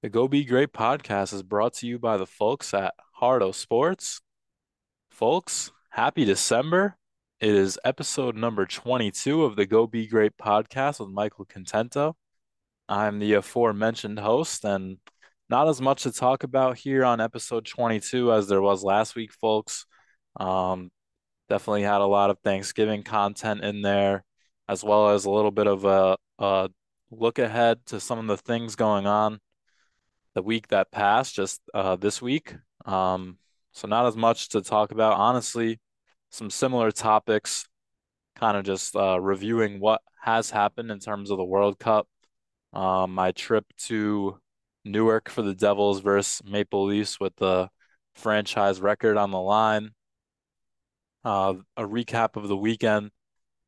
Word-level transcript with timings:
The 0.00 0.08
Go 0.08 0.28
Be 0.28 0.44
Great 0.44 0.72
podcast 0.72 1.32
is 1.32 1.42
brought 1.42 1.74
to 1.74 1.86
you 1.88 1.98
by 1.98 2.18
the 2.18 2.26
folks 2.26 2.72
at 2.72 2.94
Hardo 3.14 3.50
Sports. 3.50 4.20
Folks, 5.10 5.72
happy 5.90 6.24
December. 6.24 6.96
It 7.40 7.50
is 7.50 7.80
episode 7.84 8.36
number 8.36 8.64
22 8.64 9.42
of 9.42 9.56
the 9.56 9.66
Go 9.66 9.88
Be 9.88 10.06
Great 10.06 10.36
podcast 10.40 11.00
with 11.00 11.08
Michael 11.08 11.46
Contento. 11.46 12.14
I'm 12.88 13.18
the 13.18 13.32
aforementioned 13.32 14.20
host, 14.20 14.64
and 14.64 14.98
not 15.50 15.66
as 15.66 15.80
much 15.80 16.04
to 16.04 16.12
talk 16.12 16.44
about 16.44 16.78
here 16.78 17.04
on 17.04 17.20
episode 17.20 17.66
22 17.66 18.32
as 18.32 18.46
there 18.46 18.62
was 18.62 18.84
last 18.84 19.16
week, 19.16 19.32
folks. 19.32 19.84
Um, 20.38 20.92
definitely 21.48 21.82
had 21.82 22.02
a 22.02 22.06
lot 22.06 22.30
of 22.30 22.38
Thanksgiving 22.44 23.02
content 23.02 23.64
in 23.64 23.82
there, 23.82 24.22
as 24.68 24.84
well 24.84 25.08
as 25.08 25.24
a 25.24 25.30
little 25.30 25.50
bit 25.50 25.66
of 25.66 25.84
a, 25.84 26.16
a 26.38 26.70
look 27.10 27.40
ahead 27.40 27.84
to 27.86 27.98
some 27.98 28.20
of 28.20 28.28
the 28.28 28.36
things 28.36 28.76
going 28.76 29.08
on 29.08 29.40
the 30.38 30.42
week 30.42 30.68
that 30.68 30.92
passed, 30.92 31.34
just 31.34 31.60
uh, 31.74 31.96
this 31.96 32.22
week. 32.22 32.54
Um, 32.86 33.38
so 33.72 33.88
not 33.88 34.06
as 34.06 34.16
much 34.16 34.50
to 34.50 34.62
talk 34.62 34.92
about. 34.92 35.14
Honestly, 35.14 35.80
some 36.30 36.48
similar 36.48 36.92
topics, 36.92 37.66
kind 38.36 38.56
of 38.56 38.64
just 38.64 38.94
uh, 38.94 39.20
reviewing 39.20 39.80
what 39.80 40.00
has 40.22 40.48
happened 40.50 40.92
in 40.92 41.00
terms 41.00 41.32
of 41.32 41.38
the 41.38 41.44
World 41.44 41.80
Cup. 41.80 42.06
Um, 42.72 43.14
my 43.14 43.32
trip 43.32 43.64
to 43.86 44.38
Newark 44.84 45.28
for 45.28 45.42
the 45.42 45.56
Devils 45.56 46.02
versus 46.02 46.40
Maple 46.48 46.84
Leafs 46.84 47.18
with 47.18 47.34
the 47.34 47.68
franchise 48.14 48.80
record 48.80 49.16
on 49.16 49.32
the 49.32 49.40
line. 49.40 49.90
Uh, 51.24 51.54
a 51.76 51.82
recap 51.82 52.36
of 52.36 52.46
the 52.46 52.56
weekend 52.56 53.10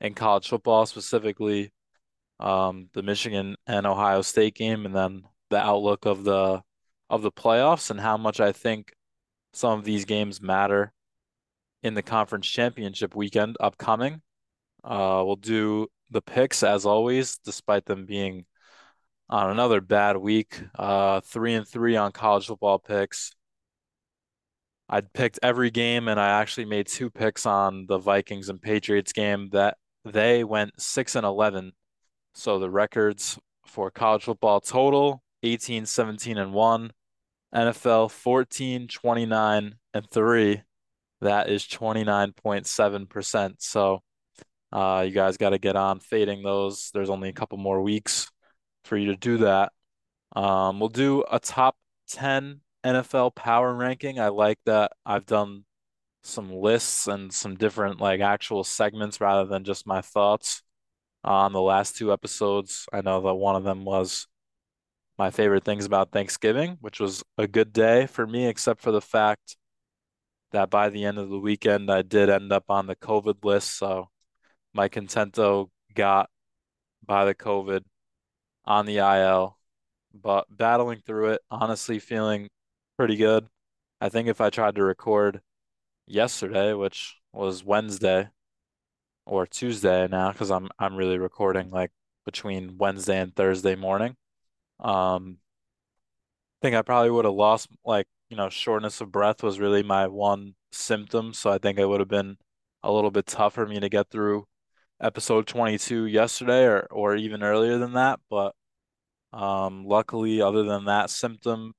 in 0.00 0.14
college 0.14 0.48
football, 0.48 0.86
specifically 0.86 1.72
um, 2.38 2.90
the 2.92 3.02
Michigan 3.02 3.56
and 3.66 3.88
Ohio 3.88 4.22
State 4.22 4.54
game, 4.54 4.86
and 4.86 4.94
then 4.94 5.24
the 5.50 5.58
outlook 5.58 6.06
of 6.06 6.24
the 6.24 6.62
of 7.10 7.22
the 7.22 7.32
playoffs 7.32 7.90
and 7.90 8.00
how 8.00 8.16
much 8.16 8.40
I 8.40 8.52
think 8.52 8.92
some 9.52 9.78
of 9.78 9.84
these 9.84 10.04
games 10.04 10.40
matter 10.40 10.92
in 11.82 11.94
the 11.94 12.02
conference 12.02 12.46
championship 12.46 13.16
weekend 13.16 13.56
upcoming. 13.58 14.22
Uh, 14.84 15.22
we'll 15.26 15.36
do 15.36 15.88
the 16.10 16.22
picks 16.22 16.62
as 16.62 16.86
always, 16.86 17.38
despite 17.38 17.84
them 17.84 18.06
being 18.06 18.46
on 19.28 19.50
another 19.50 19.80
bad 19.80 20.16
week. 20.16 20.62
Uh, 20.78 21.20
three 21.20 21.54
and 21.54 21.66
three 21.66 21.96
on 21.96 22.12
college 22.12 22.46
football 22.46 22.78
picks. 22.78 23.32
I'd 24.88 25.12
picked 25.12 25.38
every 25.42 25.70
game, 25.70 26.08
and 26.08 26.18
I 26.18 26.40
actually 26.40 26.64
made 26.64 26.86
two 26.86 27.10
picks 27.10 27.46
on 27.46 27.86
the 27.86 27.98
Vikings 27.98 28.48
and 28.48 28.60
Patriots 28.60 29.12
game 29.12 29.48
that 29.50 29.76
they 30.04 30.42
went 30.42 30.80
six 30.80 31.14
and 31.14 31.24
eleven. 31.24 31.72
So 32.34 32.58
the 32.58 32.70
records 32.70 33.38
for 33.66 33.90
college 33.90 34.24
football 34.24 34.60
total 34.60 35.22
18, 35.42 35.86
17, 35.86 36.38
and 36.38 36.52
1. 36.52 36.92
NFL 37.54 38.10
14, 38.10 38.86
29, 38.86 39.74
and 39.94 40.10
3. 40.10 40.62
That 41.20 41.50
is 41.50 41.64
29.7%. 41.64 43.54
So 43.58 44.02
uh, 44.72 45.04
you 45.06 45.12
guys 45.12 45.36
got 45.36 45.50
to 45.50 45.58
get 45.58 45.76
on 45.76 46.00
fading 46.00 46.42
those. 46.42 46.90
There's 46.94 47.10
only 47.10 47.28
a 47.28 47.34
couple 47.34 47.58
more 47.58 47.82
weeks 47.82 48.30
for 48.84 48.96
you 48.96 49.06
to 49.06 49.16
do 49.16 49.38
that. 49.38 49.72
Um, 50.34 50.78
we'll 50.78 50.88
do 50.88 51.24
a 51.30 51.40
top 51.40 51.76
10 52.10 52.60
NFL 52.84 53.34
power 53.34 53.74
ranking. 53.74 54.20
I 54.20 54.28
like 54.28 54.58
that 54.66 54.92
I've 55.04 55.26
done 55.26 55.64
some 56.22 56.52
lists 56.52 57.08
and 57.08 57.32
some 57.32 57.56
different 57.56 58.00
like 58.00 58.20
actual 58.20 58.62
segments 58.62 59.20
rather 59.20 59.46
than 59.46 59.64
just 59.64 59.86
my 59.86 60.00
thoughts 60.00 60.62
on 61.24 61.52
the 61.52 61.60
last 61.60 61.96
two 61.96 62.12
episodes. 62.12 62.86
I 62.92 63.00
know 63.00 63.20
that 63.22 63.34
one 63.34 63.56
of 63.56 63.64
them 63.64 63.84
was 63.84 64.26
my 65.20 65.30
favorite 65.30 65.64
things 65.64 65.84
about 65.84 66.12
Thanksgiving, 66.12 66.78
which 66.80 66.98
was 66.98 67.22
a 67.36 67.46
good 67.46 67.74
day 67.74 68.06
for 68.06 68.26
me, 68.26 68.46
except 68.46 68.80
for 68.80 68.90
the 68.90 69.02
fact 69.02 69.58
that 70.52 70.70
by 70.70 70.88
the 70.88 71.04
end 71.04 71.18
of 71.18 71.28
the 71.28 71.38
weekend, 71.38 71.90
I 71.90 72.00
did 72.00 72.30
end 72.30 72.50
up 72.52 72.64
on 72.70 72.86
the 72.86 72.96
COVID 72.96 73.44
list. 73.44 73.76
So 73.76 74.08
my 74.72 74.88
Contento 74.88 75.68
got 75.94 76.30
by 77.04 77.26
the 77.26 77.34
COVID 77.34 77.82
on 78.64 78.86
the 78.86 78.96
IL, 78.96 79.58
but 80.14 80.46
battling 80.48 81.02
through 81.04 81.32
it, 81.32 81.42
honestly 81.50 81.98
feeling 81.98 82.48
pretty 82.96 83.16
good. 83.16 83.46
I 84.00 84.08
think 84.08 84.26
if 84.26 84.40
I 84.40 84.48
tried 84.48 84.76
to 84.76 84.82
record 84.82 85.42
yesterday, 86.06 86.72
which 86.72 87.16
was 87.30 87.62
Wednesday 87.62 88.30
or 89.26 89.46
Tuesday 89.46 90.08
now, 90.08 90.32
because 90.32 90.50
I'm 90.50 90.70
I'm 90.78 90.96
really 90.96 91.18
recording 91.18 91.68
like 91.68 91.90
between 92.24 92.78
Wednesday 92.78 93.20
and 93.20 93.36
Thursday 93.36 93.76
morning. 93.76 94.16
Um, 94.80 95.38
I 96.62 96.66
think 96.66 96.76
I 96.76 96.82
probably 96.82 97.10
would 97.10 97.24
have 97.24 97.34
lost 97.34 97.68
like, 97.84 98.06
you 98.28 98.36
know, 98.36 98.48
shortness 98.48 99.00
of 99.00 99.12
breath 99.12 99.42
was 99.42 99.58
really 99.60 99.82
my 99.82 100.06
one 100.06 100.54
symptom. 100.72 101.32
So 101.34 101.50
I 101.50 101.58
think 101.58 101.78
it 101.78 101.86
would 101.86 102.00
have 102.00 102.08
been 102.08 102.36
a 102.82 102.92
little 102.92 103.10
bit 103.10 103.26
tough 103.26 103.54
for 103.54 103.66
me 103.66 103.80
to 103.80 103.88
get 103.88 104.10
through 104.10 104.46
episode 105.00 105.46
22 105.46 106.06
yesterday 106.06 106.64
or 106.66 106.86
or 106.90 107.16
even 107.16 107.42
earlier 107.42 107.78
than 107.78 107.94
that. 107.94 108.20
But 108.30 108.54
um, 109.32 109.84
luckily, 109.86 110.42
other 110.42 110.64
than 110.64 110.86
that 110.86 111.10
symptom, 111.10 111.74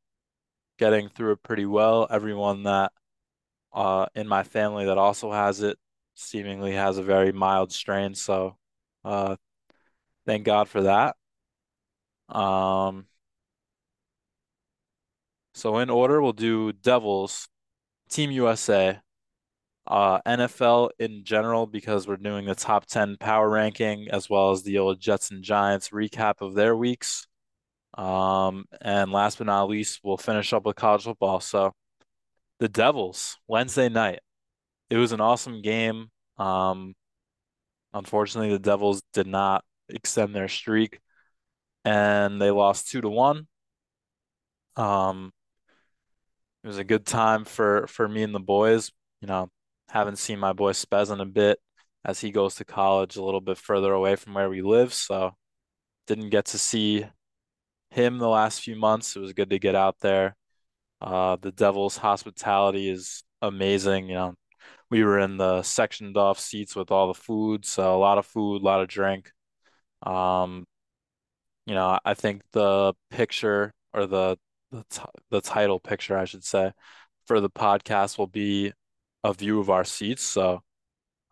getting 0.79 1.09
through 1.09 1.33
it 1.33 1.43
pretty 1.43 1.65
well. 1.65 2.07
Everyone 2.09 2.63
that 2.63 2.91
uh 3.73 4.05
in 4.15 4.27
my 4.27 4.43
family 4.43 4.85
that 4.85 4.97
also 4.97 5.31
has 5.31 5.61
it 5.61 5.77
seemingly 6.15 6.73
has 6.73 6.97
a 6.97 7.03
very 7.03 7.31
mild 7.31 7.71
strain. 7.71 8.15
So 8.15 8.57
uh, 9.05 9.35
thank 10.25 10.45
God 10.45 10.69
for 10.69 10.83
that. 10.83 11.15
Um, 12.31 13.05
so 15.53 15.77
in 15.79 15.89
order, 15.89 16.21
we'll 16.21 16.33
do 16.33 16.71
Devils, 16.71 17.47
Team 18.09 18.31
USA, 18.31 18.99
uh, 19.87 20.21
NFL 20.25 20.91
in 20.99 21.23
general 21.23 21.67
because 21.67 22.07
we're 22.07 22.17
doing 22.17 22.45
the 22.45 22.55
top 22.55 22.85
10 22.85 23.17
power 23.19 23.49
ranking 23.49 24.07
as 24.09 24.29
well 24.29 24.51
as 24.51 24.63
the 24.63 24.79
old 24.79 24.99
Jets 24.99 25.31
and 25.31 25.43
Giants 25.43 25.89
recap 25.89 26.41
of 26.41 26.55
their 26.55 26.75
weeks. 26.75 27.27
Um, 27.97 28.65
and 28.79 29.11
last 29.11 29.37
but 29.37 29.47
not 29.47 29.69
least, 29.69 29.99
we'll 30.03 30.17
finish 30.17 30.53
up 30.53 30.65
with 30.65 30.77
college 30.77 31.03
football. 31.03 31.41
So 31.41 31.73
the 32.59 32.69
Devils, 32.69 33.37
Wednesday 33.47 33.89
night. 33.89 34.19
It 34.89 34.97
was 34.97 35.13
an 35.13 35.21
awesome 35.21 35.61
game. 35.61 36.11
Um, 36.37 36.93
unfortunately, 37.93 38.51
the 38.51 38.59
Devils 38.59 39.01
did 39.13 39.27
not 39.27 39.63
extend 39.89 40.35
their 40.35 40.47
streak 40.47 40.99
and 41.85 42.41
they 42.41 42.51
lost 42.51 42.89
two 42.89 43.01
to 43.01 43.09
one. 43.09 43.47
Um, 44.75 45.31
it 46.63 46.67
was 46.67 46.77
a 46.77 46.83
good 46.83 47.05
time 47.05 47.45
for 47.45 47.87
for 47.87 48.07
me 48.07 48.23
and 48.23 48.35
the 48.35 48.39
boys. 48.39 48.91
You 49.21 49.27
know, 49.27 49.49
haven't 49.89 50.17
seen 50.17 50.39
my 50.39 50.53
boy 50.53 50.71
Spez 50.73 51.11
in 51.11 51.19
a 51.19 51.25
bit 51.25 51.59
as 52.05 52.19
he 52.21 52.31
goes 52.31 52.55
to 52.55 52.65
college 52.65 53.15
a 53.15 53.23
little 53.23 53.41
bit 53.41 53.57
further 53.57 53.93
away 53.93 54.15
from 54.15 54.33
where 54.33 54.49
we 54.49 54.61
live, 54.61 54.93
so 54.93 55.35
didn't 56.07 56.29
get 56.29 56.45
to 56.47 56.57
see 56.59 57.05
him 57.91 58.17
the 58.19 58.27
last 58.29 58.61
few 58.61 58.75
months. 58.75 59.15
It 59.15 59.19
was 59.21 59.33
good 59.33 59.49
to 59.51 59.59
get 59.59 59.75
out 59.75 59.97
there. 60.01 60.35
Uh, 61.01 61.37
the 61.37 61.51
Devils' 61.51 61.97
hospitality 61.97 62.89
is 62.89 63.23
amazing. 63.41 64.09
You 64.09 64.15
know, 64.15 64.35
we 64.89 65.03
were 65.03 65.19
in 65.19 65.37
the 65.37 65.63
sectioned 65.63 66.17
off 66.17 66.39
seats 66.39 66.75
with 66.75 66.91
all 66.91 67.07
the 67.07 67.15
food, 67.19 67.65
so 67.65 67.95
a 67.95 67.99
lot 67.99 68.17
of 68.19 68.25
food, 68.25 68.61
a 68.61 68.65
lot 68.65 68.81
of 68.81 68.87
drink. 68.89 69.31
Um, 70.03 70.65
you 71.65 71.75
know, 71.75 71.99
I 72.05 72.13
think 72.13 72.41
the 72.51 72.93
picture 73.09 73.73
or 73.93 74.05
the 74.07 74.37
the, 74.71 74.83
t 74.89 75.01
the 75.29 75.41
title 75.41 75.79
picture, 75.79 76.17
I 76.17 76.25
should 76.25 76.43
say, 76.43 76.71
for 77.25 77.39
the 77.41 77.49
podcast 77.49 78.17
will 78.17 78.27
be 78.27 78.73
a 79.23 79.33
view 79.33 79.59
of 79.59 79.69
our 79.69 79.83
seats. 79.83 80.23
So, 80.23 80.63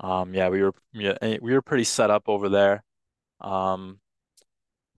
um, 0.02 0.34
yeah, 0.34 0.50
we 0.50 0.64
were 0.64 0.74
yeah, 0.94 1.18
eh, 1.22 1.38
we 1.42 1.54
were 1.54 1.62
pretty 1.62 1.84
set 1.86 2.12
up 2.12 2.30
over 2.30 2.50
there. 2.50 2.84
Um, 3.42 4.00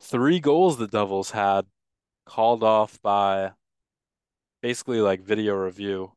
three 0.02 0.40
goals 0.40 0.78
the 0.78 0.88
Devils 0.88 1.32
had 1.32 1.66
called 2.26 2.64
off 2.64 3.02
by 3.02 3.52
basically 4.62 5.02
like 5.02 5.22
video 5.22 5.56
review, 5.56 6.14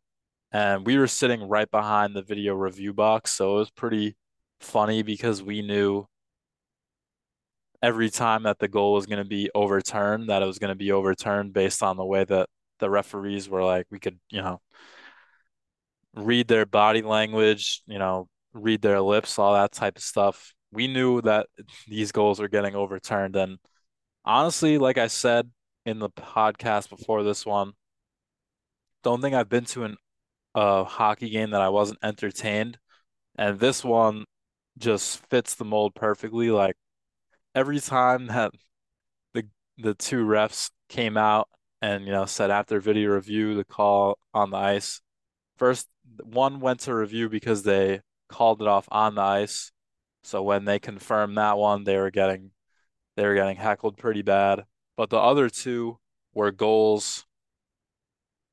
and 0.53 0.87
we 0.87 0.99
were 0.99 1.07
sitting 1.09 1.49
right 1.49 1.71
behind 1.71 2.15
the 2.15 2.23
video 2.23 2.55
review 2.55 2.93
box, 2.93 3.33
so 3.33 3.57
it 3.57 3.59
was 3.61 3.71
pretty 3.71 4.17
funny 4.61 5.03
because 5.03 5.43
we 5.43 5.63
knew 5.63 6.07
every 7.85 8.09
time 8.09 8.45
that 8.45 8.59
the 8.59 8.67
goal 8.67 8.95
was 8.95 9.05
going 9.05 9.23
to 9.23 9.29
be 9.29 9.51
overturned, 9.55 10.31
that 10.31 10.43
it 10.43 10.47
was 10.47 10.59
going 10.59 10.71
to 10.71 10.75
be 10.75 10.91
overturned 10.91 11.53
based 11.53 11.83
on 11.83 11.99
the 11.99 12.05
way 12.05 12.25
that 12.25 12.49
the 12.79 12.89
referees 12.89 13.47
were 13.47 13.63
like, 13.63 13.87
we 13.91 13.99
could, 13.99 14.19
you 14.31 14.41
know, 14.41 14.63
read 16.17 16.49
their 16.49 16.65
body 16.65 17.03
language, 17.03 17.83
you 17.87 17.99
know, 17.99 18.27
read 18.55 18.81
their 18.81 19.03
lips, 19.03 19.39
all 19.39 19.53
that 19.53 19.73
type 19.73 19.99
of 19.99 20.03
stuff. 20.03 20.55
We 20.73 20.89
knew 20.89 21.21
that 21.23 21.47
these 21.87 22.11
goals 22.11 22.41
were 22.41 22.49
getting 22.49 22.75
overturned. 22.75 23.37
And 23.37 23.59
honestly, 24.25 24.79
like 24.79 24.97
I 24.97 25.09
said 25.09 25.51
in 25.85 25.99
the 25.99 26.09
podcast 26.09 26.89
before 26.89 27.23
this 27.23 27.45
one, 27.45 27.73
don't 29.03 29.21
think 29.21 29.35
I've 29.35 29.51
been 29.51 29.67
to 29.67 29.85
an 29.85 29.97
a 30.55 30.85
hockey 30.85 31.29
game 31.29 31.51
that 31.51 31.61
I 31.61 31.69
wasn't 31.69 31.99
entertained. 32.03 32.79
And 33.37 33.59
this 33.61 33.85
one 33.85 34.25
just 34.79 35.19
fits 35.29 35.55
the 35.55 35.65
mold 35.65 35.95
perfectly. 35.95 36.51
Like 36.51 36.77
every 37.55 37.81
time 37.81 38.27
that 38.27 38.53
the 39.35 39.45
the 39.79 39.95
two 39.95 40.25
refs 40.25 40.71
came 40.89 41.17
out 41.17 41.49
and 41.83 42.07
you 42.07 42.13
know 42.13 42.27
said 42.27 42.51
after 42.51 42.81
video 42.81 43.11
review 43.11 43.55
the 43.55 43.65
call 43.65 44.19
on 44.33 44.51
the 44.51 44.57
ice. 44.57 45.01
First, 45.57 45.89
one 46.23 46.61
went 46.61 46.81
to 46.81 46.95
review 46.95 47.29
because 47.29 47.63
they 47.63 48.01
called 48.29 48.61
it 48.63 48.69
off 48.69 48.89
on 48.91 49.15
the 49.15 49.23
ice. 49.23 49.73
So 50.23 50.43
when 50.43 50.65
they 50.65 50.79
confirmed 50.79 51.37
that 51.37 51.59
one, 51.59 51.85
they 51.85 51.97
were 51.99 52.11
getting 52.11 52.53
they 53.17 53.27
were 53.27 53.35
getting 53.35 53.57
heckled 53.57 53.99
pretty 53.99 54.23
bad. 54.23 54.65
But 54.97 55.11
the 55.11 55.19
other 55.19 55.49
two 55.49 55.99
were 56.33 56.51
goals 56.51 57.27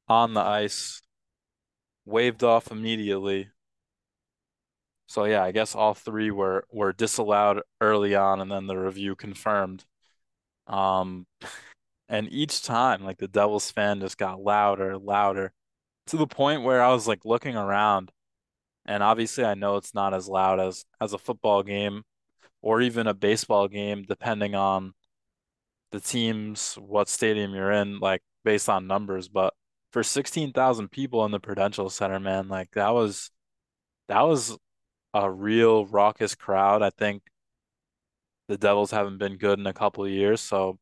on 0.07 0.33
the 0.33 0.42
ice, 0.42 1.01
waved 2.06 2.44
off 2.44 2.71
immediately. 2.71 3.50
So 5.11 5.25
yeah, 5.25 5.43
I 5.43 5.51
guess 5.51 5.75
all 5.75 5.93
three 5.93 6.31
were 6.31 6.63
were 6.71 6.93
disallowed 6.93 7.63
early 7.81 8.15
on, 8.15 8.39
and 8.39 8.49
then 8.49 8.67
the 8.67 8.77
review 8.77 9.13
confirmed. 9.13 9.83
Um, 10.67 11.27
and 12.09 12.31
each 12.31 12.63
time, 12.63 13.03
like 13.03 13.17
the 13.17 13.27
Devils 13.27 13.71
fan 13.71 13.99
just 13.99 14.17
got 14.17 14.41
louder, 14.41 14.97
louder, 14.97 15.53
to 16.07 16.17
the 16.17 16.27
point 16.27 16.63
where 16.63 16.81
I 16.81 16.89
was 16.93 17.07
like 17.09 17.25
looking 17.25 17.57
around, 17.57 18.11
and 18.85 19.03
obviously 19.03 19.45
I 19.45 19.55
know 19.55 19.77
it's 19.77 19.93
not 19.93 20.13
as 20.13 20.29
loud 20.29 20.61
as 20.61 20.85
as 21.01 21.13
a 21.13 21.17
football 21.19 21.63
game 21.63 22.03
or 22.61 22.81
even 22.81 23.07
a 23.07 23.13
baseball 23.13 23.67
game, 23.67 24.03
depending 24.03 24.55
on 24.55 24.93
the 25.91 25.99
teams, 26.01 26.75
what 26.75 27.09
stadium 27.09 27.53
you're 27.55 27.71
in, 27.71 27.99
like 27.99 28.21
based 28.45 28.69
on 28.69 28.87
numbers. 28.87 29.27
But 29.29 29.53
for 29.91 30.03
16,000 30.03 30.89
people 30.91 31.25
in 31.25 31.31
the 31.31 31.39
Prudential 31.41 31.89
Center, 31.89 32.19
man, 32.19 32.47
like 32.49 32.71
that 32.73 32.91
was 32.93 33.31
that 34.09 34.21
was 34.21 34.57
a 35.13 35.29
real 35.29 35.85
raucous 35.85 36.35
crowd. 36.35 36.81
I 36.81 36.89
think 36.89 37.23
the 38.47 38.57
Devils 38.57 38.91
haven't 38.91 39.17
been 39.17 39.37
good 39.37 39.59
in 39.59 39.67
a 39.67 39.73
couple 39.73 40.03
of 40.03 40.11
years, 40.11 40.41
so 40.41 40.77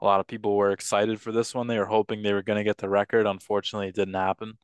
a 0.00 0.04
lot 0.04 0.20
of 0.20 0.26
people 0.26 0.56
were 0.56 0.70
excited 0.72 1.20
for 1.20 1.32
this 1.32 1.54
one. 1.54 1.66
They 1.66 1.78
were 1.78 1.86
hoping 1.86 2.22
they 2.22 2.32
were 2.32 2.42
going 2.42 2.58
to 2.58 2.64
get 2.64 2.78
the 2.78 2.88
record. 2.88 3.26
Unfortunately, 3.26 3.88
it 3.88 3.94
didn't 3.94 4.14
happen. 4.14 4.58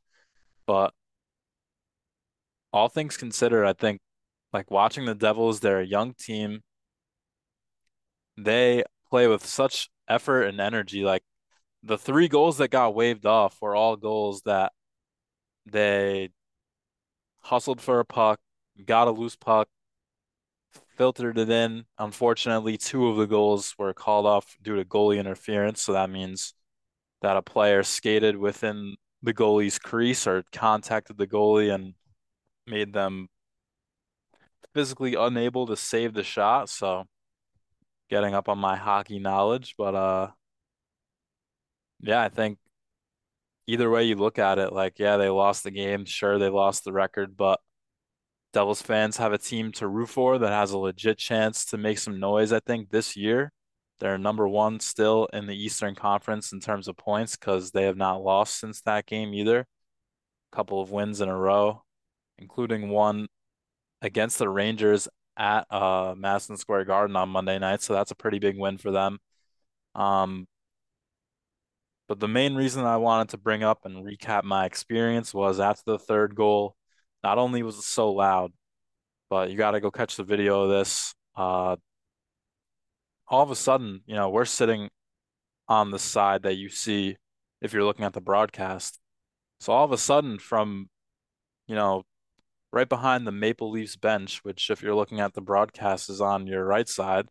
But 0.66 0.94
all 2.72 2.88
things 2.88 3.16
considered, 3.16 3.66
I 3.66 3.72
think 3.72 4.00
like 4.52 4.70
watching 4.70 5.04
the 5.04 5.14
Devils, 5.14 5.60
they're 5.60 5.80
a 5.80 5.86
young 5.86 6.14
team. 6.14 6.62
They 8.36 8.84
play 9.10 9.26
with 9.26 9.44
such 9.44 9.88
effort 10.08 10.44
and 10.44 10.60
energy. 10.60 11.04
Like 11.04 11.22
the 11.82 11.98
three 11.98 12.28
goals 12.28 12.58
that 12.58 12.68
got 12.68 12.94
waved 12.94 13.26
off 13.26 13.60
were 13.60 13.76
all 13.76 13.96
goals 13.96 14.42
that 14.42 14.72
they 15.66 16.30
hustled 17.40 17.80
for 17.80 18.00
a 18.00 18.04
puck, 18.04 18.40
got 18.86 19.08
a 19.08 19.12
loose 19.12 19.36
puck, 19.36 19.68
filtered 20.96 21.38
it 21.38 21.50
in. 21.50 21.84
Unfortunately, 21.98 22.76
two 22.76 23.08
of 23.08 23.16
the 23.16 23.26
goals 23.26 23.74
were 23.78 23.94
called 23.94 24.26
off 24.26 24.56
due 24.62 24.76
to 24.76 24.84
goalie 24.84 25.18
interference. 25.18 25.82
So 25.82 25.92
that 25.92 26.10
means 26.10 26.54
that 27.22 27.36
a 27.36 27.42
player 27.42 27.82
skated 27.82 28.36
within 28.36 28.96
the 29.22 29.34
goalie's 29.34 29.78
crease 29.78 30.26
or 30.26 30.44
contacted 30.52 31.16
the 31.16 31.26
goalie 31.26 31.74
and 31.74 31.94
made 32.66 32.92
them 32.92 33.28
physically 34.74 35.14
unable 35.14 35.66
to 35.66 35.76
save 35.76 36.14
the 36.14 36.24
shot. 36.24 36.68
So 36.68 37.04
getting 38.10 38.34
up 38.34 38.48
on 38.48 38.58
my 38.58 38.76
hockey 38.76 39.18
knowledge, 39.18 39.74
but 39.78 39.94
uh 39.94 40.30
yeah, 42.00 42.20
I 42.20 42.28
think 42.28 42.58
either 43.66 43.88
way 43.90 44.04
you 44.04 44.16
look 44.16 44.38
at 44.38 44.58
it, 44.58 44.72
like 44.72 44.98
yeah, 44.98 45.16
they 45.16 45.28
lost 45.28 45.64
the 45.64 45.70
game, 45.70 46.04
sure 46.04 46.38
they 46.38 46.50
lost 46.50 46.84
the 46.84 46.92
record, 46.92 47.36
but 47.36 47.60
Devils 48.54 48.80
fans 48.80 49.16
have 49.16 49.32
a 49.32 49.38
team 49.38 49.72
to 49.72 49.88
root 49.88 50.08
for 50.08 50.38
that 50.38 50.48
has 50.48 50.70
a 50.70 50.78
legit 50.78 51.18
chance 51.18 51.64
to 51.66 51.76
make 51.76 51.98
some 51.98 52.20
noise, 52.20 52.52
I 52.52 52.60
think, 52.60 52.88
this 52.88 53.16
year. 53.16 53.52
They're 53.98 54.16
number 54.16 54.46
one 54.46 54.78
still 54.78 55.26
in 55.32 55.46
the 55.46 55.56
Eastern 55.56 55.96
Conference 55.96 56.52
in 56.52 56.60
terms 56.60 56.86
of 56.86 56.96
points 56.96 57.36
because 57.36 57.72
they 57.72 57.82
have 57.84 57.96
not 57.96 58.22
lost 58.22 58.60
since 58.60 58.80
that 58.82 59.06
game 59.06 59.34
either. 59.34 59.60
A 59.60 60.56
couple 60.56 60.80
of 60.80 60.92
wins 60.92 61.20
in 61.20 61.28
a 61.28 61.36
row, 61.36 61.82
including 62.38 62.90
one 62.90 63.26
against 64.02 64.38
the 64.38 64.48
Rangers 64.48 65.08
at 65.36 65.66
uh 65.72 66.14
Madison 66.16 66.56
Square 66.56 66.84
Garden 66.84 67.16
on 67.16 67.28
Monday 67.30 67.58
night, 67.58 67.82
so 67.82 67.92
that's 67.92 68.12
a 68.12 68.16
pretty 68.16 68.38
big 68.38 68.56
win 68.56 68.78
for 68.78 68.92
them. 68.92 69.18
Um, 69.96 70.46
but 72.06 72.20
the 72.20 72.28
main 72.28 72.54
reason 72.54 72.84
I 72.84 72.98
wanted 72.98 73.30
to 73.30 73.38
bring 73.38 73.64
up 73.64 73.84
and 73.84 74.04
recap 74.04 74.44
my 74.44 74.64
experience 74.64 75.34
was 75.34 75.58
after 75.58 75.82
the 75.86 75.98
third 75.98 76.36
goal, 76.36 76.76
not 77.24 77.38
only 77.38 77.62
was 77.62 77.78
it 77.78 77.82
so 77.82 78.12
loud, 78.12 78.52
but 79.30 79.50
you 79.50 79.56
got 79.56 79.70
to 79.70 79.80
go 79.80 79.90
catch 79.90 80.16
the 80.16 80.24
video 80.24 80.64
of 80.64 80.68
this. 80.68 81.14
Uh, 81.34 81.76
all 83.26 83.42
of 83.42 83.50
a 83.50 83.56
sudden, 83.56 84.02
you 84.06 84.14
know, 84.14 84.28
we're 84.28 84.44
sitting 84.44 84.90
on 85.66 85.90
the 85.90 85.98
side 85.98 86.42
that 86.42 86.56
you 86.56 86.68
see 86.68 87.16
if 87.62 87.72
you're 87.72 87.82
looking 87.82 88.04
at 88.04 88.12
the 88.12 88.20
broadcast. 88.20 89.00
So 89.58 89.72
all 89.72 89.86
of 89.86 89.92
a 89.92 89.98
sudden, 89.98 90.38
from, 90.38 90.90
you 91.66 91.74
know, 91.74 92.02
right 92.70 92.88
behind 92.88 93.26
the 93.26 93.32
Maple 93.32 93.70
Leafs 93.70 93.96
bench, 93.96 94.44
which 94.44 94.68
if 94.68 94.82
you're 94.82 94.94
looking 94.94 95.20
at 95.20 95.32
the 95.32 95.40
broadcast 95.40 96.10
is 96.10 96.20
on 96.20 96.46
your 96.46 96.62
right 96.62 96.88
side, 96.88 97.26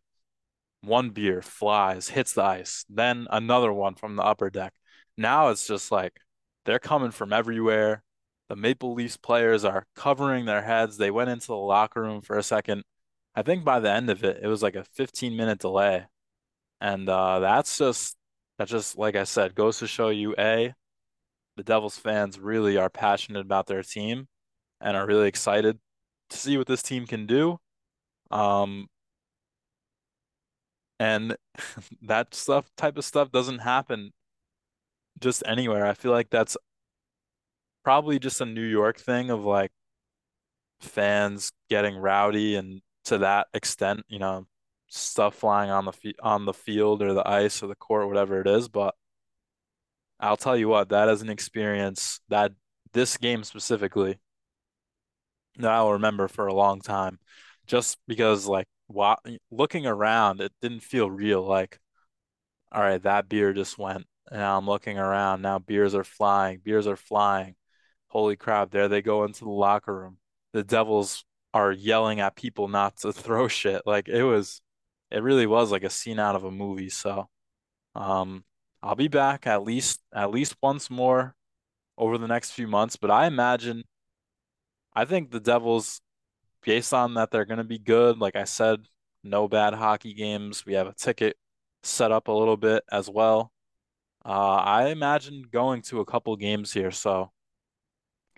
one 0.80 1.10
beer 1.10 1.40
flies, 1.40 2.08
hits 2.08 2.32
the 2.32 2.42
ice, 2.42 2.84
then 2.88 3.28
another 3.30 3.72
one 3.72 3.94
from 3.94 4.16
the 4.16 4.24
upper 4.24 4.50
deck. 4.50 4.72
Now 5.16 5.50
it's 5.50 5.68
just 5.68 5.92
like 5.92 6.16
they're 6.64 6.80
coming 6.80 7.12
from 7.12 7.32
everywhere. 7.32 8.02
The 8.48 8.56
Maple 8.56 8.94
Leafs 8.94 9.16
players 9.16 9.64
are 9.64 9.86
covering 9.96 10.44
their 10.44 10.62
heads. 10.62 10.96
They 10.96 11.10
went 11.10 11.30
into 11.30 11.48
the 11.48 11.56
locker 11.56 12.02
room 12.02 12.20
for 12.20 12.36
a 12.36 12.42
second. 12.42 12.84
I 13.34 13.42
think 13.42 13.64
by 13.64 13.80
the 13.80 13.90
end 13.90 14.10
of 14.10 14.22
it, 14.22 14.40
it 14.42 14.46
was 14.46 14.62
like 14.62 14.76
a 14.76 14.84
15 14.84 15.36
minute 15.36 15.58
delay. 15.58 16.06
And 16.80 17.08
uh, 17.08 17.40
that's 17.40 17.78
just 17.78 18.16
that 18.58 18.68
just 18.68 18.98
like 18.98 19.16
I 19.16 19.24
said, 19.24 19.54
goes 19.54 19.78
to 19.78 19.86
show 19.86 20.10
you 20.10 20.34
A, 20.38 20.74
the 21.56 21.62
Devils 21.62 21.98
fans 21.98 22.38
really 22.38 22.76
are 22.76 22.90
passionate 22.90 23.40
about 23.40 23.66
their 23.66 23.82
team 23.82 24.28
and 24.80 24.96
are 24.96 25.06
really 25.06 25.28
excited 25.28 25.78
to 26.30 26.36
see 26.36 26.58
what 26.58 26.66
this 26.66 26.82
team 26.82 27.06
can 27.06 27.26
do. 27.26 27.58
Um, 28.30 28.88
and 31.00 31.36
that 32.02 32.34
stuff 32.34 32.70
type 32.76 32.96
of 32.98 33.04
stuff 33.04 33.30
doesn't 33.32 33.60
happen 33.60 34.12
just 35.20 35.42
anywhere. 35.46 35.86
I 35.86 35.94
feel 35.94 36.12
like 36.12 36.30
that's 36.30 36.56
probably 37.84 38.18
just 38.18 38.40
a 38.40 38.46
New 38.46 38.64
York 38.64 38.98
thing 38.98 39.30
of 39.30 39.44
like 39.44 39.70
fans 40.80 41.52
getting 41.70 41.96
rowdy 41.96 42.56
and 42.56 42.80
to 43.04 43.18
that 43.18 43.48
extent, 43.54 44.04
you 44.08 44.18
know, 44.18 44.46
stuff 44.88 45.34
flying 45.36 45.70
on 45.70 45.84
the 45.84 46.14
on 46.22 46.46
the 46.46 46.54
field 46.54 47.02
or 47.02 47.12
the 47.12 47.28
ice 47.28 47.62
or 47.62 47.66
the 47.68 47.74
court, 47.76 48.08
whatever 48.08 48.40
it 48.40 48.46
is. 48.46 48.68
But 48.68 48.94
I'll 50.20 50.36
tell 50.36 50.56
you 50.56 50.68
what, 50.68 50.88
that 50.90 51.08
is 51.08 51.22
an 51.22 51.28
experience 51.30 52.20
that 52.28 52.52
this 52.92 53.16
game 53.16 53.44
specifically 53.44 54.18
that 55.58 55.70
I'll 55.70 55.92
remember 55.92 56.28
for 56.28 56.46
a 56.46 56.54
long 56.54 56.80
time, 56.80 57.18
just 57.66 57.98
because 58.08 58.46
like 58.46 58.66
wa 58.88 59.16
looking 59.50 59.86
around, 59.86 60.40
it 60.40 60.52
didn't 60.62 60.80
feel 60.80 61.10
real. 61.10 61.42
Like, 61.42 61.78
all 62.72 62.82
right, 62.82 63.02
that 63.02 63.28
beer 63.28 63.52
just 63.52 63.78
went. 63.78 64.06
And 64.30 64.40
now 64.40 64.58
I'm 64.58 64.66
looking 64.66 64.98
around. 64.98 65.42
Now 65.42 65.58
beers 65.58 65.94
are 65.94 66.04
flying. 66.04 66.60
Beers 66.64 66.86
are 66.86 66.96
flying. 66.96 67.56
Holy 68.14 68.36
crap, 68.36 68.70
there 68.70 68.88
they 68.88 69.02
go 69.02 69.24
into 69.24 69.44
the 69.44 69.50
locker 69.50 69.94
room. 69.94 70.18
The 70.52 70.62
Devils 70.62 71.24
are 71.52 71.72
yelling 71.72 72.20
at 72.20 72.36
people 72.36 72.68
not 72.68 72.96
to 72.98 73.12
throw 73.12 73.48
shit. 73.48 73.82
Like 73.86 74.08
it 74.08 74.22
was, 74.22 74.62
it 75.10 75.22
really 75.22 75.46
was 75.46 75.72
like 75.72 75.84
a 75.84 75.90
scene 75.90 76.18
out 76.20 76.36
of 76.36 76.44
a 76.44 76.50
movie. 76.50 76.90
So, 76.90 77.28
um, 77.94 78.44
I'll 78.82 78.94
be 78.96 79.08
back 79.08 79.46
at 79.46 79.64
least 79.64 80.00
at 80.14 80.30
least 80.30 80.56
once 80.62 80.90
more 80.90 81.34
over 81.98 82.18
the 82.18 82.28
next 82.28 82.52
few 82.52 82.68
months. 82.68 82.96
But 82.96 83.10
I 83.10 83.26
imagine, 83.26 83.84
I 84.94 85.04
think 85.06 85.30
the 85.30 85.40
Devils, 85.40 86.00
based 86.62 86.94
on 86.94 87.14
that, 87.14 87.30
they're 87.30 87.44
gonna 87.46 87.64
be 87.64 87.78
good. 87.78 88.18
Like 88.18 88.36
I 88.36 88.44
said, 88.44 88.86
no 89.24 89.48
bad 89.48 89.74
hockey 89.74 90.14
games. 90.14 90.64
We 90.66 90.74
have 90.74 90.86
a 90.86 90.94
ticket 90.94 91.36
set 91.82 92.12
up 92.12 92.28
a 92.28 92.32
little 92.32 92.56
bit 92.56 92.84
as 92.92 93.10
well. 93.10 93.52
Uh, 94.24 94.56
I 94.56 94.88
imagine 94.88 95.44
going 95.50 95.82
to 95.82 96.00
a 96.00 96.06
couple 96.06 96.36
games 96.36 96.72
here, 96.72 96.90
so 96.90 97.30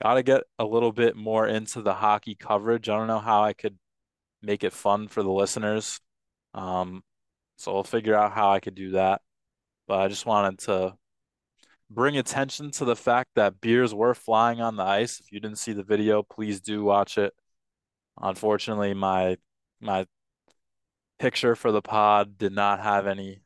got 0.03 0.15
to 0.15 0.23
get 0.23 0.43
a 0.59 0.65
little 0.65 0.93
bit 0.93 1.17
more 1.17 1.47
into 1.47 1.83
the 1.83 1.95
hockey 1.95 2.35
coverage. 2.35 2.89
I 2.89 2.97
don't 2.97 3.07
know 3.07 3.19
how 3.19 3.45
I 3.45 3.53
could 3.53 3.79
make 4.43 4.65
it 4.65 4.73
fun 4.73 5.09
for 5.09 5.23
the 5.23 5.31
listeners. 5.31 6.01
Um, 6.55 7.03
so 7.57 7.75
I'll 7.75 7.85
figure 7.85 8.15
out 8.15 8.33
how 8.33 8.51
I 8.51 8.61
could 8.61 8.75
do 8.75 8.93
that. 8.93 9.23
But 9.89 10.01
I 10.01 10.09
just 10.09 10.27
wanted 10.27 10.59
to 10.61 10.95
bring 11.91 12.19
attention 12.19 12.71
to 12.73 12.85
the 12.85 12.97
fact 12.97 13.31
that 13.37 13.61
beers 13.61 13.95
were 13.95 14.15
flying 14.15 14.61
on 14.61 14.77
the 14.77 14.83
ice. 14.83 15.21
If 15.21 15.33
you 15.33 15.41
didn't 15.41 15.59
see 15.59 15.73
the 15.73 15.85
video, 15.85 16.23
please 16.23 16.61
do 16.61 16.83
watch 16.83 17.19
it. 17.19 17.33
Unfortunately, 18.21 18.95
my 18.95 19.37
my 19.81 20.07
picture 21.19 21.55
for 21.55 21.73
the 21.73 21.83
pod 21.83 22.39
did 22.39 22.53
not 22.53 22.81
have 22.81 23.07
any 23.07 23.43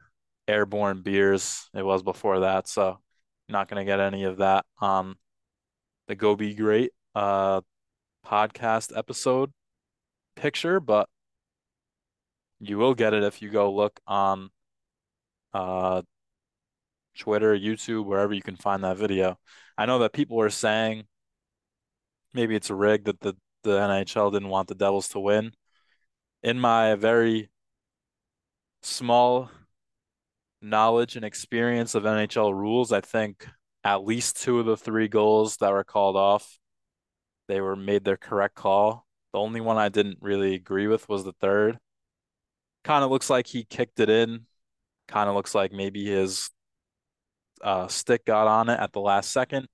airborne 0.49 1.02
beers. 1.02 1.69
It 1.75 1.85
was 1.85 2.02
before 2.02 2.40
that, 2.40 2.69
so 2.69 2.99
not 3.49 3.69
gonna 3.69 3.85
get 3.85 4.00
any 4.00 4.25
of 4.25 4.38
that 4.38 4.64
on 4.78 5.16
the 6.11 6.17
Go 6.17 6.35
Be 6.35 6.55
Great 6.55 6.90
uh 7.14 7.61
podcast 8.26 8.90
episode 8.99 9.52
picture, 10.35 10.81
but 10.81 11.09
you 12.59 12.79
will 12.79 12.95
get 12.95 13.14
it 13.14 13.23
if 13.23 13.40
you 13.40 13.49
go 13.49 13.73
look 13.73 14.00
on 14.09 14.50
uh 15.55 16.02
Twitter, 17.17 17.57
YouTube, 17.57 18.07
wherever 18.07 18.35
you 18.35 18.43
can 18.43 18.57
find 18.57 18.83
that 18.83 18.97
video. 18.97 19.38
I 19.79 19.87
know 19.87 20.00
that 20.00 20.12
people 20.12 20.40
are 20.40 20.50
saying 20.50 21.05
maybe 22.35 22.57
it's 22.57 22.71
a 22.71 22.75
rig 22.75 23.05
that 23.05 23.21
the, 23.21 23.35
the 23.62 23.79
NHL 23.79 24.33
didn't 24.33 24.49
want 24.49 24.67
the 24.67 24.75
Devils 24.75 25.11
to 25.11 25.21
win. 25.21 25.52
In 26.43 26.59
my 26.59 26.97
very 26.97 27.50
small 28.83 29.49
knowledge 30.61 31.14
and 31.14 31.25
experience 31.25 31.95
of 31.95 32.02
NHL 32.02 32.52
rules, 32.52 32.90
I 32.90 33.00
think 33.00 33.47
at 33.85 34.05
least 34.05 34.41
two 34.41 34.61
of 34.61 34.67
the 34.67 34.77
three 34.77 35.09
goals 35.09 35.57
that 35.59 35.73
were 35.73 35.85
called 35.85 36.17
off, 36.17 36.59
they 37.49 37.61
were 37.61 37.77
made 37.77 38.05
their 38.05 38.17
correct 38.17 38.55
call. 38.55 39.07
The 39.33 39.39
only 39.39 39.61
one 39.61 39.79
I 39.79 39.89
didn't 39.89 40.19
really 40.21 40.55
agree 40.55 40.87
with 40.87 41.09
was 41.09 41.25
the 41.25 41.33
third. 41.33 41.79
Kind 42.85 43.05
of 43.05 43.11
looks 43.11 43.31
like 43.31 43.47
he 43.47 43.65
kicked 43.65 44.01
it 44.01 44.11
in. 44.11 44.47
Kind 45.09 45.29
of 45.29 45.35
looks 45.35 45.55
like 45.55 45.73
maybe 45.73 46.05
his 46.05 46.51
uh, 47.63 47.89
stick 47.89 48.25
got 48.25 48.47
on 48.47 48.69
it 48.69 48.79
at 48.79 48.93
the 48.93 49.01
last 49.01 49.31
second. 49.33 49.69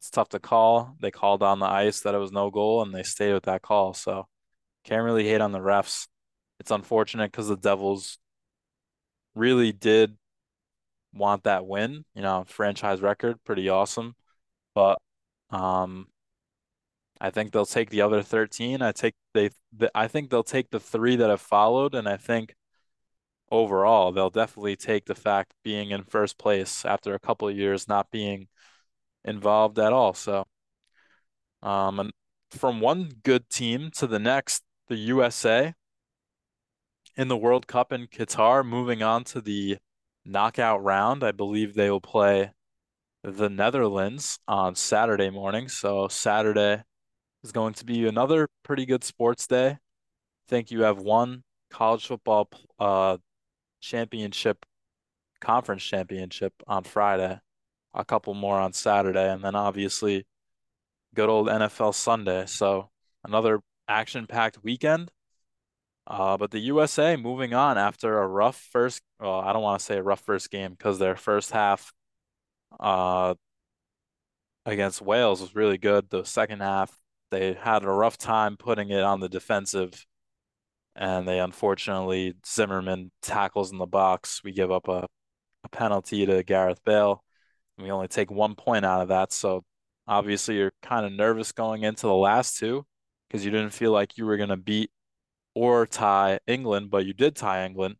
It's 0.00 0.10
tough 0.10 0.30
to 0.30 0.40
call. 0.40 0.96
They 1.00 1.10
called 1.10 1.42
on 1.42 1.60
the 1.60 1.66
ice 1.66 2.00
that 2.00 2.14
it 2.14 2.18
was 2.18 2.32
no 2.32 2.50
goal, 2.50 2.82
and 2.82 2.92
they 2.92 3.04
stayed 3.04 3.32
with 3.32 3.44
that 3.44 3.62
call. 3.62 3.94
So 3.94 4.26
can't 4.84 5.04
really 5.04 5.28
hate 5.28 5.40
on 5.40 5.52
the 5.52 5.60
refs. 5.60 6.08
It's 6.58 6.70
unfortunate 6.70 7.30
because 7.30 7.48
the 7.48 7.56
Devils 7.56 8.18
really 9.34 9.72
did 9.72 10.16
want 11.14 11.44
that 11.44 11.66
win. 11.66 12.04
You 12.14 12.22
know, 12.22 12.44
franchise 12.46 13.00
record, 13.00 13.42
pretty 13.44 13.68
awesome. 13.68 14.14
But 14.74 14.98
um, 15.50 16.08
I 17.20 17.30
think 17.30 17.52
they'll 17.52 17.66
take 17.66 17.90
the 17.90 18.02
other 18.02 18.22
13. 18.22 18.82
I 18.82 18.92
take 18.92 19.14
they, 19.34 19.50
the, 19.76 19.90
I 19.94 20.08
think 20.08 20.30
they'll 20.30 20.42
take 20.42 20.70
the 20.70 20.80
three 20.80 21.16
that 21.16 21.30
have 21.30 21.40
followed, 21.40 21.94
and 21.94 22.08
I 22.08 22.16
think 22.16 22.54
overall 23.50 24.12
they'll 24.12 24.30
definitely 24.30 24.76
take 24.76 25.04
the 25.04 25.14
fact 25.14 25.52
being 25.62 25.90
in 25.90 26.02
first 26.04 26.38
place 26.38 26.84
after 26.84 27.14
a 27.14 27.20
couple 27.20 27.48
of 27.48 27.56
years 27.56 27.86
not 27.86 28.10
being 28.10 28.48
involved 29.24 29.78
at 29.78 29.92
all. 29.92 30.14
So, 30.14 30.44
um, 31.62 32.00
and 32.00 32.12
from 32.50 32.80
one 32.80 33.10
good 33.22 33.48
team 33.50 33.90
to 33.92 34.06
the 34.06 34.18
next, 34.18 34.62
the 34.88 34.96
USA 34.96 35.74
in 37.16 37.28
the 37.28 37.36
World 37.36 37.66
Cup 37.66 37.92
in 37.92 38.06
Qatar, 38.06 38.66
moving 38.66 39.02
on 39.02 39.24
to 39.24 39.40
the 39.40 39.78
knockout 40.24 40.82
round. 40.82 41.24
I 41.24 41.32
believe 41.32 41.74
they 41.74 41.90
will 41.90 42.00
play 42.00 42.52
the 43.22 43.48
Netherlands 43.48 44.38
on 44.48 44.74
Saturday 44.74 45.30
morning. 45.30 45.68
So 45.68 46.08
Saturday 46.08 46.82
is 47.44 47.52
going 47.52 47.74
to 47.74 47.84
be 47.84 48.06
another 48.06 48.48
pretty 48.62 48.86
good 48.86 49.04
sports 49.04 49.46
day. 49.46 49.68
I 49.68 49.78
think 50.48 50.70
you 50.70 50.82
have 50.82 50.98
one 50.98 51.42
college 51.70 52.06
football 52.06 52.48
uh 52.78 53.16
championship 53.80 54.64
conference 55.40 55.82
championship 55.82 56.52
on 56.66 56.84
Friday, 56.84 57.38
a 57.94 58.04
couple 58.04 58.32
more 58.34 58.58
on 58.58 58.72
Saturday, 58.72 59.30
and 59.30 59.44
then 59.44 59.54
obviously 59.54 60.24
good 61.14 61.28
old 61.28 61.48
NFL 61.48 61.94
Sunday. 61.94 62.46
So 62.46 62.90
another 63.24 63.60
action-packed 63.88 64.62
weekend. 64.62 65.10
Uh, 66.06 66.36
but 66.36 66.50
the 66.50 66.58
USA 66.60 67.16
moving 67.16 67.54
on 67.54 67.78
after 67.78 68.18
a 68.18 68.26
rough 68.26 68.56
first, 68.72 69.00
well, 69.20 69.40
I 69.40 69.52
don't 69.52 69.62
want 69.62 69.80
to 69.80 69.84
say 69.84 69.98
a 69.98 70.02
rough 70.02 70.20
first 70.20 70.50
game 70.50 70.72
because 70.72 70.98
their 70.98 71.16
first 71.16 71.52
half 71.52 71.92
uh, 72.80 73.34
against 74.66 75.02
Wales 75.02 75.40
was 75.40 75.54
really 75.54 75.78
good. 75.78 76.10
The 76.10 76.24
second 76.24 76.60
half, 76.60 76.96
they 77.30 77.54
had 77.54 77.84
a 77.84 77.90
rough 77.90 78.18
time 78.18 78.56
putting 78.56 78.90
it 78.90 79.02
on 79.02 79.20
the 79.20 79.28
defensive, 79.28 80.04
and 80.96 81.26
they 81.26 81.38
unfortunately, 81.40 82.34
Zimmerman 82.46 83.10
tackles 83.22 83.72
in 83.72 83.78
the 83.78 83.86
box. 83.86 84.42
We 84.44 84.52
give 84.52 84.70
up 84.72 84.88
a, 84.88 85.06
a 85.64 85.68
penalty 85.70 86.26
to 86.26 86.42
Gareth 86.42 86.82
Bale. 86.84 87.24
We 87.78 87.90
only 87.90 88.08
take 88.08 88.30
one 88.30 88.54
point 88.54 88.84
out 88.84 89.02
of 89.02 89.08
that. 89.08 89.32
So 89.32 89.64
obviously, 90.06 90.56
you're 90.56 90.72
kind 90.82 91.06
of 91.06 91.12
nervous 91.12 91.52
going 91.52 91.84
into 91.84 92.06
the 92.06 92.14
last 92.14 92.58
two 92.58 92.84
because 93.28 93.44
you 93.44 93.50
didn't 93.50 93.70
feel 93.70 93.92
like 93.92 94.18
you 94.18 94.26
were 94.26 94.36
going 94.36 94.50
to 94.50 94.56
beat 94.56 94.90
or 95.54 95.86
tie 95.86 96.40
England, 96.46 96.90
but 96.90 97.06
you 97.06 97.12
did 97.12 97.36
tie 97.36 97.64
England. 97.64 97.96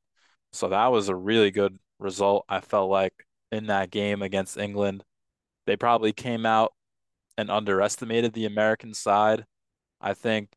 So 0.53 0.69
that 0.69 0.87
was 0.89 1.09
a 1.09 1.17
really 1.17 1.51
good 1.51 1.79
result. 1.99 2.45
I 2.49 2.61
felt 2.61 2.91
like 2.91 3.15
in 3.51 3.67
that 3.67 3.91
game 3.91 4.23
against 4.23 4.57
England, 4.57 5.05
they 5.67 5.77
probably 5.77 6.13
came 6.13 6.47
out 6.47 6.73
and 7.39 7.51
underestimated 7.51 8.33
the 8.33 8.47
American 8.47 8.95
side. 8.95 9.45
I 10.01 10.15
think 10.15 10.51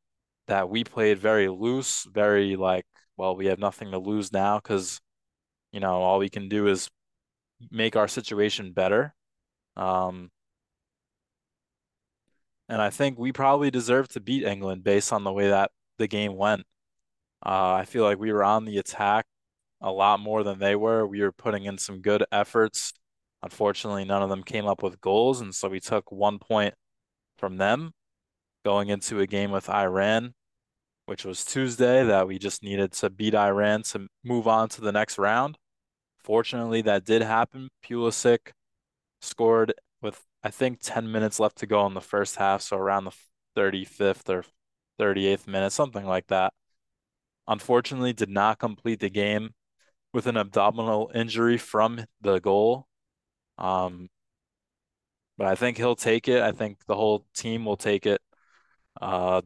that 0.48 0.70
we 0.70 0.84
played 0.84 1.20
very 1.20 1.48
loose, 1.48 2.08
very 2.12 2.56
like, 2.56 2.86
well, 3.18 3.36
we 3.36 3.48
have 3.48 3.60
nothing 3.60 3.92
to 3.92 4.00
lose 4.00 4.34
now 4.34 4.60
because, 4.60 5.00
you 5.72 5.80
know, 5.80 6.02
all 6.02 6.20
we 6.20 6.30
can 6.30 6.50
do 6.50 6.68
is 6.68 6.90
make 7.72 7.96
our 7.96 8.08
situation 8.08 8.74
better. 8.74 9.14
Um, 9.78 10.32
and 12.68 12.82
I 12.82 12.90
think 12.90 13.18
we 13.18 13.32
probably 13.32 13.72
deserve 13.72 14.08
to 14.10 14.20
beat 14.20 14.44
England 14.44 14.84
based 14.84 15.14
on 15.14 15.24
the 15.24 15.32
way 15.32 15.50
that 15.50 15.72
the 15.98 16.08
game 16.08 16.36
went. 16.36 16.66
Uh, 17.44 17.74
I 17.74 17.86
feel 17.86 18.04
like 18.04 18.20
we 18.20 18.32
were 18.32 18.44
on 18.44 18.66
the 18.66 18.78
attack 18.78 19.26
a 19.82 19.92
lot 19.92 20.20
more 20.20 20.44
than 20.44 20.60
they 20.60 20.76
were. 20.76 21.06
We 21.06 21.22
were 21.22 21.32
putting 21.32 21.66
in 21.66 21.78
some 21.78 22.02
good 22.02 22.24
efforts. 22.32 22.94
Unfortunately, 23.44 24.06
none 24.06 24.24
of 24.24 24.30
them 24.30 24.44
came 24.44 24.66
up 24.66 24.82
with 24.82 25.02
goals, 25.02 25.42
and 25.42 25.54
so 25.54 25.70
we 25.70 25.80
took 25.80 26.12
one 26.12 26.40
point 26.40 26.74
from 27.38 27.58
them 27.58 27.92
going 28.64 28.90
into 28.90 29.20
a 29.20 29.28
game 29.28 29.52
with 29.52 29.70
Iran, 29.70 30.34
which 31.06 31.24
was 31.24 31.46
Tuesday, 31.46 32.04
that 32.04 32.28
we 32.28 32.40
just 32.40 32.64
needed 32.64 32.94
to 32.94 33.10
beat 33.10 33.36
Iran 33.36 33.84
to 33.84 34.08
move 34.24 34.48
on 34.48 34.70
to 34.70 34.82
the 34.82 34.92
next 34.92 35.20
round. 35.20 35.58
Fortunately, 36.24 36.82
that 36.82 37.06
did 37.06 37.22
happen. 37.22 37.70
Pulisic 37.88 38.52
scored 39.22 39.74
with, 40.02 40.24
I 40.44 40.50
think, 40.50 40.80
10 40.82 41.12
minutes 41.12 41.40
left 41.40 41.58
to 41.58 41.68
go 41.68 41.86
in 41.86 41.94
the 41.94 42.02
first 42.02 42.38
half, 42.38 42.62
so 42.62 42.78
around 42.78 43.04
the 43.04 43.12
35th 43.56 44.30
or 44.30 44.46
38th 45.00 45.46
minute, 45.46 45.72
something 45.72 46.06
like 46.06 46.26
that 46.28 46.54
unfortunately 47.48 48.14
did 48.14 48.30
not 48.30 48.60
complete 48.60 49.00
the 49.00 49.10
game 49.10 49.52
with 50.14 50.28
an 50.28 50.38
abdominal 50.38 51.12
injury 51.14 51.58
from 51.58 52.06
the 52.22 52.40
goal. 52.40 52.88
Um, 53.58 54.10
but 55.38 55.48
I 55.48 55.56
think 55.56 55.78
he'll 55.78 55.96
take 55.96 56.28
it. 56.28 56.42
I 56.42 56.52
think 56.52 56.78
the 56.88 56.96
whole 56.96 57.26
team 57.36 57.66
will 57.66 57.78
take 57.78 58.06
it. 58.06 58.22
Uh, 59.00 59.42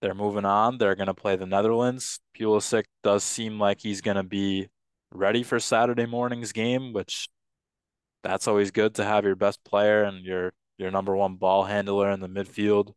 they're 0.00 0.14
moving 0.14 0.44
on. 0.44 0.78
They're 0.78 0.96
going 0.96 1.06
to 1.06 1.14
play 1.14 1.36
the 1.36 1.46
Netherlands. 1.46 2.20
Pulisic 2.36 2.84
does 3.02 3.22
seem 3.22 3.58
like 3.58 3.80
he's 3.80 4.00
going 4.00 4.16
to 4.16 4.22
be 4.22 4.68
ready 5.12 5.42
for 5.42 5.60
Saturday 5.60 6.06
morning's 6.06 6.52
game, 6.52 6.92
which 6.92 7.28
that's 8.22 8.48
always 8.48 8.70
good 8.70 8.94
to 8.96 9.04
have 9.04 9.24
your 9.24 9.36
best 9.36 9.62
player 9.64 10.02
and 10.02 10.24
your 10.24 10.52
your 10.78 10.90
number 10.90 11.14
one 11.14 11.36
ball 11.36 11.64
handler 11.64 12.10
in 12.10 12.20
the 12.20 12.28
midfield 12.28 12.94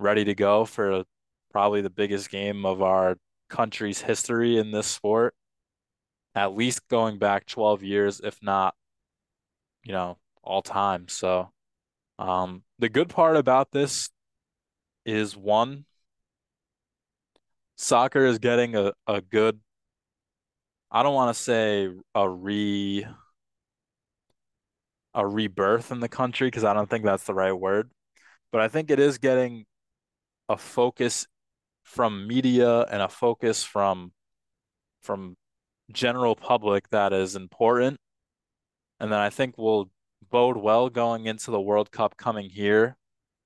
ready 0.00 0.24
to 0.24 0.34
go 0.34 0.64
for 0.64 1.04
probably 1.52 1.80
the 1.80 1.90
biggest 1.90 2.30
game 2.30 2.66
of 2.66 2.82
our 2.82 3.16
country's 3.48 4.00
history 4.00 4.58
in 4.58 4.70
this 4.70 4.86
sport, 4.86 5.34
at 6.34 6.56
least 6.56 6.86
going 6.88 7.18
back 7.18 7.46
12 7.46 7.82
years, 7.82 8.20
if 8.22 8.38
not, 8.42 8.74
you 9.84 9.92
know, 9.92 10.18
all 10.42 10.62
time. 10.62 11.08
So, 11.08 11.50
um, 12.18 12.62
the 12.78 12.88
good 12.88 13.08
part 13.08 13.36
about 13.36 13.70
this 13.72 14.10
is 15.04 15.36
one, 15.36 15.84
soccer 17.76 18.26
is 18.26 18.38
getting 18.38 18.74
a, 18.76 18.92
a 19.06 19.20
good, 19.20 19.60
I 20.90 21.02
don't 21.02 21.14
want 21.14 21.34
to 21.34 21.42
say 21.42 21.88
a 22.14 22.28
re 22.28 23.06
a 25.14 25.26
rebirth 25.26 25.90
in 25.90 26.00
the 26.00 26.08
country 26.08 26.46
because 26.46 26.64
I 26.64 26.74
don't 26.74 26.88
think 26.88 27.04
that's 27.04 27.24
the 27.24 27.34
right 27.34 27.52
word, 27.52 27.90
but 28.52 28.60
I 28.60 28.68
think 28.68 28.90
it 28.90 29.00
is 29.00 29.18
getting 29.18 29.64
a 30.48 30.56
focus 30.56 31.26
from 31.88 32.26
media 32.28 32.82
and 32.82 33.00
a 33.00 33.08
focus 33.08 33.64
from 33.64 34.12
from 35.00 35.36
general 35.90 36.36
public 36.36 36.88
that 36.90 37.14
is 37.14 37.34
important. 37.34 37.96
And 39.00 39.10
then 39.10 39.18
I 39.18 39.30
think 39.30 39.56
will 39.56 39.90
bode 40.30 40.58
well 40.58 40.90
going 40.90 41.24
into 41.24 41.50
the 41.50 41.60
World 41.60 41.90
Cup 41.90 42.16
coming 42.18 42.50
here 42.50 42.96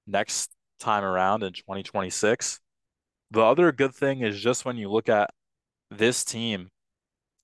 next 0.08 0.50
time 0.80 1.04
around 1.04 1.44
in 1.44 1.52
2026. 1.52 2.58
The 3.30 3.40
other 3.40 3.70
good 3.70 3.94
thing 3.94 4.22
is 4.22 4.40
just 4.40 4.64
when 4.64 4.76
you 4.76 4.90
look 4.90 5.08
at 5.08 5.30
this 5.90 6.24
team, 6.24 6.68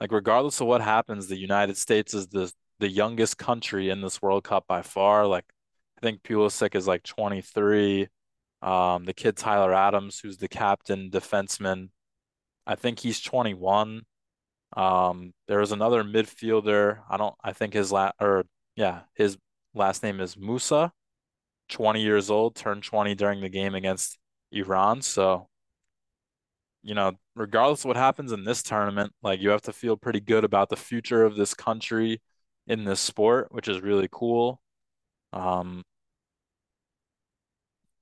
like 0.00 0.10
regardless 0.10 0.60
of 0.60 0.66
what 0.66 0.80
happens, 0.80 1.28
the 1.28 1.38
United 1.38 1.76
States 1.76 2.12
is 2.12 2.26
the 2.28 2.52
the 2.80 2.88
youngest 2.88 3.38
country 3.38 3.88
in 3.90 4.00
this 4.00 4.20
World 4.20 4.44
Cup 4.44 4.64
by 4.66 4.82
far. 4.82 5.26
Like 5.26 5.44
I 5.98 6.00
think 6.00 6.22
Pulisic 6.24 6.74
is 6.74 6.88
like 6.88 7.04
23. 7.04 8.08
Um, 8.62 9.04
the 9.04 9.14
kid 9.14 9.36
Tyler 9.36 9.72
Adams, 9.74 10.20
who's 10.20 10.38
the 10.38 10.48
captain 10.48 11.10
defenseman, 11.10 11.90
I 12.66 12.74
think 12.74 12.98
he's 13.00 13.20
21. 13.20 14.02
Um, 14.76 15.32
there 15.48 15.60
was 15.60 15.72
another 15.72 16.04
midfielder. 16.04 17.00
I 17.08 17.16
don't. 17.16 17.34
I 17.42 17.52
think 17.52 17.74
his 17.74 17.92
last 17.92 18.14
or 18.20 18.44
yeah, 18.76 19.00
his 19.14 19.38
last 19.74 20.02
name 20.02 20.20
is 20.20 20.36
Musah. 20.36 20.92
20 21.70 22.02
years 22.02 22.30
old, 22.30 22.54
turned 22.56 22.82
20 22.84 23.14
during 23.14 23.40
the 23.40 23.48
game 23.48 23.74
against 23.74 24.18
Iran. 24.52 25.02
So, 25.02 25.48
you 26.82 26.94
know, 26.94 27.12
regardless 27.34 27.80
of 27.80 27.86
what 27.86 27.96
happens 27.96 28.32
in 28.32 28.44
this 28.44 28.62
tournament, 28.62 29.12
like 29.22 29.40
you 29.40 29.50
have 29.50 29.62
to 29.62 29.72
feel 29.72 29.96
pretty 29.96 30.20
good 30.20 30.44
about 30.44 30.68
the 30.70 30.76
future 30.76 31.24
of 31.24 31.36
this 31.36 31.54
country. 31.54 32.20
in 32.66 32.84
this 32.84 33.00
sport, 33.00 33.48
which 33.52 33.68
is 33.68 33.80
really 33.82 34.08
cool. 34.12 34.60
Um, 35.32 35.84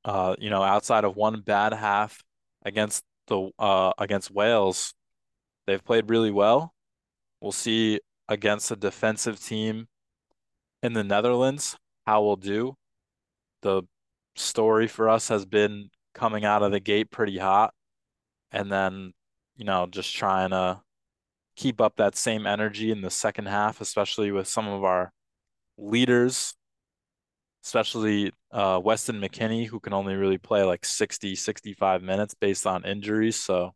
uh, 0.07 0.37
you 0.39 0.49
know, 0.51 0.63
outside 0.63 1.05
of 1.05 1.17
one 1.17 1.43
bad 1.43 1.75
half 1.75 2.23
against 2.65 3.03
the 3.27 3.51
uh 3.59 3.93
against 3.99 4.31
Wales, 4.31 4.95
they've 5.67 5.85
played 5.85 6.09
really 6.09 6.31
well. 6.31 6.73
We'll 7.41 7.53
see 7.53 8.01
against 8.29 8.71
a 8.71 8.77
defensive 8.77 9.43
team 9.43 9.89
in 10.83 10.93
the 10.93 11.05
Netherlands 11.05 11.77
how 12.07 12.23
we'll 12.23 12.37
do. 12.37 12.77
The 13.63 13.83
story 14.37 14.87
for 14.87 15.09
us 15.09 15.29
has 15.29 15.45
been 15.45 15.91
coming 16.15 16.45
out 16.45 16.63
of 16.63 16.71
the 16.71 16.81
gate 16.81 17.11
pretty 17.11 17.39
hot 17.39 17.75
and 18.53 18.71
then, 18.71 19.13
you 19.57 19.65
know, 19.65 19.87
just 19.91 20.15
trying 20.15 20.51
to 20.51 20.81
keep 21.57 21.81
up 21.81 21.97
that 21.97 22.17
same 22.17 22.47
energy 22.47 22.93
in 22.93 23.01
the 23.01 23.11
second 23.11 23.47
half, 23.47 23.81
especially 23.81 24.31
with 24.31 24.47
some 24.47 24.69
of 24.69 24.85
our 24.85 25.13
leaders, 25.77 26.55
especially 27.67 28.33
uh, 28.53 28.81
Weston 28.83 29.21
McKennie, 29.21 29.67
who 29.67 29.81
can 29.81 29.93
only 29.93 30.15
really 30.15 30.39
play 30.39 30.63
like 30.63 30.85
60, 30.85 31.35
65 31.35 32.01
minutes 32.01 32.33
based 32.33 32.65
on 32.65 32.85
injuries. 32.85 33.35
So 33.35 33.75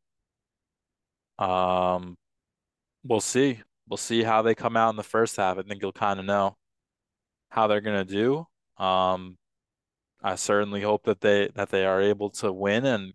um, 1.40 2.16
we'll 3.02 3.20
see. 3.20 3.60
We'll 3.88 3.96
see 3.96 4.22
how 4.22 4.42
they 4.42 4.54
come 4.54 4.76
out 4.76 4.90
in 4.90 4.96
the 4.96 5.02
first 5.02 5.36
half. 5.36 5.58
I 5.58 5.62
think 5.62 5.82
you'll 5.82 5.90
kind 5.90 6.20
of 6.20 6.24
know 6.24 6.56
how 7.48 7.66
they're 7.66 7.80
gonna 7.80 8.04
do. 8.04 8.46
Um, 8.78 9.36
I 10.22 10.36
certainly 10.36 10.82
hope 10.82 11.04
that 11.06 11.20
they 11.20 11.48
that 11.56 11.70
they 11.70 11.84
are 11.84 12.00
able 12.00 12.30
to 12.30 12.52
win 12.52 12.84
and 12.86 13.12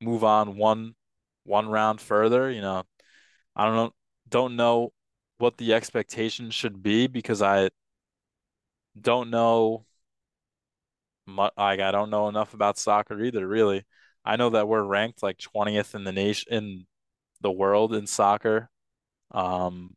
move 0.00 0.24
on 0.24 0.56
one 0.56 0.94
one 1.42 1.68
round 1.68 2.00
further. 2.00 2.50
You 2.50 2.62
know, 2.62 2.84
I 3.54 3.66
don't 3.66 3.76
know 3.76 3.92
don't 4.30 4.56
know 4.56 4.94
what 5.36 5.58
the 5.58 5.74
expectation 5.74 6.50
should 6.50 6.82
be 6.82 7.08
because 7.08 7.42
I 7.42 7.68
don't 8.98 9.28
know 9.28 9.84
like 11.26 11.80
I 11.80 11.90
don't 11.90 12.10
know 12.10 12.28
enough 12.28 12.54
about 12.54 12.78
soccer 12.78 13.20
either, 13.22 13.46
really. 13.46 13.84
I 14.24 14.36
know 14.36 14.50
that 14.50 14.68
we're 14.68 14.82
ranked 14.82 15.22
like 15.22 15.38
20th 15.38 15.94
in 15.94 16.04
the 16.04 16.12
nation 16.12 16.52
in 16.52 16.86
the 17.40 17.52
world 17.52 17.94
in 17.94 18.06
soccer. 18.06 18.70
Um, 19.32 19.94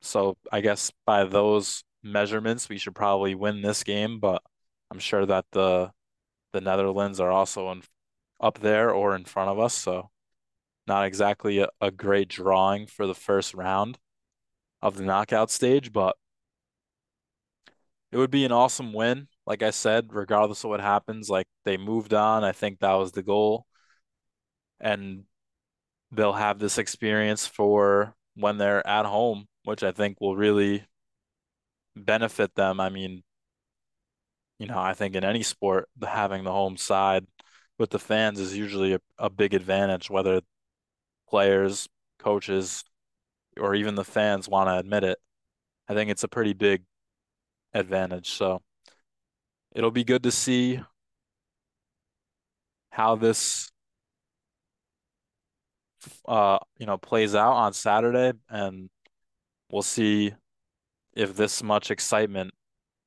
so 0.00 0.36
I 0.52 0.60
guess 0.60 0.92
by 1.06 1.24
those 1.24 1.84
measurements, 2.02 2.68
we 2.68 2.78
should 2.78 2.94
probably 2.94 3.34
win 3.34 3.62
this 3.62 3.82
game, 3.84 4.20
but 4.20 4.42
I'm 4.90 4.98
sure 4.98 5.26
that 5.26 5.46
the 5.52 5.92
the 6.52 6.60
Netherlands 6.60 7.20
are 7.20 7.30
also 7.30 7.70
in, 7.72 7.82
up 8.40 8.60
there 8.60 8.90
or 8.92 9.14
in 9.16 9.24
front 9.24 9.50
of 9.50 9.58
us, 9.60 9.74
so 9.74 10.10
not 10.86 11.06
exactly 11.06 11.58
a, 11.60 11.68
a 11.80 11.90
great 11.90 12.28
drawing 12.28 12.86
for 12.86 13.06
the 13.06 13.14
first 13.14 13.54
round 13.54 13.98
of 14.82 14.96
the 14.96 15.04
knockout 15.04 15.50
stage, 15.50 15.92
but 15.92 16.16
it 18.12 18.16
would 18.16 18.30
be 18.30 18.44
an 18.44 18.52
awesome 18.52 18.92
win. 18.92 19.28
Like 19.46 19.62
I 19.62 19.70
said, 19.70 20.08
regardless 20.12 20.64
of 20.64 20.70
what 20.70 20.80
happens, 20.80 21.28
like 21.28 21.46
they 21.64 21.76
moved 21.76 22.14
on. 22.14 22.44
I 22.44 22.52
think 22.52 22.80
that 22.80 22.94
was 22.94 23.12
the 23.12 23.22
goal. 23.22 23.66
And 24.80 25.24
they'll 26.12 26.32
have 26.32 26.58
this 26.58 26.78
experience 26.78 27.46
for 27.46 28.14
when 28.34 28.58
they're 28.58 28.86
at 28.86 29.06
home, 29.06 29.46
which 29.64 29.82
I 29.82 29.92
think 29.92 30.20
will 30.20 30.36
really 30.36 30.86
benefit 31.96 32.54
them. 32.54 32.80
I 32.80 32.88
mean, 32.88 33.22
you 34.58 34.66
know, 34.66 34.78
I 34.78 34.94
think 34.94 35.14
in 35.14 35.24
any 35.24 35.42
sport, 35.42 35.88
having 36.02 36.44
the 36.44 36.52
home 36.52 36.76
side 36.76 37.26
with 37.78 37.90
the 37.90 37.98
fans 37.98 38.40
is 38.40 38.56
usually 38.56 38.94
a, 38.94 39.00
a 39.18 39.30
big 39.30 39.54
advantage, 39.54 40.10
whether 40.10 40.40
players, 41.28 41.88
coaches, 42.18 42.84
or 43.58 43.74
even 43.74 43.94
the 43.94 44.04
fans 44.04 44.48
want 44.48 44.68
to 44.68 44.78
admit 44.78 45.04
it. 45.04 45.18
I 45.88 45.94
think 45.94 46.10
it's 46.10 46.24
a 46.24 46.28
pretty 46.28 46.54
big 46.54 46.84
advantage. 47.74 48.30
So 48.30 48.62
it'll 49.74 49.90
be 49.90 50.04
good 50.04 50.22
to 50.24 50.30
see 50.30 50.80
how 52.90 53.16
this 53.16 53.70
uh 56.26 56.58
you 56.78 56.86
know 56.86 56.96
plays 56.96 57.34
out 57.34 57.52
on 57.52 57.72
Saturday 57.72 58.32
and 58.48 58.88
we'll 59.70 59.82
see 59.82 60.32
if 61.12 61.36
this 61.36 61.62
much 61.62 61.90
excitement 61.90 62.52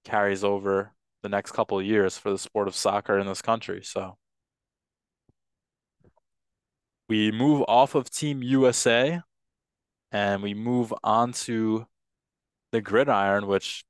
carries 0.03 0.43
over 0.43 0.91
the 1.23 1.29
next 1.29 1.51
couple 1.51 1.79
of 1.79 1.85
years 1.85 2.17
for 2.17 2.31
the 2.31 2.37
sport 2.37 2.67
of 2.67 2.75
soccer 2.75 3.17
in 3.17 3.27
this 3.27 3.41
country. 3.41 3.81
So 3.83 4.17
we 7.07 7.31
move 7.31 7.63
off 7.67 7.95
of 7.95 8.09
Team 8.09 8.41
USA 8.41 9.21
and 10.11 10.41
we 10.41 10.53
move 10.53 10.93
on 11.03 11.31
to 11.33 11.85
the 12.71 12.81
gridiron, 12.81 13.47
which 13.47 13.83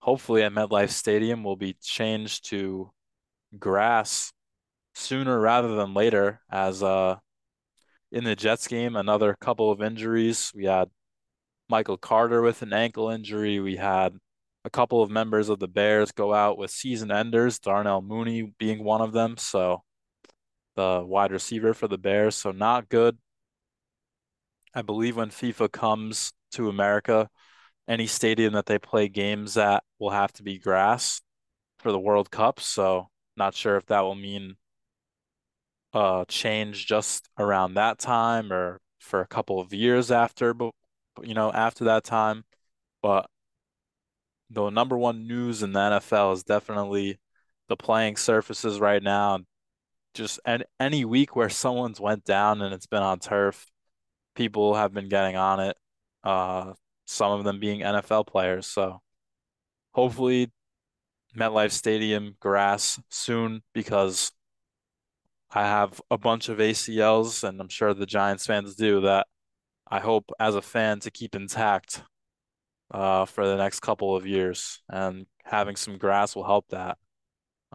hopefully 0.00 0.42
at 0.42 0.52
MetLife 0.52 0.90
Stadium 0.90 1.42
will 1.42 1.56
be 1.56 1.76
changed 1.82 2.48
to 2.50 2.90
grass 3.58 4.32
sooner 4.94 5.38
rather 5.38 5.76
than 5.76 5.94
later 5.94 6.40
as 6.50 6.82
uh 6.82 7.16
in 8.12 8.24
the 8.24 8.36
Jets 8.36 8.66
game 8.66 8.96
another 8.96 9.36
couple 9.40 9.70
of 9.70 9.82
injuries. 9.82 10.52
We 10.54 10.64
had 10.64 10.88
Michael 11.68 11.98
Carter 11.98 12.40
with 12.42 12.62
an 12.62 12.72
ankle 12.72 13.10
injury. 13.10 13.60
We 13.60 13.76
had 13.76 14.14
a 14.64 14.70
couple 14.70 15.02
of 15.02 15.10
members 15.10 15.48
of 15.48 15.58
the 15.58 15.68
Bears 15.68 16.12
go 16.12 16.32
out 16.32 16.58
with 16.58 16.70
season 16.70 17.10
enders 17.10 17.58
Darnell 17.58 18.02
Mooney 18.02 18.52
being 18.58 18.82
one 18.82 19.00
of 19.00 19.12
them. 19.12 19.36
So 19.36 19.82
the 20.76 21.02
wide 21.04 21.32
receiver 21.32 21.74
for 21.74 21.88
the 21.88 21.98
Bears 21.98 22.36
so 22.36 22.52
not 22.52 22.88
good. 22.88 23.18
I 24.74 24.82
believe 24.82 25.16
when 25.16 25.30
FIFA 25.30 25.72
comes 25.72 26.32
to 26.52 26.68
America 26.68 27.28
any 27.88 28.06
stadium 28.06 28.54
that 28.54 28.66
they 28.66 28.78
play 28.78 29.08
games 29.08 29.56
at 29.56 29.84
will 29.98 30.10
have 30.10 30.32
to 30.34 30.42
be 30.42 30.58
grass 30.58 31.20
for 31.78 31.92
the 31.92 32.00
World 32.00 32.30
Cup. 32.30 32.60
So 32.60 33.08
not 33.36 33.54
sure 33.54 33.76
if 33.76 33.86
that 33.86 34.00
will 34.00 34.14
mean 34.14 34.56
a 35.92 36.24
change 36.28 36.86
just 36.86 37.28
around 37.38 37.74
that 37.74 37.98
time 37.98 38.52
or 38.52 38.80
for 39.00 39.20
a 39.20 39.26
couple 39.26 39.60
of 39.60 39.72
years 39.72 40.10
after, 40.10 40.52
but 40.52 40.72
you 41.22 41.34
know, 41.34 41.52
after 41.52 41.84
that 41.84 42.04
time. 42.04 42.44
But 43.02 43.28
the 44.50 44.70
number 44.70 44.96
one 44.96 45.26
news 45.26 45.62
in 45.62 45.72
the 45.72 45.80
NFL 45.80 46.34
is 46.34 46.44
definitely 46.44 47.18
the 47.68 47.76
playing 47.76 48.16
surfaces 48.16 48.80
right 48.80 49.02
now. 49.02 49.40
Just 50.14 50.40
any, 50.46 50.64
any 50.80 51.04
week 51.04 51.36
where 51.36 51.48
someone's 51.50 52.00
went 52.00 52.24
down 52.24 52.62
and 52.62 52.74
it's 52.74 52.86
been 52.86 53.02
on 53.02 53.18
turf, 53.18 53.66
people 54.34 54.74
have 54.74 54.92
been 54.92 55.08
getting 55.08 55.36
on 55.36 55.60
it. 55.60 55.76
Uh, 56.24 56.72
some 57.06 57.32
of 57.32 57.44
them 57.44 57.60
being 57.60 57.80
NFL 57.80 58.26
players. 58.26 58.66
So 58.66 59.00
hopefully 59.92 60.52
MetLife 61.36 61.72
Stadium 61.72 62.36
grass 62.40 63.00
soon 63.08 63.62
because 63.72 64.32
I 65.50 65.62
have 65.62 66.00
a 66.10 66.18
bunch 66.18 66.48
of 66.48 66.58
ACLs 66.58 67.42
and 67.48 67.60
I'm 67.60 67.68
sure 67.68 67.94
the 67.94 68.06
Giants 68.06 68.46
fans 68.46 68.74
do 68.74 69.00
that 69.02 69.26
I 69.88 70.00
hope 70.00 70.32
as 70.40 70.56
a 70.56 70.62
fan 70.62 71.00
to 71.00 71.10
keep 71.10 71.36
intact 71.36 72.02
uh, 72.90 73.24
for 73.24 73.46
the 73.46 73.56
next 73.56 73.80
couple 73.80 74.16
of 74.16 74.26
years 74.26 74.82
and 74.88 75.26
having 75.44 75.76
some 75.76 75.96
grass 75.96 76.34
will 76.34 76.44
help 76.44 76.66
that. 76.70 76.98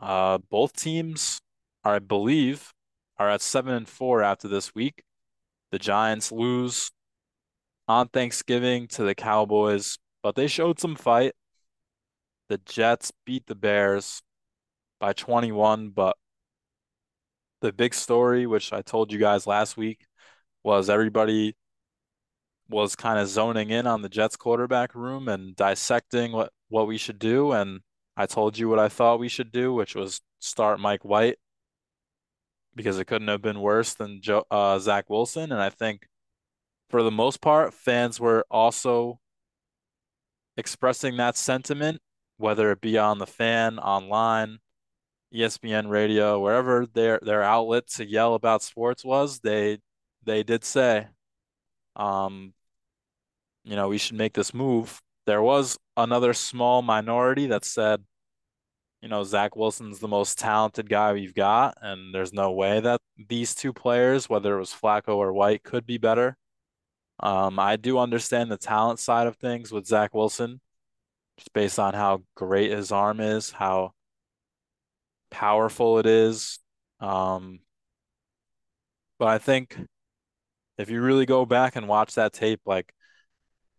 Uh, 0.02 0.40
both 0.50 0.74
teams, 0.74 1.40
I 1.84 2.00
believe, 2.00 2.74
are 3.18 3.30
at 3.30 3.42
seven 3.42 3.74
and 3.74 3.88
four 3.88 4.24
after 4.24 4.48
this 4.48 4.76
week. 4.76 5.04
The 5.72 5.80
Giants 5.80 6.32
lose 6.32 6.92
on 7.92 8.08
Thanksgiving 8.10 8.88
to 8.90 9.04
the 9.04 9.16
Cowboys, 9.16 9.98
but 10.24 10.36
they 10.36 10.48
showed 10.48 10.80
some 10.80 10.96
fight. 10.96 11.34
The 12.50 12.58
Jets 12.60 13.12
beat 13.26 13.48
the 13.48 13.56
Bears 13.56 14.22
by 15.00 15.14
21, 15.14 15.90
but 15.90 16.18
the 17.62 17.72
big 17.72 17.94
story, 17.94 18.48
which 18.48 18.74
I 18.74 18.82
told 18.82 19.12
you 19.12 19.20
guys 19.20 19.48
last 19.48 19.78
week, 19.78 20.06
was 20.64 20.90
everybody 20.90 21.56
was 22.70 22.96
kind 22.96 23.20
of 23.20 23.28
zoning 23.28 23.70
in 23.70 23.88
on 23.88 24.02
the 24.02 24.10
Jets 24.10 24.38
quarterback 24.38 24.96
room 24.96 25.28
and 25.28 25.56
dissecting 25.56 26.32
what 26.32 26.54
what 26.70 26.88
we 26.88 26.98
should 26.98 27.20
do 27.20 27.52
and 27.52 27.82
I 28.16 28.26
told 28.26 28.58
you 28.58 28.70
what 28.70 28.80
I 28.80 28.90
thought 28.90 29.20
we 29.20 29.30
should 29.30 29.52
do, 29.52 29.74
which 29.74 29.96
was 29.96 30.22
start 30.40 30.80
Mike 30.80 31.04
White 31.04 31.38
because 32.76 33.00
it 33.00 33.06
couldn't 33.06 33.28
have 33.28 33.42
been 33.42 33.60
worse 33.60 33.94
than 33.94 34.22
Joe, 34.22 34.46
uh, 34.52 34.80
Zach 34.80 35.10
Wilson. 35.10 35.52
And 35.52 35.62
I 35.62 35.70
think 35.70 36.08
for 36.92 37.04
the 37.04 37.12
most 37.12 37.42
part, 37.42 37.74
fans 37.74 38.20
were 38.20 38.46
also 38.52 39.20
expressing 40.58 41.18
that 41.18 41.38
sentiment, 41.38 42.02
whether 42.38 42.72
it 42.72 42.82
be 42.82 42.98
on 42.98 43.18
the 43.18 43.28
fan, 43.28 43.80
online, 43.80 44.60
ESPN 45.34 45.90
radio, 45.90 46.40
wherever 46.40 46.86
their 46.86 47.20
their 47.22 47.42
outlet 47.44 47.88
to 47.88 48.06
yell 48.06 48.36
about 48.36 48.62
sports 48.64 49.06
was, 49.06 49.40
they 49.40 49.80
they 50.24 50.44
did 50.44 50.64
say, 50.66 51.08
um, 51.96 52.54
you 53.64 53.76
know, 53.76 53.88
we 53.90 53.98
should 53.98 54.18
make 54.18 54.34
this 54.34 54.54
move. 54.54 55.02
There 55.26 55.42
was 55.42 55.78
another 55.98 56.34
small 56.34 56.82
minority 56.82 57.48
that 57.48 57.66
said, 57.66 58.04
you 59.02 59.10
know, 59.10 59.24
Zach 59.24 59.56
Wilson's 59.56 60.00
the 60.00 60.08
most 60.08 60.38
talented 60.40 60.90
guy 60.90 61.14
we've 61.14 61.34
got, 61.36 61.78
and 61.82 62.14
there's 62.14 62.34
no 62.34 62.52
way 62.52 62.80
that 62.82 63.02
these 63.30 63.56
two 63.56 63.74
players, 63.74 64.30
whether 64.30 64.56
it 64.56 64.60
was 64.60 64.74
Flacco 64.74 65.16
or 65.16 65.34
White, 65.34 65.64
could 65.64 65.86
be 65.86 65.98
better. 65.98 66.38
Um, 67.22 67.60
I 67.60 67.76
do 67.76 68.00
understand 68.00 68.52
the 68.52 68.58
talent 68.58 69.00
side 69.00 69.28
of 69.28 69.38
things 69.38 69.72
with 69.72 69.86
Zach 69.86 70.14
Wilson, 70.14 70.60
just 71.38 71.54
based 71.54 71.80
on 71.80 71.94
how 71.94 72.24
great 72.36 72.72
his 72.72 72.92
arm 72.92 73.20
is, 73.20 73.52
how 73.52 73.94
powerful 75.30 76.00
it 76.00 76.06
is. 76.06 76.60
Um, 77.00 77.60
but 79.20 79.28
I 79.28 79.38
think 79.38 79.78
if 80.78 80.90
you 80.90 81.02
really 81.02 81.26
go 81.26 81.46
back 81.46 81.76
and 81.76 81.88
watch 81.88 82.16
that 82.16 82.34
tape, 82.34 82.62
like 82.66 82.94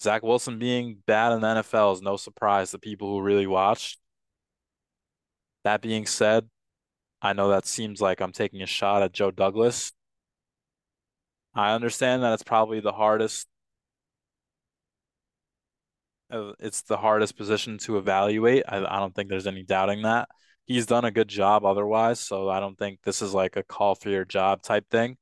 Zach 0.00 0.22
Wilson 0.22 0.58
being 0.58 0.98
bad 1.06 1.32
in 1.32 1.40
the 1.40 1.46
NFL 1.48 1.94
is 1.94 2.02
no 2.02 2.16
surprise 2.16 2.70
to 2.70 2.78
people 2.78 3.08
who 3.10 3.22
really 3.22 3.46
watched. 3.46 3.98
That 5.64 5.80
being 5.80 6.06
said, 6.06 6.48
I 7.20 7.32
know 7.32 7.50
that 7.50 7.66
seems 7.66 8.00
like 8.00 8.20
I'm 8.20 8.32
taking 8.32 8.62
a 8.62 8.66
shot 8.66 9.02
at 9.02 9.12
Joe 9.12 9.30
Douglas. 9.30 9.92
I 11.54 11.74
understand 11.74 12.22
that 12.22 12.32
it's 12.32 12.42
probably 12.42 12.80
the 12.80 12.92
hardest 12.92 13.46
uh, 16.32 16.52
it's 16.58 16.82
the 16.82 16.96
hardest 16.96 17.36
position 17.36 17.78
to 17.78 17.98
evaluate. 17.98 18.64
I, 18.66 18.78
I 18.78 18.98
don't 18.98 19.14
think 19.14 19.28
there's 19.28 19.46
any 19.46 19.62
doubting 19.62 20.02
that. 20.02 20.28
He's 20.64 20.86
done 20.86 21.04
a 21.04 21.10
good 21.10 21.28
job 21.28 21.64
otherwise, 21.64 22.20
so 22.20 22.48
I 22.48 22.60
don't 22.60 22.78
think 22.78 23.00
this 23.02 23.20
is 23.20 23.34
like 23.34 23.56
a 23.56 23.62
call 23.62 23.94
for 23.94 24.08
your 24.08 24.24
job 24.24 24.62
type 24.62 24.88
thing. 24.90 25.16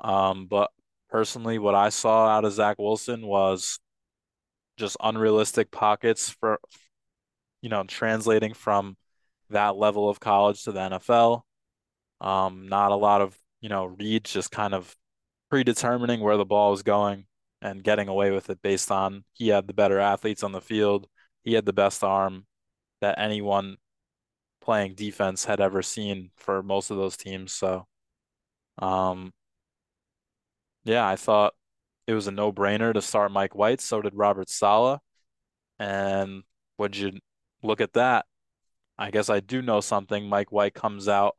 Um, 0.00 0.46
but 0.46 0.70
personally, 1.10 1.58
what 1.58 1.74
I 1.74 1.90
saw 1.90 2.26
out 2.28 2.44
of 2.44 2.52
Zach 2.52 2.76
Wilson 2.78 3.26
was 3.26 3.78
just 4.76 4.96
unrealistic 5.00 5.70
pockets 5.70 6.30
for, 6.30 6.58
you 7.60 7.68
know, 7.68 7.84
translating 7.84 8.54
from 8.54 8.96
that 9.50 9.76
level 9.76 10.08
of 10.08 10.20
college 10.20 10.62
to 10.64 10.72
the 10.72 10.80
NFL. 10.80 11.42
Um, 12.20 12.68
not 12.68 12.92
a 12.92 12.96
lot 12.96 13.20
of, 13.20 13.38
you 13.60 13.68
know, 13.68 13.86
reads, 13.86 14.32
just 14.32 14.50
kind 14.50 14.72
of 14.72 14.94
predetermining 15.54 16.18
where 16.18 16.36
the 16.36 16.44
ball 16.44 16.72
was 16.72 16.82
going 16.82 17.26
and 17.62 17.84
getting 17.84 18.08
away 18.08 18.32
with 18.32 18.50
it 18.50 18.60
based 18.60 18.90
on 18.90 19.22
he 19.34 19.46
had 19.46 19.68
the 19.68 19.72
better 19.72 20.00
athletes 20.00 20.42
on 20.42 20.50
the 20.50 20.60
field. 20.60 21.06
He 21.44 21.52
had 21.52 21.64
the 21.64 21.72
best 21.72 22.02
arm 22.02 22.46
that 23.00 23.20
anyone 23.20 23.76
playing 24.60 24.96
defense 24.96 25.44
had 25.44 25.60
ever 25.60 25.80
seen 25.80 26.32
for 26.34 26.60
most 26.60 26.90
of 26.90 26.96
those 26.96 27.16
teams. 27.16 27.52
So, 27.52 27.86
um, 28.78 29.32
yeah, 30.82 31.06
I 31.06 31.14
thought 31.14 31.54
it 32.08 32.14
was 32.14 32.26
a 32.26 32.32
no-brainer 32.32 32.92
to 32.92 33.00
start 33.00 33.30
Mike 33.30 33.54
White. 33.54 33.80
So 33.80 34.02
did 34.02 34.16
Robert 34.16 34.50
Saleh. 34.50 34.98
And 35.78 36.42
would 36.78 36.96
you 36.96 37.12
look 37.62 37.80
at 37.80 37.92
that? 37.92 38.26
I 38.98 39.12
guess 39.12 39.30
I 39.30 39.38
do 39.38 39.62
know 39.62 39.80
something. 39.80 40.28
Mike 40.28 40.50
White 40.50 40.74
comes 40.74 41.06
out, 41.06 41.36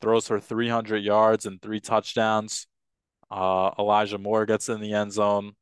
throws 0.00 0.26
for 0.26 0.40
300 0.40 1.04
yards 1.04 1.46
and 1.46 1.62
three 1.62 1.78
touchdowns. 1.78 2.66
Uh, 3.30 3.70
Elijah 3.78 4.18
Moore 4.18 4.46
gets 4.46 4.68
in 4.68 4.80
the 4.80 4.94
end 4.94 5.12
zone. 5.12 5.52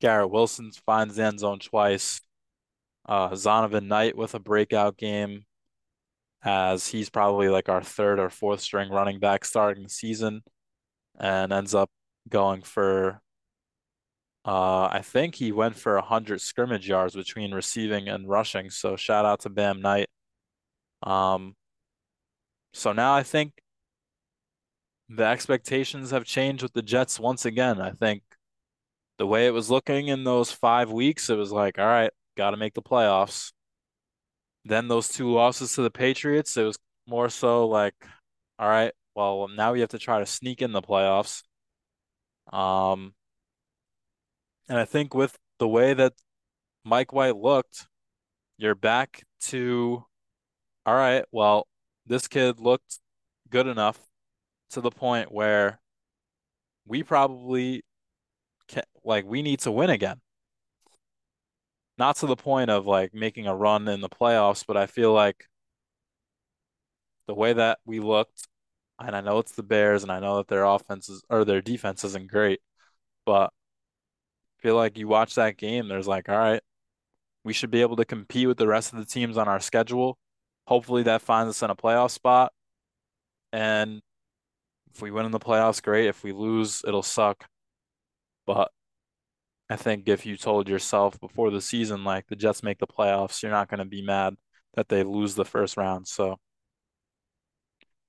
Garrett 0.00 0.30
Wilson 0.30 0.70
finds 0.86 1.16
the 1.16 1.24
end 1.24 1.40
zone 1.40 1.58
twice. 1.58 2.20
Uh, 3.06 3.30
Zonovan 3.30 3.86
Knight 3.86 4.16
with 4.16 4.34
a 4.34 4.38
breakout 4.38 4.96
game 4.96 5.44
as 6.42 6.86
he's 6.86 7.10
probably 7.10 7.48
like 7.48 7.68
our 7.68 7.82
third 7.82 8.18
or 8.18 8.30
fourth 8.30 8.60
string 8.60 8.90
running 8.90 9.18
back 9.18 9.44
starting 9.44 9.82
the 9.82 9.88
season 9.88 10.42
and 11.18 11.52
ends 11.52 11.74
up 11.74 11.90
going 12.28 12.62
for 12.62 13.20
uh, 14.44 14.88
I 14.90 15.02
think 15.02 15.34
he 15.34 15.52
went 15.52 15.76
for 15.76 15.96
100 15.96 16.40
scrimmage 16.40 16.88
yards 16.88 17.14
between 17.14 17.52
receiving 17.52 18.08
and 18.08 18.26
rushing. 18.26 18.70
So 18.70 18.96
shout 18.96 19.26
out 19.26 19.40
to 19.40 19.50
Bam 19.50 19.82
Knight. 19.82 20.08
Um, 21.02 21.54
so 22.72 22.92
now 22.92 23.14
I 23.14 23.24
think 23.24 23.52
the 25.08 25.24
expectations 25.24 26.10
have 26.10 26.24
changed 26.24 26.62
with 26.62 26.72
the 26.72 26.82
Jets 26.82 27.18
once 27.18 27.44
again. 27.44 27.80
I 27.80 27.92
think 27.92 28.22
the 29.18 29.26
way 29.26 29.46
it 29.46 29.54
was 29.54 29.70
looking 29.70 30.08
in 30.08 30.24
those 30.24 30.52
five 30.52 30.90
weeks, 30.90 31.30
it 31.30 31.36
was 31.36 31.50
like, 31.50 31.78
all 31.78 31.86
right, 31.86 32.10
got 32.36 32.50
to 32.50 32.56
make 32.56 32.74
the 32.74 32.82
playoffs. 32.82 33.52
Then 34.64 34.88
those 34.88 35.08
two 35.08 35.32
losses 35.32 35.74
to 35.74 35.82
the 35.82 35.90
Patriots, 35.90 36.56
it 36.56 36.62
was 36.62 36.78
more 37.06 37.30
so 37.30 37.66
like, 37.66 37.94
all 38.58 38.68
right, 38.68 38.92
well, 39.14 39.48
now 39.48 39.72
we 39.72 39.80
have 39.80 39.88
to 39.90 39.98
try 39.98 40.18
to 40.18 40.26
sneak 40.26 40.62
in 40.62 40.72
the 40.72 40.82
playoffs. 40.82 41.42
Um, 42.52 43.14
and 44.68 44.78
I 44.78 44.84
think 44.84 45.14
with 45.14 45.36
the 45.58 45.68
way 45.68 45.94
that 45.94 46.12
Mike 46.84 47.12
White 47.12 47.36
looked, 47.36 47.86
you're 48.58 48.74
back 48.74 49.24
to, 49.40 50.04
all 50.84 50.94
right, 50.94 51.24
well, 51.32 51.66
this 52.06 52.28
kid 52.28 52.60
looked 52.60 52.98
good 53.50 53.66
enough 53.66 53.98
to 54.70 54.80
the 54.80 54.90
point 54.90 55.32
where 55.32 55.80
we 56.86 57.02
probably 57.02 57.82
can, 58.68 58.84
like 59.04 59.24
we 59.24 59.42
need 59.42 59.60
to 59.60 59.70
win 59.70 59.90
again. 59.90 60.20
Not 61.98 62.16
to 62.16 62.26
the 62.26 62.36
point 62.36 62.70
of 62.70 62.86
like 62.86 63.12
making 63.12 63.46
a 63.46 63.56
run 63.56 63.88
in 63.88 64.00
the 64.00 64.08
playoffs, 64.08 64.64
but 64.66 64.76
I 64.76 64.86
feel 64.86 65.12
like 65.12 65.46
the 67.26 67.34
way 67.34 67.52
that 67.52 67.78
we 67.84 68.00
looked, 68.00 68.46
and 69.00 69.14
I 69.14 69.20
know 69.20 69.38
it's 69.38 69.52
the 69.52 69.62
Bears, 69.62 70.02
and 70.02 70.12
I 70.12 70.20
know 70.20 70.36
that 70.38 70.48
their 70.48 70.64
offenses 70.64 71.22
or 71.28 71.44
their 71.44 71.60
defense 71.60 72.04
isn't 72.04 72.30
great, 72.30 72.60
but 73.26 73.52
I 74.58 74.62
feel 74.62 74.76
like 74.76 74.98
you 74.98 75.08
watch 75.08 75.34
that 75.36 75.56
game, 75.56 75.88
there's 75.88 76.08
like, 76.08 76.28
all 76.28 76.38
right, 76.38 76.62
we 77.44 77.52
should 77.52 77.70
be 77.70 77.82
able 77.82 77.96
to 77.96 78.04
compete 78.04 78.48
with 78.48 78.58
the 78.58 78.66
rest 78.66 78.92
of 78.92 78.98
the 78.98 79.04
teams 79.04 79.36
on 79.36 79.48
our 79.48 79.60
schedule. 79.60 80.18
Hopefully 80.66 81.02
that 81.04 81.22
finds 81.22 81.50
us 81.50 81.62
in 81.62 81.70
a 81.70 81.76
playoff 81.76 82.10
spot. 82.10 82.52
And 83.52 84.02
if 84.98 85.02
we 85.02 85.12
win 85.12 85.26
in 85.26 85.30
the 85.30 85.38
playoffs, 85.38 85.80
great. 85.80 86.08
If 86.08 86.24
we 86.24 86.32
lose, 86.32 86.82
it'll 86.84 87.04
suck. 87.04 87.46
But 88.46 88.72
I 89.70 89.76
think 89.76 90.08
if 90.08 90.26
you 90.26 90.36
told 90.36 90.68
yourself 90.68 91.20
before 91.20 91.52
the 91.52 91.60
season, 91.60 92.02
like 92.02 92.26
the 92.26 92.34
Jets 92.34 92.64
make 92.64 92.78
the 92.78 92.86
playoffs, 92.88 93.40
you're 93.40 93.52
not 93.52 93.68
going 93.68 93.78
to 93.78 93.84
be 93.84 94.02
mad 94.02 94.34
that 94.74 94.88
they 94.88 95.04
lose 95.04 95.36
the 95.36 95.44
first 95.44 95.76
round. 95.76 96.08
So 96.08 96.40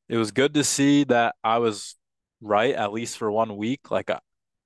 it 0.07 0.17
was 0.17 0.31
good 0.31 0.55
to 0.55 0.63
see 0.63 1.03
that 1.05 1.35
I 1.43 1.59
was 1.59 1.95
right, 2.41 2.73
at 2.73 2.91
least 2.91 3.19
for 3.19 3.31
one 3.31 3.55
week. 3.55 3.91
Like, 3.91 4.09
uh, 4.09 4.19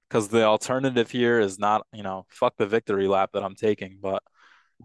because 0.07 0.29
the 0.29 0.43
alternative 0.43 1.11
here 1.11 1.41
is 1.41 1.59
not, 1.59 1.85
you 1.91 2.03
know, 2.03 2.25
fuck 2.29 2.55
the 2.57 2.67
victory 2.67 3.07
lap 3.09 3.31
that 3.33 3.43
I'm 3.43 3.55
taking. 3.55 3.97
But 4.01 4.23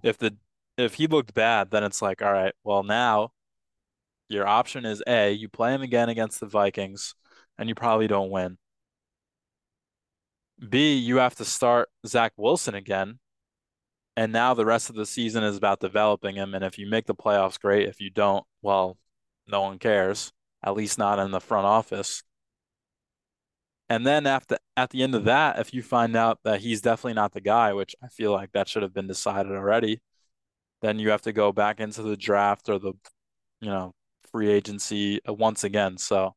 if 0.02 0.18
the 0.18 0.36
if 0.76 0.94
he 0.94 1.06
looked 1.06 1.34
bad, 1.34 1.70
then 1.70 1.84
it's 1.84 2.02
like, 2.02 2.20
all 2.20 2.32
right, 2.32 2.54
well 2.64 2.82
now 2.82 3.30
your 4.28 4.46
option 4.46 4.84
is 4.84 5.02
A, 5.06 5.32
you 5.32 5.48
play 5.48 5.74
him 5.74 5.82
again 5.82 6.08
against 6.08 6.40
the 6.40 6.46
Vikings 6.46 7.14
and 7.58 7.68
you 7.68 7.74
probably 7.74 8.06
don't 8.06 8.30
win. 8.30 8.58
B, 10.68 10.96
you 10.96 11.16
have 11.16 11.36
to 11.36 11.44
start 11.44 11.88
Zach 12.06 12.32
Wilson 12.36 12.74
again. 12.74 13.18
And 14.16 14.32
now 14.32 14.54
the 14.54 14.66
rest 14.66 14.90
of 14.90 14.96
the 14.96 15.06
season 15.06 15.44
is 15.44 15.56
about 15.56 15.78
developing 15.80 16.34
him. 16.34 16.54
And 16.54 16.64
if 16.64 16.78
you 16.78 16.88
make 16.88 17.06
the 17.06 17.14
playoffs, 17.14 17.60
great. 17.60 17.88
If 17.88 18.00
you 18.00 18.10
don't, 18.10 18.44
well, 18.62 18.96
no 19.46 19.62
one 19.62 19.78
cares, 19.78 20.32
at 20.64 20.74
least 20.74 20.98
not 20.98 21.20
in 21.20 21.30
the 21.30 21.40
front 21.40 21.66
office. 21.66 22.24
And 23.88 24.06
then 24.06 24.26
after 24.26 24.58
at 24.76 24.90
the 24.90 25.02
end 25.02 25.14
of 25.14 25.24
that, 25.24 25.58
if 25.58 25.72
you 25.72 25.82
find 25.82 26.16
out 26.16 26.40
that 26.44 26.60
he's 26.60 26.80
definitely 26.80 27.14
not 27.14 27.32
the 27.32 27.40
guy, 27.40 27.72
which 27.72 27.94
I 28.02 28.08
feel 28.08 28.32
like 28.32 28.52
that 28.52 28.68
should 28.68 28.82
have 28.82 28.92
been 28.92 29.06
decided 29.06 29.52
already, 29.52 30.02
then 30.82 30.98
you 30.98 31.10
have 31.10 31.22
to 31.22 31.32
go 31.32 31.52
back 31.52 31.80
into 31.80 32.02
the 32.02 32.16
draft 32.16 32.68
or 32.68 32.78
the, 32.78 32.92
you 33.60 33.68
know, 33.70 33.94
free 34.30 34.50
agency 34.50 35.20
uh, 35.28 35.32
once 35.32 35.64
again. 35.64 35.96
So 35.96 36.34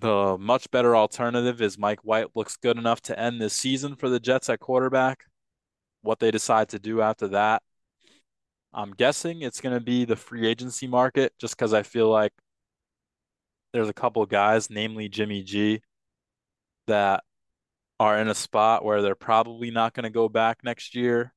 the 0.00 0.36
much 0.38 0.70
better 0.70 0.96
alternative 0.96 1.60
is 1.60 1.78
Mike 1.78 2.00
White 2.00 2.34
looks 2.34 2.56
good 2.56 2.78
enough 2.78 3.00
to 3.02 3.18
end 3.18 3.40
this 3.40 3.54
season 3.54 3.96
for 3.96 4.08
the 4.08 4.20
Jets 4.20 4.48
at 4.48 4.60
quarterback. 4.60 5.24
What 6.02 6.18
they 6.18 6.30
decide 6.30 6.70
to 6.70 6.78
do 6.78 7.02
after 7.02 7.28
that, 7.28 7.62
I'm 8.72 8.92
guessing 8.92 9.42
it's 9.42 9.60
going 9.60 9.74
to 9.74 9.84
be 9.84 10.04
the 10.04 10.16
free 10.16 10.46
agency 10.46 10.86
market 10.86 11.32
just 11.38 11.56
because 11.56 11.74
I 11.74 11.82
feel 11.82 12.08
like 12.08 12.32
there's 13.72 13.88
a 13.88 13.94
couple 13.94 14.24
guys, 14.26 14.70
namely 14.70 15.08
Jimmy 15.08 15.42
G, 15.42 15.82
that 16.86 17.22
are 17.98 18.18
in 18.18 18.28
a 18.28 18.34
spot 18.34 18.84
where 18.84 19.02
they're 19.02 19.14
probably 19.14 19.70
not 19.70 19.92
going 19.92 20.04
to 20.04 20.10
go 20.10 20.28
back 20.28 20.60
next 20.64 20.94
year, 20.94 21.34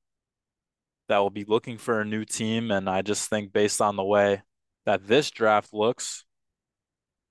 that 1.09 1.17
will 1.17 1.29
be 1.29 1.43
looking 1.43 1.77
for 1.77 1.99
a 1.99 2.05
new 2.05 2.23
team. 2.23 2.71
And 2.71 2.89
I 2.89 3.01
just 3.01 3.29
think 3.29 3.51
based 3.51 3.81
on 3.81 3.97
the 3.97 4.03
way 4.03 4.41
that 4.85 5.05
this 5.05 5.29
draft 5.29 5.73
looks, 5.73 6.23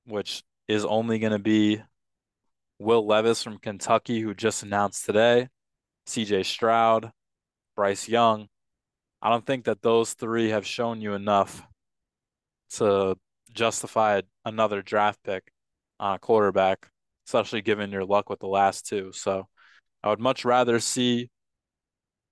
which 0.05 0.43
is 0.73 0.87
only 0.87 1.19
going 1.19 1.33
to 1.33 1.39
be 1.39 1.83
Will 2.79 3.07
Levis 3.07 3.43
from 3.43 3.59
Kentucky, 3.59 4.21
who 4.21 4.35
just 4.35 4.63
announced 4.63 5.05
today, 5.05 5.49
CJ 6.07 6.47
Stroud, 6.47 7.11
Bryce 7.77 8.09
Young. 8.09 8.49
I 9.21 9.29
don't 9.29 9.45
think 9.45 9.67
that 9.67 9.83
those 9.83 10.15
three 10.15 10.49
have 10.49 10.67
shown 10.67 11.03
you 11.03 11.13
enough 11.13 11.63
to 12.77 13.17
justify 13.53 14.23
another 14.47 14.81
draft 14.81 15.23
pick 15.23 15.53
on 16.01 16.15
a 16.15 16.19
quarterback, 16.19 16.89
especially 17.29 17.61
given 17.61 17.93
your 17.93 18.07
luck 18.07 18.31
with 18.31 18.41
the 18.41 18.49
last 18.49 18.87
two. 18.87 19.13
So 19.13 19.47
I 20.03 20.09
would 20.09 20.21
much 20.21 20.45
rather 20.45 20.81
see 20.81 21.29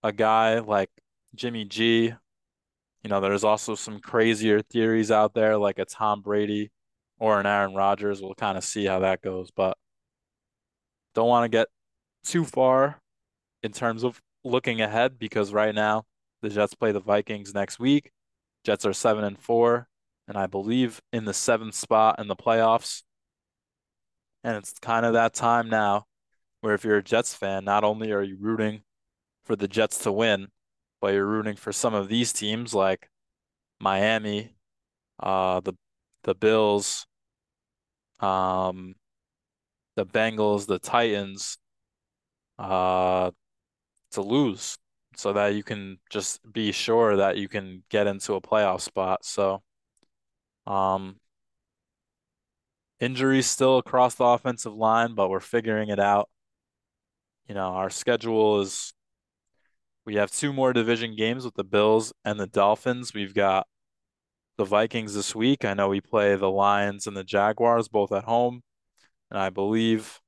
a 0.02 0.12
guy 0.12 0.60
like 0.60 0.90
Jimmy 1.34 1.66
G. 1.66 2.14
You 3.02 3.10
know, 3.10 3.20
there's 3.20 3.44
also 3.44 3.74
some 3.74 4.00
crazier 4.00 4.62
theories 4.62 5.10
out 5.10 5.34
there, 5.34 5.58
like 5.58 5.78
a 5.78 5.84
Tom 5.84 6.22
Brady 6.22 6.70
or 7.20 7.38
an 7.38 7.46
Aaron 7.46 7.74
Rodgers. 7.74 8.20
We'll 8.20 8.34
kind 8.34 8.58
of 8.58 8.64
see 8.64 8.86
how 8.86 9.00
that 9.00 9.22
goes. 9.22 9.50
But 9.52 9.76
don't 11.14 11.28
want 11.28 11.44
to 11.44 11.48
get 11.56 11.68
too 12.24 12.44
far 12.44 13.00
in 13.62 13.72
terms 13.72 14.02
of 14.02 14.20
looking 14.42 14.80
ahead 14.80 15.18
because 15.18 15.52
right 15.52 15.74
now 15.74 16.04
the 16.42 16.48
Jets 16.48 16.74
play 16.74 16.92
the 16.92 17.00
Vikings 17.00 17.54
next 17.54 17.78
week. 17.78 18.10
Jets 18.64 18.84
are 18.84 18.92
seven 18.92 19.24
and 19.24 19.38
four, 19.38 19.88
and 20.26 20.36
I 20.36 20.46
believe 20.46 21.00
in 21.12 21.26
the 21.26 21.34
seventh 21.34 21.74
spot 21.74 22.18
in 22.18 22.28
the 22.28 22.36
playoffs. 22.36 23.02
And 24.42 24.56
it's 24.56 24.72
kind 24.80 25.04
of 25.04 25.12
that 25.12 25.34
time 25.34 25.68
now 25.68 26.06
where 26.62 26.74
if 26.74 26.84
you're 26.84 26.96
a 26.96 27.02
Jets 27.02 27.34
fan, 27.34 27.64
not 27.64 27.84
only 27.84 28.12
are 28.12 28.22
you 28.22 28.36
rooting 28.40 28.82
for 29.44 29.56
the 29.56 29.68
Jets 29.68 29.98
to 29.98 30.12
win, 30.12 30.48
but 31.00 31.12
you're 31.12 31.26
rooting 31.26 31.56
for 31.56 31.72
some 31.72 31.94
of 31.94 32.08
these 32.08 32.32
teams 32.32 32.74
like 32.74 33.08
Miami, 33.80 34.54
uh, 35.22 35.60
the 35.60 35.74
the 36.22 36.34
Bills, 36.34 37.06
um, 38.20 38.94
the 39.96 40.06
Bengals, 40.06 40.66
the 40.66 40.78
Titans, 40.78 41.58
uh, 42.58 43.30
to 44.12 44.22
lose 44.22 44.76
so 45.16 45.32
that 45.32 45.54
you 45.54 45.62
can 45.62 45.98
just 46.10 46.40
be 46.52 46.72
sure 46.72 47.16
that 47.16 47.36
you 47.36 47.48
can 47.48 47.82
get 47.90 48.06
into 48.06 48.34
a 48.34 48.40
playoff 48.40 48.80
spot. 48.80 49.24
So, 49.24 49.62
um, 50.66 51.16
injuries 53.00 53.46
still 53.46 53.78
across 53.78 54.14
the 54.14 54.24
offensive 54.24 54.74
line, 54.74 55.14
but 55.14 55.30
we're 55.30 55.40
figuring 55.40 55.88
it 55.88 55.98
out. 55.98 56.28
You 57.48 57.54
know, 57.54 57.70
our 57.72 57.90
schedule 57.90 58.60
is 58.60 58.92
we 60.06 60.16
have 60.16 60.30
two 60.30 60.52
more 60.52 60.72
division 60.72 61.16
games 61.16 61.44
with 61.44 61.54
the 61.54 61.64
Bills 61.64 62.12
and 62.24 62.38
the 62.38 62.46
Dolphins. 62.46 63.12
We've 63.12 63.34
got 63.34 63.66
the 64.60 64.66
Vikings 64.66 65.14
this 65.14 65.34
week. 65.34 65.64
I 65.64 65.72
know 65.72 65.88
we 65.88 66.02
play 66.02 66.36
the 66.36 66.50
Lions 66.50 67.06
and 67.06 67.16
the 67.16 67.24
Jaguars 67.24 67.88
both 67.88 68.12
at 68.12 68.24
home, 68.24 68.62
and 69.30 69.40
I 69.40 69.48
believe 69.48 70.20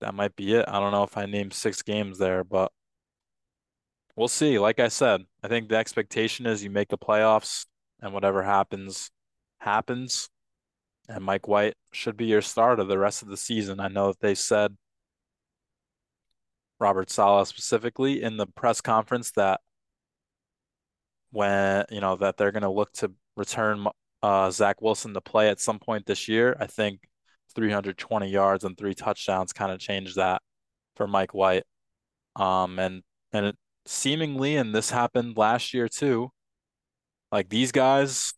that 0.00 0.14
might 0.14 0.36
be 0.36 0.54
it. 0.54 0.64
I 0.68 0.78
don't 0.78 0.92
know 0.92 1.02
if 1.02 1.16
I 1.18 1.26
named 1.26 1.52
six 1.52 1.82
games 1.82 2.16
there, 2.16 2.44
but 2.44 2.70
we'll 4.14 4.28
see. 4.28 4.60
Like 4.60 4.78
I 4.78 4.86
said, 4.86 5.22
I 5.42 5.48
think 5.48 5.68
the 5.68 5.76
expectation 5.76 6.46
is 6.46 6.62
you 6.62 6.70
make 6.70 6.90
the 6.90 6.96
playoffs 6.96 7.66
and 8.00 8.12
whatever 8.12 8.44
happens, 8.44 9.10
happens. 9.58 10.30
And 11.08 11.24
Mike 11.24 11.48
White 11.48 11.74
should 11.92 12.16
be 12.16 12.26
your 12.26 12.40
starter 12.40 12.84
the 12.84 12.98
rest 13.00 13.22
of 13.22 13.28
the 13.28 13.36
season. 13.36 13.80
I 13.80 13.88
know 13.88 14.08
that 14.08 14.20
they 14.20 14.36
said 14.36 14.76
Robert 16.78 17.10
Saleh 17.10 17.48
specifically 17.48 18.22
in 18.22 18.36
the 18.36 18.46
press 18.46 18.80
conference 18.80 19.32
that 19.32 19.60
when, 21.34 21.84
you 21.90 22.00
know, 22.00 22.16
that 22.16 22.36
they're 22.36 22.52
going 22.52 22.62
to 22.62 22.70
look 22.70 22.92
to 22.94 23.12
return 23.36 23.86
uh, 24.22 24.50
Zach 24.50 24.80
Wilson 24.80 25.12
to 25.14 25.20
play 25.20 25.48
at 25.50 25.60
some 25.60 25.78
point 25.78 26.06
this 26.06 26.28
year. 26.28 26.56
I 26.58 26.66
think 26.66 27.00
320 27.54 28.28
yards 28.30 28.64
and 28.64 28.78
three 28.78 28.94
touchdowns 28.94 29.52
kind 29.52 29.72
of 29.72 29.78
changed 29.78 30.16
that 30.16 30.40
for 30.96 31.06
Mike 31.06 31.34
White. 31.34 31.64
Um, 32.36 32.78
and 32.78 33.02
and 33.32 33.46
it 33.46 33.56
seemingly, 33.86 34.56
and 34.56 34.74
this 34.74 34.90
happened 34.90 35.36
last 35.36 35.74
year 35.74 35.88
too, 35.88 36.30
like 37.32 37.48
these 37.48 37.72
guys 37.72 38.34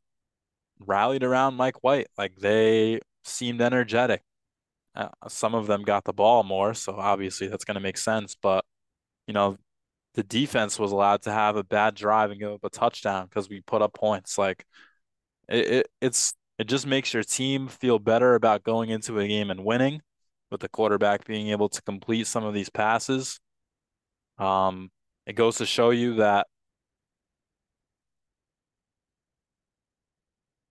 rallied 0.80 1.22
around 1.22 1.54
Mike 1.54 1.82
White. 1.84 2.08
Like 2.18 2.36
they 2.36 3.00
seemed 3.24 3.60
energetic. 3.60 4.22
Uh, 4.94 5.08
some 5.28 5.54
of 5.54 5.66
them 5.66 5.82
got 5.82 6.04
the 6.04 6.12
ball 6.12 6.42
more, 6.42 6.74
so 6.74 6.94
obviously 6.96 7.48
that's 7.48 7.64
going 7.64 7.74
to 7.74 7.80
make 7.80 7.98
sense. 7.98 8.36
But 8.40 8.64
you 9.26 9.34
know, 9.34 9.56
the 10.16 10.24
defense 10.24 10.78
was 10.80 10.92
allowed 10.92 11.22
to 11.24 11.32
have 11.32 11.56
a 11.56 11.64
bad 11.64 11.96
drive 11.96 12.32
and 12.32 12.40
give 12.40 12.52
up 12.52 12.64
a 12.64 12.70
touchdown 12.70 13.26
because 13.26 13.50
we 13.50 13.62
put 13.62 13.82
up 13.82 13.94
points. 13.94 14.38
Like 14.38 14.66
it, 15.48 15.66
it, 15.68 15.88
it's 16.00 16.34
it 16.58 16.66
just 16.68 16.86
makes 16.86 17.14
your 17.14 17.22
team 17.24 17.68
feel 17.68 17.98
better 17.98 18.34
about 18.34 18.64
going 18.64 18.90
into 18.90 19.18
a 19.20 19.28
game 19.28 19.50
and 19.50 19.64
winning, 19.64 20.02
with 20.50 20.60
the 20.60 20.68
quarterback 20.68 21.26
being 21.26 21.48
able 21.50 21.68
to 21.70 21.82
complete 21.82 22.26
some 22.26 22.44
of 22.44 22.54
these 22.54 22.70
passes. 22.70 23.40
Um, 24.38 24.90
it 25.26 25.34
goes 25.34 25.56
to 25.58 25.66
show 25.66 25.90
you 25.90 26.16
that 26.16 26.46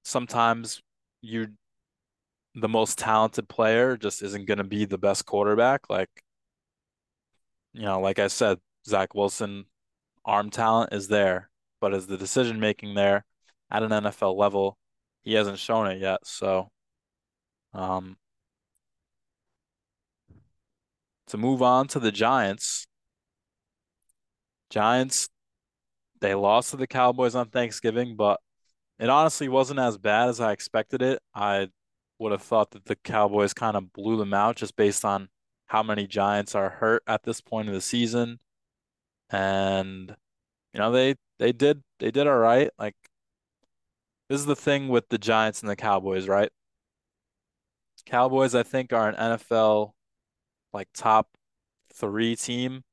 sometimes 0.04 0.82
you 1.22 1.48
the 2.56 2.68
most 2.70 2.98
talented 2.98 3.48
player 3.50 3.96
just 3.98 4.24
isn't 4.24 4.46
going 4.48 4.58
to 4.58 4.64
be 4.64 4.86
the 4.86 4.98
best 4.98 5.26
quarterback. 5.26 5.82
Like, 5.90 6.10
you 7.74 7.82
know, 7.84 8.00
like 8.00 8.20
I 8.20 8.28
said, 8.28 8.60
Zach 8.88 9.16
Wilson 9.16 9.66
arm 10.24 10.50
talent 10.50 10.94
is 10.94 11.08
there, 11.08 11.50
but 11.82 11.94
is 11.94 12.08
the 12.08 12.18
decision 12.18 12.60
making 12.60 12.96
there 12.96 13.26
at 13.72 13.84
an 13.84 13.92
NFL 13.92 14.38
level? 14.38 14.78
He 15.22 15.34
hasn't 15.34 15.60
shown 15.60 15.88
it 15.88 16.00
yet. 16.00 16.20
So, 16.26 16.70
um, 17.74 18.18
to 21.28 21.38
move 21.38 21.62
on 21.62 21.88
to 21.90 22.00
the 22.00 22.12
Giants, 22.12 22.86
Giants, 24.70 25.30
they 26.22 26.36
lost 26.36 26.72
to 26.72 26.78
the 26.78 26.88
Cowboys 26.88 27.36
on 27.36 27.50
Thanksgiving, 27.50 28.16
but 28.16 28.40
it 29.00 29.10
honestly 29.10 29.50
wasn't 29.50 29.80
as 29.80 29.98
bad 29.98 30.30
as 30.30 30.40
I 30.40 30.52
expected 30.52 31.02
it. 31.02 31.22
I 31.34 31.70
would 32.20 32.32
have 32.32 32.42
thought 32.42 32.72
that 32.72 32.86
the 32.86 32.96
Cowboys 32.96 33.54
kind 33.54 33.76
of 33.76 33.92
blew 33.94 34.18
them 34.18 34.34
out 34.34 34.56
just 34.56 34.76
based 34.76 35.04
on 35.04 35.30
how 35.68 35.84
many 35.84 36.08
Giants 36.08 36.56
are 36.56 36.70
hurt 36.70 37.04
at 37.08 37.24
this 37.24 37.42
point 37.42 37.68
of 37.68 37.74
the 37.74 37.82
season. 37.82 38.40
And 39.30 40.16
you 40.74 40.80
know, 40.80 40.92
they 40.92 41.16
they 41.40 41.52
did 41.52 41.84
they 42.00 42.12
did 42.12 42.28
all 42.28 42.38
right. 42.38 42.70
Like 42.80 42.96
this 44.30 44.40
is 44.40 44.46
the 44.46 44.56
thing 44.56 44.90
with 44.90 45.10
the 45.10 45.18
Giants 45.18 45.62
and 45.62 45.70
the 45.70 45.76
Cowboys, 45.76 46.28
right? 46.28 46.52
Cowboys, 48.06 48.54
I 48.56 48.64
think, 48.64 48.94
are 48.94 49.10
an 49.10 49.16
NFL 49.16 49.94
like 50.74 50.88
top 50.94 51.30
three 51.94 52.36
team 52.36 52.84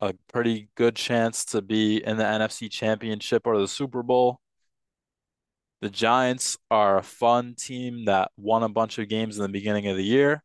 a 0.00 0.14
pretty 0.28 0.68
good 0.74 0.96
chance 0.96 1.44
to 1.46 1.62
be 1.62 2.02
in 2.04 2.16
the 2.16 2.24
NFC 2.24 2.70
Championship 2.70 3.46
or 3.46 3.58
the 3.58 3.68
Super 3.68 4.02
Bowl. 4.02 4.40
The 5.80 5.90
Giants 5.90 6.58
are 6.70 6.98
a 6.98 7.02
fun 7.02 7.54
team 7.54 8.06
that 8.06 8.30
won 8.36 8.62
a 8.62 8.68
bunch 8.68 8.98
of 8.98 9.08
games 9.08 9.36
in 9.36 9.42
the 9.42 9.48
beginning 9.48 9.86
of 9.86 9.96
the 9.96 10.04
year. 10.04 10.42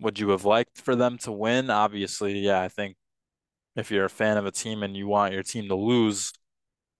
Would 0.00 0.18
you 0.18 0.30
have 0.30 0.44
liked 0.44 0.80
for 0.80 0.96
them 0.96 1.18
to 1.18 1.32
win? 1.32 1.70
Obviously, 1.70 2.38
yeah, 2.38 2.60
I 2.60 2.68
think 2.68 2.96
if 3.76 3.90
you're 3.90 4.06
a 4.06 4.10
fan 4.10 4.36
of 4.36 4.46
a 4.46 4.50
team 4.50 4.82
and 4.82 4.96
you 4.96 5.06
want 5.06 5.34
your 5.34 5.42
team 5.42 5.68
to 5.68 5.74
lose, 5.74 6.32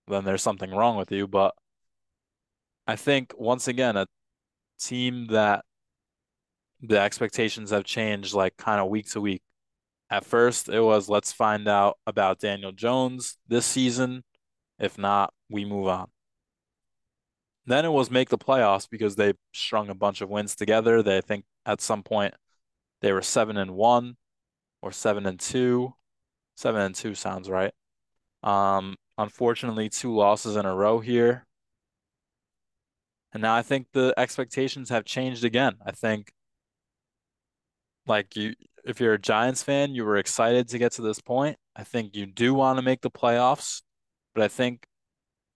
then 0.07 0.25
there's 0.25 0.41
something 0.41 0.71
wrong 0.71 0.97
with 0.97 1.11
you. 1.11 1.27
But 1.27 1.55
I 2.87 2.95
think 2.95 3.33
once 3.37 3.67
again, 3.67 3.97
a 3.97 4.07
team 4.79 5.27
that 5.27 5.65
the 6.81 6.99
expectations 6.99 7.71
have 7.71 7.83
changed 7.83 8.33
like 8.33 8.57
kind 8.57 8.81
of 8.81 8.89
week 8.89 9.09
to 9.11 9.21
week. 9.21 9.41
At 10.09 10.25
first, 10.25 10.69
it 10.69 10.81
was 10.81 11.09
let's 11.09 11.31
find 11.31 11.67
out 11.67 11.97
about 12.05 12.39
Daniel 12.39 12.71
Jones 12.71 13.37
this 13.47 13.65
season. 13.65 14.23
If 14.79 14.97
not, 14.97 15.33
we 15.49 15.63
move 15.63 15.87
on. 15.87 16.07
Then 17.65 17.85
it 17.85 17.91
was 17.91 18.11
make 18.11 18.29
the 18.29 18.37
playoffs 18.37 18.89
because 18.89 19.15
they 19.15 19.33
strung 19.53 19.89
a 19.89 19.95
bunch 19.95 20.21
of 20.21 20.29
wins 20.29 20.55
together. 20.55 21.01
They 21.03 21.21
think 21.21 21.45
at 21.65 21.81
some 21.81 22.03
point 22.03 22.33
they 23.01 23.11
were 23.11 23.21
seven 23.21 23.57
and 23.57 23.71
one 23.71 24.17
or 24.81 24.91
seven 24.91 25.25
and 25.25 25.39
two. 25.39 25.93
Seven 26.55 26.81
and 26.81 26.95
two 26.95 27.15
sounds 27.15 27.49
right. 27.49 27.73
Um, 28.43 28.95
unfortunately, 29.17 29.89
two 29.89 30.13
losses 30.13 30.55
in 30.55 30.65
a 30.65 30.75
row 30.75 30.99
here. 30.99 31.45
And 33.33 33.41
now 33.41 33.55
I 33.55 33.61
think 33.61 33.87
the 33.93 34.13
expectations 34.17 34.89
have 34.89 35.05
changed 35.05 35.43
again. 35.43 35.75
I 35.85 35.91
think 35.91 36.31
like 38.05 38.35
you 38.35 38.53
if 38.83 38.99
you're 38.99 39.13
a 39.13 39.19
Giants 39.19 39.63
fan, 39.63 39.93
you 39.93 40.03
were 40.03 40.17
excited 40.17 40.67
to 40.69 40.77
get 40.79 40.93
to 40.93 41.01
this 41.01 41.21
point. 41.21 41.57
I 41.75 41.83
think 41.83 42.15
you 42.15 42.25
do 42.25 42.53
want 42.53 42.77
to 42.77 42.83
make 42.83 43.01
the 43.01 43.11
playoffs, 43.11 43.83
but 44.33 44.43
I 44.43 44.47
think, 44.47 44.87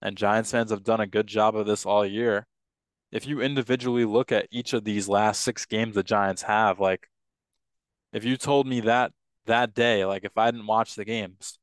and 0.02 0.16
Giants 0.16 0.52
fans 0.52 0.72
have 0.72 0.84
done 0.84 1.02
a 1.02 1.08
good 1.08 1.28
job 1.28 1.56
of 1.56 1.66
this 1.66 1.86
all 1.86 2.06
year. 2.06 2.46
If 3.12 3.28
you 3.28 3.42
individually 3.42 4.06
look 4.06 4.32
at 4.32 4.48
each 4.52 4.74
of 4.74 4.84
these 4.84 5.10
last 5.10 5.42
six 5.42 5.66
games 5.66 5.96
the 5.96 6.04
Giants 6.04 6.44
have, 6.44 6.80
like, 6.80 7.08
if 8.16 8.24
you 8.26 8.38
told 8.38 8.66
me 8.68 8.80
that 8.82 9.12
that 9.46 9.76
day, 9.76 10.06
like 10.06 10.24
if 10.26 10.38
I 10.38 10.50
didn't 10.52 10.68
watch 10.68 10.96
the 10.96 11.06
games, 11.06 11.60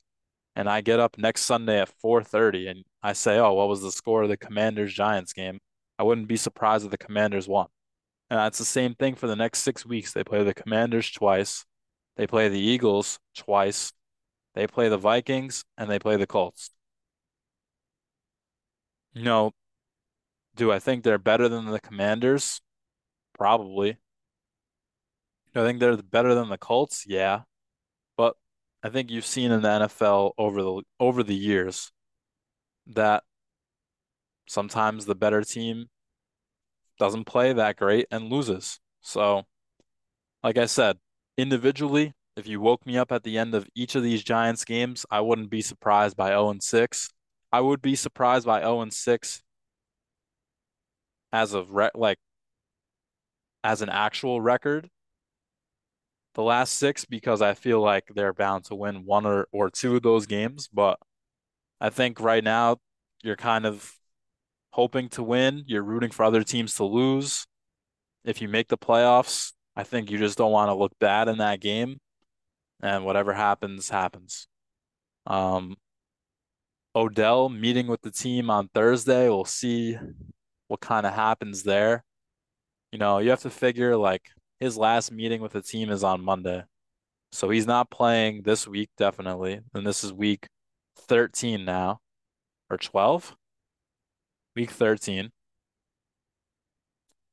and 0.57 0.69
I 0.69 0.83
get 0.83 1.01
up 1.01 1.19
next 1.19 1.43
Sunday 1.43 1.81
at 1.81 1.89
4:30 1.89 2.69
and 2.69 2.85
I 3.03 3.15
say, 3.15 3.39
"Oh, 3.39 3.55
what 3.55 3.69
was 3.69 3.83
the 3.83 3.93
score 3.93 4.23
of 4.25 4.29
the 4.29 4.37
Commanders 4.37 4.95
Giants 4.95 5.33
game?" 5.33 5.61
I 5.99 6.05
wouldn't 6.05 6.29
be 6.29 6.37
surprised 6.37 6.85
if 6.85 6.91
the 6.93 6.99
Commanders 6.99 7.49
won. 7.49 7.69
And 8.31 8.39
that's 8.39 8.59
the 8.59 8.65
same 8.67 8.95
thing 8.95 9.15
for 9.17 9.29
the 9.29 9.37
next 9.37 9.61
six 9.61 9.87
weeks. 9.87 10.13
They 10.13 10.25
play 10.25 10.45
the 10.45 10.55
Commanders 10.55 11.11
twice, 11.11 11.65
they 12.17 12.27
play 12.27 12.49
the 12.51 12.61
Eagles 12.61 13.21
twice, 13.37 13.93
they 14.55 14.67
play 14.67 14.89
the 14.91 14.99
Vikings, 14.99 15.65
and 15.79 15.91
they 15.91 15.99
play 15.99 16.17
the 16.17 16.27
Colts. 16.27 16.71
You 19.15 19.23
know, 19.25 19.53
do 20.55 20.73
I 20.73 20.79
think 20.79 21.05
they're 21.05 21.19
better 21.19 21.49
than 21.49 21.67
the 21.67 21.81
Commanders? 21.81 22.61
Probably. 23.35 23.99
I 25.55 25.61
think 25.61 25.81
they're 25.81 25.97
better 25.97 26.35
than 26.35 26.49
the 26.49 26.59
Colts? 26.59 27.05
Yeah. 27.07 27.43
But 28.17 28.37
I 28.83 28.89
think 28.89 29.11
you've 29.11 29.27
seen 29.27 29.53
in 29.53 29.63
the 29.63 29.69
NFL 29.69 30.33
over 30.39 30.63
the 30.63 30.83
over 30.99 31.23
the 31.23 31.35
years 31.35 31.93
that 32.89 33.25
sometimes 34.49 35.05
the 35.05 35.15
better 35.15 35.43
team 35.43 35.87
doesn't 36.99 37.25
play 37.25 37.53
that 37.53 37.77
great 37.77 38.07
and 38.11 38.31
loses. 38.31 38.79
So, 39.01 39.45
like 40.43 40.59
I 40.59 40.67
said, 40.67 40.99
individually, 41.37 42.13
if 42.37 42.47
you 42.47 42.61
woke 42.61 42.87
me 42.87 42.97
up 42.97 43.13
at 43.13 43.25
the 43.25 43.39
end 43.39 43.55
of 43.55 43.69
each 43.75 43.95
of 43.95 44.03
these 44.03 44.23
Giants 44.23 44.65
games, 44.65 45.05
I 45.11 45.21
wouldn't 45.21 45.51
be 45.51 45.63
surprised 45.63 46.17
by 46.17 46.29
0 46.29 46.51
and 46.51 46.63
6. 46.63 47.11
I 47.53 47.61
would 47.61 47.83
be 47.83 47.95
surprised 47.95 48.47
by 48.47 48.61
0 48.61 48.81
and 48.83 48.93
6 48.93 49.43
as 51.33 51.55
of 51.55 51.71
re 51.71 51.91
like 51.95 52.19
as 53.65 53.83
an 53.83 53.89
actual 53.89 54.41
record. 54.41 54.89
The 56.35 56.43
last 56.43 56.75
six 56.75 57.05
because 57.05 57.43
I 57.43 57.55
feel 57.55 57.81
like 57.81 58.05
they're 58.15 58.33
bound 58.33 58.65
to 58.67 58.75
win 58.75 59.05
one 59.05 59.27
or, 59.27 59.47
or 59.53 59.71
two 59.71 59.97
of 59.97 60.03
those 60.03 60.27
games, 60.27 60.69
but 60.73 60.99
I 61.81 61.91
think 61.91 62.21
right 62.21 62.43
now 62.43 62.79
you're 63.23 63.37
kind 63.37 63.67
of 63.67 63.93
hoping 64.71 65.09
to 65.11 65.23
win. 65.23 65.65
You're 65.67 65.83
rooting 65.83 66.11
for 66.11 66.25
other 66.25 66.43
teams 66.43 66.77
to 66.77 66.85
lose. 66.85 67.47
If 68.25 68.41
you 68.41 68.49
make 68.49 68.69
the 68.69 68.79
playoffs, 68.79 69.53
I 69.77 69.85
think 69.85 70.11
you 70.11 70.19
just 70.19 70.39
don't 70.39 70.53
want 70.53 70.69
to 70.69 70.75
look 70.75 70.93
bad 70.99 71.29
in 71.29 71.39
that 71.39 71.61
game. 71.61 71.99
And 72.83 73.05
whatever 73.05 73.33
happens, 73.33 73.89
happens. 73.89 74.49
Um, 75.27 75.77
Odell 76.95 77.49
meeting 77.49 77.87
with 77.87 78.03
the 78.03 78.11
team 78.11 78.51
on 78.51 78.69
Thursday. 78.69 79.29
We'll 79.29 79.45
see 79.45 79.97
what 80.69 80.81
kind 80.81 81.07
of 81.07 81.15
happens 81.15 81.63
there. 81.63 82.05
You 82.91 82.99
know, 82.99 83.19
you 83.19 83.31
have 83.31 83.43
to 83.43 83.51
figure 83.51 83.97
like 83.97 84.31
his 84.63 84.79
last 84.79 85.11
meeting 85.11 85.41
with 85.41 85.53
the 85.53 85.61
team 85.61 85.91
is 85.91 86.05
on 86.05 86.25
Monday. 86.25 86.63
So 87.33 87.51
he's 87.51 87.67
not 87.67 87.91
playing 87.91 88.43
this 88.43 88.69
week, 88.69 88.91
definitely. 88.97 89.59
And 89.75 89.85
this 89.85 90.05
is 90.05 90.13
week 90.13 90.47
13 90.97 91.65
now, 91.65 91.99
or 92.71 92.77
12? 92.77 93.35
Week 94.55 94.71
13. 94.71 95.33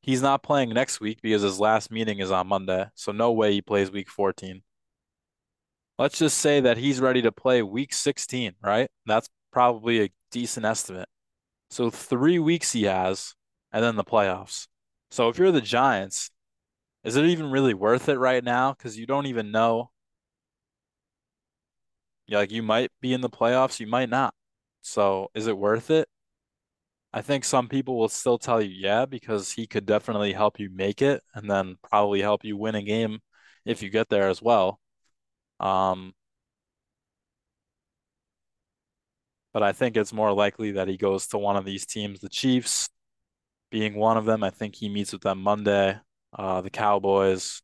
He's 0.01 0.23
not 0.23 0.41
playing 0.41 0.69
next 0.69 0.99
week 0.99 1.21
because 1.21 1.43
his 1.43 1.59
last 1.59 1.91
meeting 1.91 2.17
is 2.17 2.31
on 2.31 2.47
Monday. 2.47 2.87
So 2.95 3.11
no 3.11 3.31
way 3.31 3.51
he 3.53 3.61
plays 3.61 3.91
week 3.91 4.09
14. 4.09 4.63
Let's 5.99 6.17
just 6.17 6.39
say 6.39 6.61
that 6.61 6.77
he's 6.77 6.99
ready 6.99 7.21
to 7.21 7.31
play 7.31 7.61
week 7.61 7.93
16, 7.93 8.53
right? 8.63 8.89
That's 9.05 9.29
probably 9.53 10.01
a 10.01 10.09
decent 10.31 10.65
estimate. 10.65 11.09
So 11.69 11.91
three 11.91 12.39
weeks 12.39 12.71
he 12.71 12.83
has, 12.83 13.35
and 13.71 13.83
then 13.83 13.97
the 13.97 14.03
playoffs. 14.03 14.65
So 15.11 15.29
if 15.29 15.37
you're 15.37 15.51
the 15.51 15.61
Giants, 15.61 16.31
is 17.03 17.15
it 17.15 17.25
even 17.25 17.51
really 17.51 17.73
worth 17.73 18.09
it 18.09 18.17
right 18.19 18.43
now? 18.43 18.73
Because 18.73 18.97
you 18.97 19.05
don't 19.05 19.25
even 19.27 19.51
know. 19.51 19.91
Yeah, 22.27 22.37
like 22.39 22.51
you 22.51 22.63
might 22.63 22.91
be 23.01 23.13
in 23.13 23.21
the 23.21 23.29
playoffs, 23.29 23.79
you 23.79 23.87
might 23.87 24.09
not. 24.09 24.33
So 24.81 25.29
is 25.33 25.47
it 25.47 25.57
worth 25.57 25.89
it? 25.89 26.07
I 27.13 27.21
think 27.21 27.43
some 27.43 27.67
people 27.67 27.97
will 27.97 28.09
still 28.09 28.37
tell 28.37 28.61
you, 28.61 28.69
yeah, 28.69 29.05
because 29.05 29.51
he 29.51 29.65
could 29.67 29.85
definitely 29.85 30.33
help 30.33 30.59
you 30.59 30.69
make 30.69 31.01
it 31.01 31.23
and 31.33 31.49
then 31.49 31.77
probably 31.89 32.21
help 32.21 32.43
you 32.45 32.55
win 32.57 32.75
a 32.75 32.83
game 32.83 33.19
if 33.65 33.81
you 33.81 33.89
get 33.89 34.09
there 34.09 34.29
as 34.29 34.41
well. 34.41 34.79
Um, 35.59 36.13
but 39.53 39.63
I 39.63 39.71
think 39.71 39.97
it's 39.97 40.13
more 40.13 40.31
likely 40.33 40.71
that 40.73 40.87
he 40.87 40.97
goes 40.97 41.27
to 41.27 41.37
one 41.37 41.55
of 41.55 41.65
these 41.65 41.85
teams, 41.85 42.19
the 42.19 42.29
Chiefs 42.29 42.89
being 43.71 43.95
one 43.95 44.17
of 44.17 44.25
them. 44.25 44.43
I 44.43 44.51
think 44.51 44.75
he 44.75 44.89
meets 44.89 45.13
with 45.13 45.23
them 45.23 45.41
Monday. 45.41 45.99
Uh, 46.37 46.61
the 46.61 46.69
Cowboys, 46.69 47.61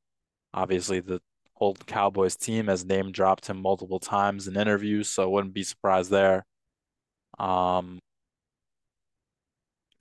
obviously, 0.54 1.00
the 1.00 1.22
whole 1.54 1.76
Cowboys 1.88 2.36
team 2.36 2.68
has 2.68 2.86
name 2.86 3.12
dropped 3.12 3.48
him 3.48 3.62
multiple 3.62 4.00
times 4.00 4.48
in 4.48 4.58
interviews, 4.58 5.10
so 5.10 5.30
wouldn't 5.30 5.54
be 5.54 5.64
surprised 5.64 6.12
there. 6.12 6.46
Um, 7.40 8.00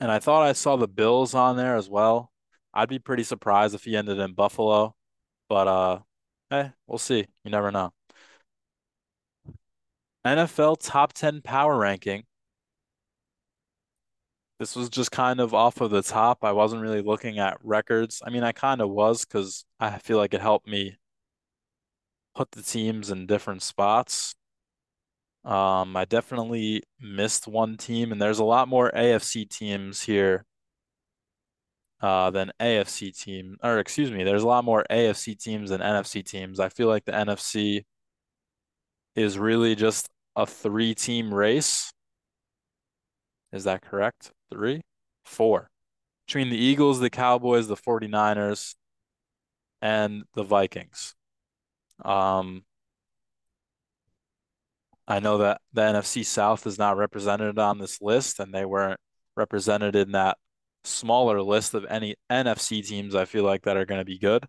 and 0.01 0.11
I 0.11 0.19
thought 0.19 0.43
I 0.43 0.53
saw 0.53 0.77
the 0.77 0.89
Bills 0.89 1.35
on 1.35 1.57
there 1.57 1.77
as 1.77 1.89
well. 1.89 2.31
I'd 2.73 2.89
be 2.89 2.99
pretty 2.99 3.23
surprised 3.23 3.75
if 3.75 3.85
he 3.85 3.97
ended 3.97 4.19
in 4.19 4.35
Buffalo, 4.35 4.95
but 5.49 5.69
uh, 5.69 5.99
hey, 6.51 6.73
we'll 6.87 6.99
see. 6.99 7.27
You 7.45 7.51
never 7.51 7.71
know. 7.71 7.93
NFL 10.27 10.79
top 10.81 11.13
10 11.13 11.43
power 11.43 11.77
ranking. 11.77 12.25
This 14.59 14.77
was 14.77 14.89
just 14.89 15.11
kind 15.11 15.41
of 15.41 15.53
off 15.53 15.81
of 15.81 15.91
the 15.91 16.03
top. 16.03 16.45
I 16.45 16.53
wasn't 16.53 16.83
really 16.83 17.03
looking 17.03 17.39
at 17.39 17.59
records. 17.63 18.23
I 18.25 18.31
mean, 18.31 18.45
I 18.45 18.53
kind 18.53 18.81
of 18.81 18.89
was 18.91 19.25
because 19.25 19.65
I 19.81 19.99
feel 19.99 20.17
like 20.19 20.33
it 20.35 20.41
helped 20.41 20.69
me 20.69 20.97
put 22.35 22.53
the 22.53 22.63
teams 22.63 23.11
in 23.11 23.27
different 23.27 23.63
spots. 23.63 24.35
Um, 25.45 25.97
I 25.97 26.05
definitely 26.07 26.83
missed 27.01 27.47
one 27.47 27.77
team, 27.77 28.13
and 28.13 28.21
there's 28.23 28.39
a 28.39 28.45
lot 28.45 28.69
more 28.69 28.91
AFC 28.93 29.49
teams 29.49 30.03
here 30.03 30.47
uh, 32.01 32.31
than 32.31 32.53
AFC 32.61 33.19
team, 33.19 33.57
or 33.63 33.79
excuse 33.79 34.11
me, 34.11 34.25
there's 34.25 34.43
a 34.43 34.47
lot 34.47 34.65
more 34.65 34.85
AFC 34.91 35.39
teams 35.39 35.71
than 35.71 35.81
NFC 35.81 36.25
teams. 36.25 36.61
I 36.61 36.69
feel 36.69 36.89
like 36.89 37.05
the 37.05 37.13
NFC 37.13 37.85
is 39.17 39.39
really 39.39 39.75
just 39.75 40.11
a 40.37 40.47
three-team 40.47 41.33
race. 41.33 41.94
Is 43.55 43.65
that 43.65 43.83
correct? 43.83 44.33
Three? 44.51 44.83
Four. 45.25 45.71
Between 46.27 46.51
the 46.51 46.59
Eagles, 46.59 46.99
the 46.99 47.09
Cowboys, 47.09 47.69
the 47.69 47.77
49ers, 47.77 48.75
and 49.81 50.25
the 50.35 50.43
Vikings. 50.43 51.15
Um, 52.05 52.65
I 55.07 55.21
know 55.21 55.39
that 55.39 55.61
the 55.73 55.83
NFC 55.83 56.25
South 56.25 56.67
is 56.67 56.79
not 56.79 56.97
represented 56.97 57.59
on 57.59 57.79
this 57.79 58.01
list, 58.01 58.41
and 58.41 58.53
they 58.53 58.65
weren't 58.65 58.99
represented 59.37 59.95
in 59.95 60.13
that 60.13 60.37
smaller 60.83 61.41
list 61.41 61.75
of 61.75 61.85
any 61.89 62.17
NFC 62.31 62.85
teams 62.85 63.15
I 63.15 63.25
feel 63.25 63.45
like 63.45 63.63
that 63.63 63.77
are 63.77 63.87
going 63.87 64.01
to 64.01 64.05
be 64.05 64.19
good 64.19 64.47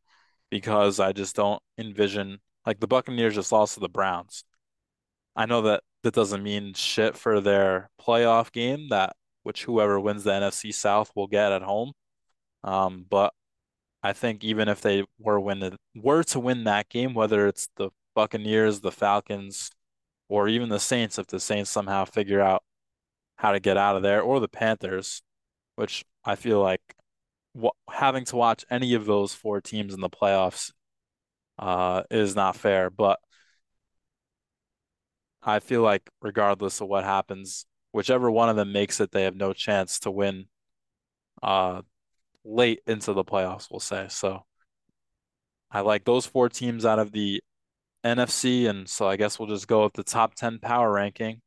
because 0.50 1.00
I 1.00 1.12
just 1.12 1.36
don't 1.36 1.62
envision 1.78 2.39
like 2.65 2.80
the 2.80 2.88
Buccaneers 2.88 3.36
just 3.36 3.52
lost 3.52 3.76
to 3.76 3.82
the 3.82 3.89
Browns. 3.89 4.46
I 5.36 5.45
know 5.45 5.62
that 5.63 5.84
that 6.04 6.13
doesn't 6.13 6.43
mean 6.43 6.74
shit 6.74 7.17
for 7.17 7.41
their 7.41 7.89
playoff 8.02 8.52
game 8.52 8.89
that 8.89 9.15
which 9.43 9.63
whoever 9.65 10.00
wins 10.00 10.24
the 10.24 10.32
NFC 10.32 10.74
South 10.74 11.12
will 11.15 11.28
get 11.28 11.52
at 11.52 11.62
home. 11.62 11.91
Um, 12.63 13.06
but 13.08 13.34
I 14.02 14.13
think 14.13 14.43
even 14.43 14.67
if 14.69 14.82
they 14.82 15.04
were 15.19 15.39
win 15.39 15.78
were 15.95 16.24
to 16.24 16.39
win 16.39 16.63
that 16.65 16.89
game, 16.89 17.13
whether 17.13 17.48
it's 17.48 17.69
the 17.76 17.91
Buccaneers, 18.15 18.80
the 18.82 18.91
Falcons, 18.91 19.71
or 20.30 20.48
even 20.48 20.69
the 20.69 20.80
Saints, 20.80 21.19
if 21.19 21.28
the 21.28 21.39
Saints 21.39 21.69
somehow 21.69 22.06
figure 22.06 22.41
out 22.41 22.63
how 23.38 23.52
to 23.52 23.60
get 23.60 23.78
out 23.78 23.95
of 23.95 24.04
there, 24.04 24.21
or 24.21 24.39
the 24.39 24.48
Panthers, 24.48 25.21
which 25.76 26.06
I 26.24 26.36
feel 26.36 26.62
like 26.62 26.82
having 27.91 28.26
to 28.26 28.36
watch 28.36 28.65
any 28.69 28.93
of 28.95 29.06
those 29.06 29.34
four 29.34 29.62
teams 29.62 29.93
in 29.93 30.02
the 30.02 30.10
playoffs 30.10 30.71
uh, 31.60 32.04
is 32.10 32.36
not 32.36 32.56
fair. 32.56 32.89
But 32.89 33.19
I 35.46 35.60
feel 35.60 35.82
like 35.82 36.10
regardless 36.22 36.82
of 36.82 36.88
what 36.88 37.04
happens, 37.04 37.66
whichever 37.92 38.30
one 38.32 38.50
of 38.50 38.56
them 38.56 38.72
makes 38.72 39.00
it, 39.00 39.12
they 39.12 39.24
have 39.24 39.36
no 39.36 39.54
chance 39.54 40.00
to 40.00 40.12
win 40.12 40.46
uh, 41.44 41.82
late 42.44 42.82
into 42.88 43.14
the 43.14 43.24
playoffs, 43.24 43.70
we'll 43.70 43.80
say. 43.80 44.08
So 44.10 44.44
I 45.72 45.82
like 45.82 46.04
those 46.04 46.26
four 46.26 46.50
teams 46.50 46.86
out 46.86 47.00
of 47.00 47.12
the 47.12 47.42
NFC, 48.04 48.68
and 48.68 48.90
so 48.90 49.08
I 49.08 49.18
guess 49.18 49.38
we'll 49.38 49.48
just 49.48 49.68
go 49.68 49.84
with 49.84 49.94
the 49.94 50.04
top 50.04 50.36
10 50.36 50.60
power 50.60 50.92
ranking, 50.92 51.42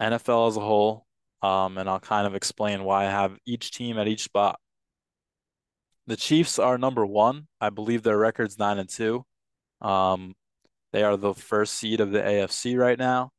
NFL 0.00 0.48
as 0.48 0.56
a 0.56 0.60
whole, 0.60 1.06
um, 1.42 1.78
and 1.78 1.88
I'll 1.88 2.00
kind 2.00 2.26
of 2.26 2.34
explain 2.34 2.84
why 2.84 3.06
I 3.06 3.10
have 3.10 3.38
each 3.46 3.70
team 3.70 3.98
at 3.98 4.08
each 4.08 4.24
spot. 4.24 4.58
The 6.06 6.16
Chiefs 6.16 6.58
are 6.58 6.78
number 6.78 7.06
one. 7.06 7.46
I 7.60 7.70
believe 7.70 8.02
their 8.02 8.18
record's 8.18 8.58
nine 8.58 8.78
and 8.78 8.88
two. 8.88 9.24
Um, 9.80 10.34
they 10.94 11.02
are 11.02 11.16
the 11.16 11.34
first 11.34 11.74
seed 11.74 11.98
of 11.98 12.12
the 12.12 12.20
AFC 12.20 12.78
right 12.78 12.96
now. 12.96 13.32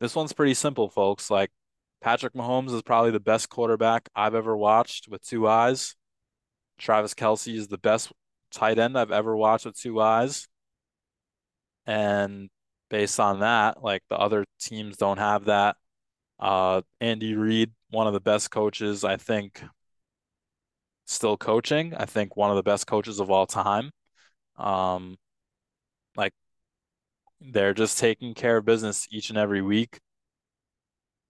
This 0.00 0.14
one's 0.14 0.32
pretty 0.32 0.54
simple, 0.54 0.88
folks. 0.88 1.30
Like 1.30 1.50
Patrick 2.00 2.32
Mahomes 2.32 2.72
is 2.72 2.80
probably 2.80 3.10
the 3.10 3.20
best 3.20 3.50
quarterback 3.50 4.08
I've 4.16 4.34
ever 4.34 4.56
watched 4.56 5.06
with 5.06 5.20
two 5.20 5.46
eyes. 5.46 5.94
Travis 6.78 7.12
Kelce 7.12 7.54
is 7.54 7.68
the 7.68 7.76
best 7.76 8.10
tight 8.50 8.78
end 8.78 8.98
I've 8.98 9.10
ever 9.10 9.36
watched 9.36 9.66
with 9.66 9.78
two 9.78 10.00
eyes. 10.00 10.48
And 11.84 12.48
based 12.88 13.20
on 13.20 13.40
that, 13.40 13.82
like 13.84 14.02
the 14.08 14.16
other 14.16 14.46
teams 14.58 14.96
don't 14.96 15.18
have 15.18 15.44
that. 15.44 15.76
Uh, 16.38 16.80
Andy 16.98 17.34
Reid, 17.34 17.72
one 17.90 18.06
of 18.06 18.14
the 18.14 18.20
best 18.20 18.50
coaches, 18.50 19.04
I 19.04 19.18
think, 19.18 19.62
still 21.04 21.36
coaching. 21.36 21.92
I 21.94 22.06
think 22.06 22.38
one 22.38 22.48
of 22.48 22.56
the 22.56 22.62
best 22.62 22.86
coaches 22.86 23.20
of 23.20 23.30
all 23.30 23.46
time. 23.46 23.90
Um, 24.56 25.18
like 26.16 26.32
they're 27.40 27.74
just 27.74 27.98
taking 27.98 28.34
care 28.34 28.58
of 28.58 28.64
business 28.64 29.06
each 29.10 29.30
and 29.30 29.38
every 29.38 29.62
week. 29.62 30.00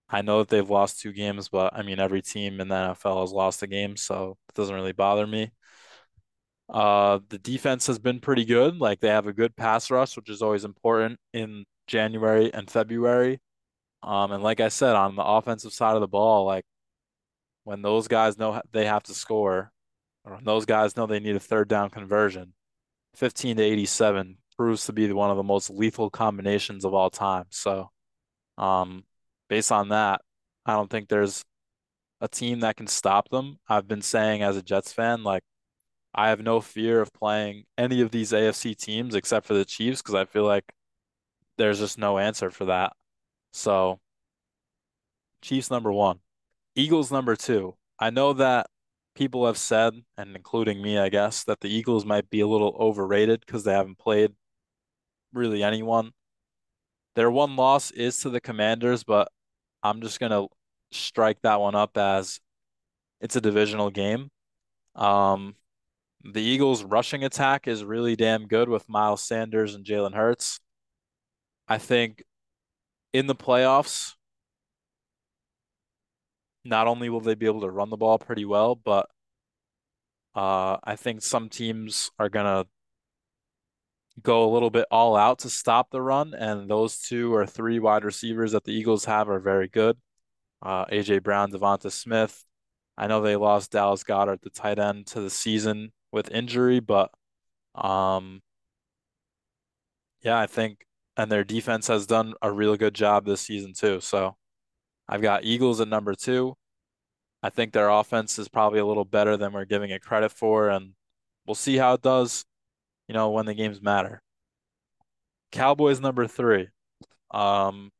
I 0.08 0.22
know 0.22 0.40
that 0.40 0.48
they've 0.48 0.68
lost 0.68 1.00
two 1.00 1.12
games, 1.12 1.48
but 1.48 1.72
I 1.74 1.82
mean 1.82 2.00
every 2.00 2.22
team 2.22 2.60
in 2.60 2.68
the 2.68 2.74
NFL 2.74 3.20
has 3.20 3.32
lost 3.32 3.62
a 3.62 3.66
game, 3.66 3.96
so 3.96 4.36
it 4.48 4.54
doesn't 4.54 4.74
really 4.74 4.92
bother 4.92 5.26
me. 5.26 5.52
Uh, 6.68 7.20
the 7.28 7.38
defense 7.38 7.86
has 7.86 7.98
been 7.98 8.20
pretty 8.20 8.44
good. 8.44 8.78
Like 8.78 9.00
they 9.00 9.08
have 9.08 9.26
a 9.26 9.32
good 9.32 9.56
pass 9.56 9.90
rush, 9.90 10.16
which 10.16 10.30
is 10.30 10.42
always 10.42 10.64
important 10.64 11.18
in 11.32 11.64
January 11.86 12.52
and 12.52 12.70
February. 12.70 13.40
Um, 14.02 14.32
and 14.32 14.42
like 14.42 14.60
I 14.60 14.68
said, 14.68 14.96
on 14.96 15.16
the 15.16 15.24
offensive 15.24 15.72
side 15.72 15.94
of 15.94 16.00
the 16.00 16.08
ball, 16.08 16.44
like 16.46 16.64
when 17.64 17.82
those 17.82 18.08
guys 18.08 18.38
know 18.38 18.60
they 18.72 18.86
have 18.86 19.02
to 19.04 19.14
score, 19.14 19.72
or 20.24 20.34
when 20.34 20.44
those 20.44 20.66
guys 20.66 20.96
know 20.96 21.06
they 21.06 21.20
need 21.20 21.36
a 21.36 21.40
third 21.40 21.68
down 21.68 21.90
conversion, 21.90 22.54
15 23.16 23.56
to 23.58 23.62
87 23.62 24.38
proves 24.60 24.84
to 24.84 24.92
be 24.92 25.10
one 25.10 25.30
of 25.30 25.38
the 25.38 25.42
most 25.42 25.70
lethal 25.70 26.10
combinations 26.10 26.84
of 26.84 26.92
all 26.92 27.08
time. 27.08 27.46
So, 27.48 27.88
um, 28.58 29.04
based 29.48 29.72
on 29.72 29.88
that, 29.88 30.20
I 30.66 30.74
don't 30.74 30.90
think 30.90 31.08
there's 31.08 31.42
a 32.20 32.28
team 32.28 32.60
that 32.60 32.76
can 32.76 32.86
stop 32.86 33.30
them. 33.30 33.58
I've 33.70 33.88
been 33.88 34.02
saying 34.02 34.42
as 34.42 34.58
a 34.58 34.62
Jets 34.62 34.92
fan, 34.92 35.22
like, 35.22 35.44
I 36.14 36.28
have 36.28 36.42
no 36.42 36.60
fear 36.60 37.00
of 37.00 37.10
playing 37.14 37.64
any 37.78 38.02
of 38.02 38.10
these 38.10 38.32
AFC 38.32 38.76
teams 38.76 39.14
except 39.14 39.46
for 39.46 39.54
the 39.54 39.64
Chiefs 39.64 40.02
because 40.02 40.14
I 40.14 40.26
feel 40.26 40.44
like 40.44 40.74
there's 41.56 41.78
just 41.78 41.96
no 41.96 42.18
answer 42.18 42.50
for 42.50 42.66
that. 42.66 42.92
So, 43.54 43.98
Chiefs 45.40 45.70
number 45.70 45.90
one, 45.90 46.18
Eagles 46.74 47.10
number 47.10 47.34
two. 47.34 47.76
I 47.98 48.10
know 48.10 48.34
that 48.34 48.66
people 49.14 49.46
have 49.46 49.56
said, 49.56 49.94
and 50.18 50.36
including 50.36 50.82
me, 50.82 50.98
I 50.98 51.08
guess, 51.08 51.44
that 51.44 51.60
the 51.60 51.70
Eagles 51.70 52.04
might 52.04 52.28
be 52.28 52.40
a 52.40 52.46
little 52.46 52.76
overrated 52.78 53.40
because 53.46 53.64
they 53.64 53.72
haven't 53.72 53.96
played 53.96 54.34
really 55.32 55.62
anyone. 55.62 56.12
Their 57.16 57.30
one 57.30 57.56
loss 57.56 57.90
is 57.90 58.18
to 58.20 58.30
the 58.30 58.40
Commanders, 58.40 59.04
but 59.04 59.28
I'm 59.82 60.00
just 60.00 60.20
gonna 60.20 60.46
strike 60.92 61.40
that 61.42 61.60
one 61.60 61.74
up 61.74 61.96
as 61.96 62.40
it's 63.20 63.36
a 63.36 63.40
divisional 63.40 63.90
game. 63.90 64.30
Um, 64.94 65.56
the 66.24 66.42
Eagles' 66.42 66.84
rushing 66.84 67.24
attack 67.24 67.66
is 67.66 67.84
really 67.84 68.16
damn 68.16 68.46
good 68.46 68.68
with 68.68 68.88
Miles 68.88 69.22
Sanders 69.22 69.74
and 69.74 69.84
Jalen 69.84 70.14
Hurts. 70.14 70.60
I 71.68 71.78
think 71.78 72.24
in 73.12 73.26
the 73.26 73.34
playoffs, 73.34 74.14
not 76.64 76.86
only 76.86 77.08
will 77.08 77.20
they 77.20 77.34
be 77.34 77.46
able 77.46 77.62
to 77.62 77.70
run 77.70 77.90
the 77.90 77.96
ball 77.96 78.18
pretty 78.18 78.44
well, 78.44 78.74
but 78.74 79.08
uh, 80.34 80.76
I 80.84 80.96
think 80.96 81.22
some 81.22 81.48
teams 81.48 82.10
are 82.18 82.28
gonna 82.28 82.66
go 84.22 84.44
a 84.44 84.52
little 84.52 84.70
bit 84.70 84.86
all 84.90 85.16
out 85.16 85.40
to 85.40 85.50
stop 85.50 85.90
the 85.90 86.02
run, 86.02 86.34
and 86.34 86.68
those 86.68 86.98
two 86.98 87.34
or 87.34 87.46
three 87.46 87.78
wide 87.78 88.04
receivers 88.04 88.52
that 88.52 88.64
the 88.64 88.72
Eagles 88.72 89.04
have 89.04 89.28
are 89.28 89.40
very 89.40 89.68
good. 89.68 89.96
Uh, 90.62 90.84
AJ 90.86 91.22
Brown, 91.22 91.50
Devonta 91.50 91.90
Smith. 91.90 92.44
I 92.98 93.06
know 93.06 93.22
they 93.22 93.36
lost 93.36 93.72
Dallas 93.72 94.04
Goedert, 94.04 94.42
the 94.42 94.50
tight 94.50 94.78
end, 94.78 95.06
to 95.08 95.20
the 95.20 95.30
season 95.30 95.92
with 96.12 96.30
injury, 96.30 96.80
but 96.80 97.10
um, 97.74 98.42
yeah, 100.22 100.38
I 100.38 100.46
think 100.46 100.86
and 101.16 101.30
their 101.30 101.44
defense 101.44 101.86
has 101.88 102.06
done 102.06 102.34
a 102.40 102.50
really 102.50 102.78
good 102.78 102.94
job 102.94 103.24
this 103.24 103.42
season 103.42 103.72
too. 103.74 104.00
So 104.00 104.36
I've 105.08 105.22
got 105.22 105.44
Eagles 105.44 105.80
at 105.80 105.88
number 105.88 106.14
two. 106.14 106.56
I 107.42 107.50
think 107.50 107.72
their 107.72 107.88
offense 107.88 108.38
is 108.38 108.48
probably 108.48 108.80
a 108.80 108.86
little 108.86 109.04
better 109.04 109.36
than 109.36 109.52
we're 109.52 109.64
giving 109.64 109.90
it 109.90 110.02
credit 110.02 110.30
for, 110.30 110.68
and 110.68 110.92
we'll 111.46 111.54
see 111.54 111.76
how 111.76 111.94
it 111.94 112.02
does, 112.02 112.44
you 113.10 113.14
know, 113.14 113.30
when 113.30 113.44
the 113.44 113.54
games 113.54 113.82
matter. 113.82 114.22
Cowboys 115.50 115.98
number 115.98 116.28
three. 116.28 116.68
Um, 117.32 117.90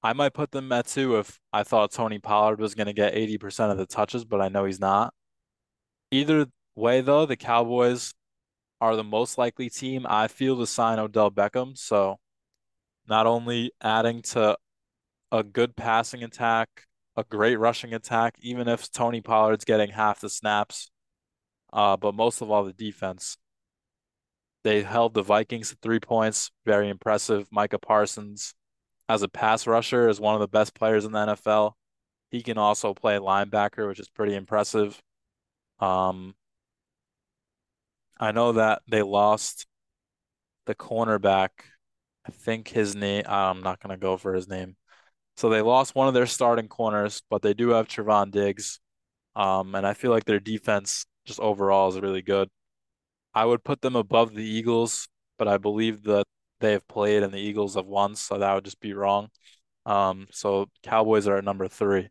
I 0.00 0.12
might 0.12 0.32
put 0.32 0.52
them 0.52 0.70
at 0.70 0.86
two 0.86 1.18
if 1.18 1.40
I 1.52 1.64
thought 1.64 1.90
Tony 1.90 2.20
Pollard 2.20 2.60
was 2.60 2.76
going 2.76 2.86
to 2.86 2.92
get 2.92 3.16
80% 3.16 3.72
of 3.72 3.78
the 3.78 3.84
touches, 3.84 4.24
but 4.24 4.40
I 4.40 4.48
know 4.48 4.64
he's 4.64 4.78
not. 4.78 5.12
Either 6.12 6.46
way, 6.76 7.00
though, 7.00 7.26
the 7.26 7.36
Cowboys 7.36 8.14
are 8.80 8.94
the 8.94 9.02
most 9.02 9.38
likely 9.38 9.68
team 9.68 10.06
I 10.08 10.28
feel 10.28 10.56
to 10.58 10.68
sign 10.68 11.00
Odell 11.00 11.32
Beckham. 11.32 11.76
So 11.76 12.20
not 13.08 13.26
only 13.26 13.72
adding 13.82 14.22
to 14.22 14.56
a 15.32 15.42
good 15.42 15.74
passing 15.74 16.22
attack, 16.22 16.68
a 17.16 17.24
great 17.24 17.56
rushing 17.56 17.92
attack, 17.92 18.36
even 18.38 18.68
if 18.68 18.88
Tony 18.92 19.20
Pollard's 19.20 19.64
getting 19.64 19.90
half 19.90 20.20
the 20.20 20.30
snaps, 20.30 20.92
uh, 21.72 21.96
but 21.96 22.14
most 22.14 22.40
of 22.40 22.52
all 22.52 22.62
the 22.62 22.72
defense. 22.72 23.36
They 24.66 24.82
held 24.82 25.14
the 25.14 25.22
Vikings 25.22 25.70
to 25.70 25.76
three 25.80 26.00
points, 26.00 26.50
very 26.64 26.88
impressive. 26.88 27.46
Micah 27.52 27.78
Parsons, 27.78 28.52
as 29.08 29.22
a 29.22 29.28
pass 29.28 29.64
rusher, 29.64 30.08
is 30.08 30.18
one 30.18 30.34
of 30.34 30.40
the 30.40 30.48
best 30.48 30.74
players 30.74 31.04
in 31.04 31.12
the 31.12 31.20
NFL. 31.20 31.74
He 32.32 32.42
can 32.42 32.58
also 32.58 32.92
play 32.92 33.18
linebacker, 33.18 33.86
which 33.86 34.00
is 34.00 34.08
pretty 34.08 34.34
impressive. 34.34 35.00
Um, 35.78 36.34
I 38.18 38.32
know 38.32 38.54
that 38.54 38.82
they 38.88 39.02
lost 39.02 39.68
the 40.64 40.74
cornerback. 40.74 41.50
I 42.26 42.32
think 42.32 42.66
his 42.66 42.96
name, 42.96 43.22
I'm 43.28 43.62
not 43.62 43.78
going 43.78 43.96
to 43.96 44.02
go 44.02 44.16
for 44.16 44.34
his 44.34 44.48
name. 44.48 44.74
So 45.36 45.48
they 45.48 45.62
lost 45.62 45.94
one 45.94 46.08
of 46.08 46.14
their 46.14 46.26
starting 46.26 46.66
corners, 46.66 47.22
but 47.30 47.40
they 47.40 47.54
do 47.54 47.68
have 47.68 47.86
Trevon 47.86 48.32
Diggs. 48.32 48.80
Um, 49.36 49.76
and 49.76 49.86
I 49.86 49.94
feel 49.94 50.10
like 50.10 50.24
their 50.24 50.40
defense 50.40 51.06
just 51.24 51.38
overall 51.38 51.88
is 51.90 52.00
really 52.00 52.22
good. 52.22 52.48
I 53.36 53.44
would 53.44 53.62
put 53.64 53.82
them 53.82 53.96
above 53.96 54.34
the 54.34 54.42
Eagles, 54.42 55.08
but 55.36 55.46
I 55.46 55.58
believe 55.58 56.04
that 56.04 56.24
they 56.60 56.72
have 56.72 56.88
played 56.88 57.22
and 57.22 57.34
the 57.34 57.38
Eagles 57.38 57.74
have 57.74 57.84
won, 57.84 58.16
so 58.16 58.38
that 58.38 58.54
would 58.54 58.64
just 58.64 58.80
be 58.80 58.94
wrong. 58.94 59.28
Um, 59.84 60.26
so 60.32 60.70
Cowboys 60.82 61.28
are 61.28 61.36
at 61.36 61.44
number 61.44 61.68
three. 61.68 62.08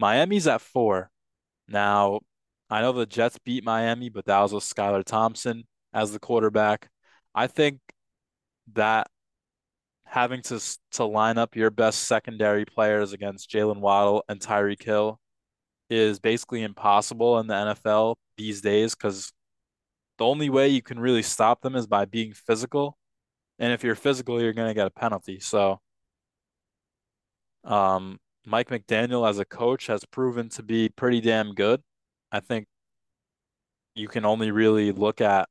Miami's 0.00 0.48
at 0.48 0.60
four. 0.60 1.10
Now, 1.68 2.22
I 2.68 2.80
know 2.80 2.90
the 2.90 3.06
Jets 3.06 3.38
beat 3.44 3.62
Miami, 3.62 4.08
but 4.08 4.24
that 4.26 4.40
was 4.40 4.52
with 4.52 4.64
Skylar 4.64 5.04
Thompson 5.04 5.62
as 5.92 6.12
the 6.12 6.18
quarterback. 6.18 6.90
I 7.36 7.46
think 7.46 7.78
that 8.72 9.06
having 10.04 10.42
to 10.42 10.60
to 10.92 11.04
line 11.04 11.38
up 11.38 11.54
your 11.54 11.70
best 11.70 12.04
secondary 12.04 12.64
players 12.64 13.12
against 13.12 13.48
Jaylen 13.48 13.78
Waddle 13.78 14.24
and 14.28 14.40
Tyreek 14.40 14.82
Hill 14.82 15.20
is 15.88 16.18
basically 16.18 16.64
impossible 16.64 17.38
in 17.38 17.46
the 17.46 17.54
NFL 17.54 18.16
these 18.36 18.60
days 18.60 18.96
because 18.96 19.32
the 20.18 20.24
only 20.24 20.50
way 20.50 20.68
you 20.68 20.82
can 20.82 20.98
really 20.98 21.22
stop 21.22 21.60
them 21.62 21.76
is 21.76 21.86
by 21.86 22.04
being 22.04 22.32
physical. 22.32 22.98
And 23.58 23.72
if 23.72 23.84
you're 23.84 23.94
physical, 23.94 24.40
you're 24.40 24.52
going 24.52 24.68
to 24.68 24.74
get 24.74 24.86
a 24.86 24.90
penalty. 24.90 25.40
So, 25.40 25.80
um, 27.64 28.18
Mike 28.46 28.68
McDaniel 28.68 29.28
as 29.28 29.38
a 29.38 29.44
coach 29.44 29.86
has 29.86 30.04
proven 30.04 30.48
to 30.50 30.62
be 30.62 30.88
pretty 30.88 31.20
damn 31.20 31.54
good. 31.54 31.82
I 32.30 32.40
think 32.40 32.66
you 33.94 34.08
can 34.08 34.24
only 34.24 34.50
really 34.50 34.92
look 34.92 35.20
at 35.20 35.48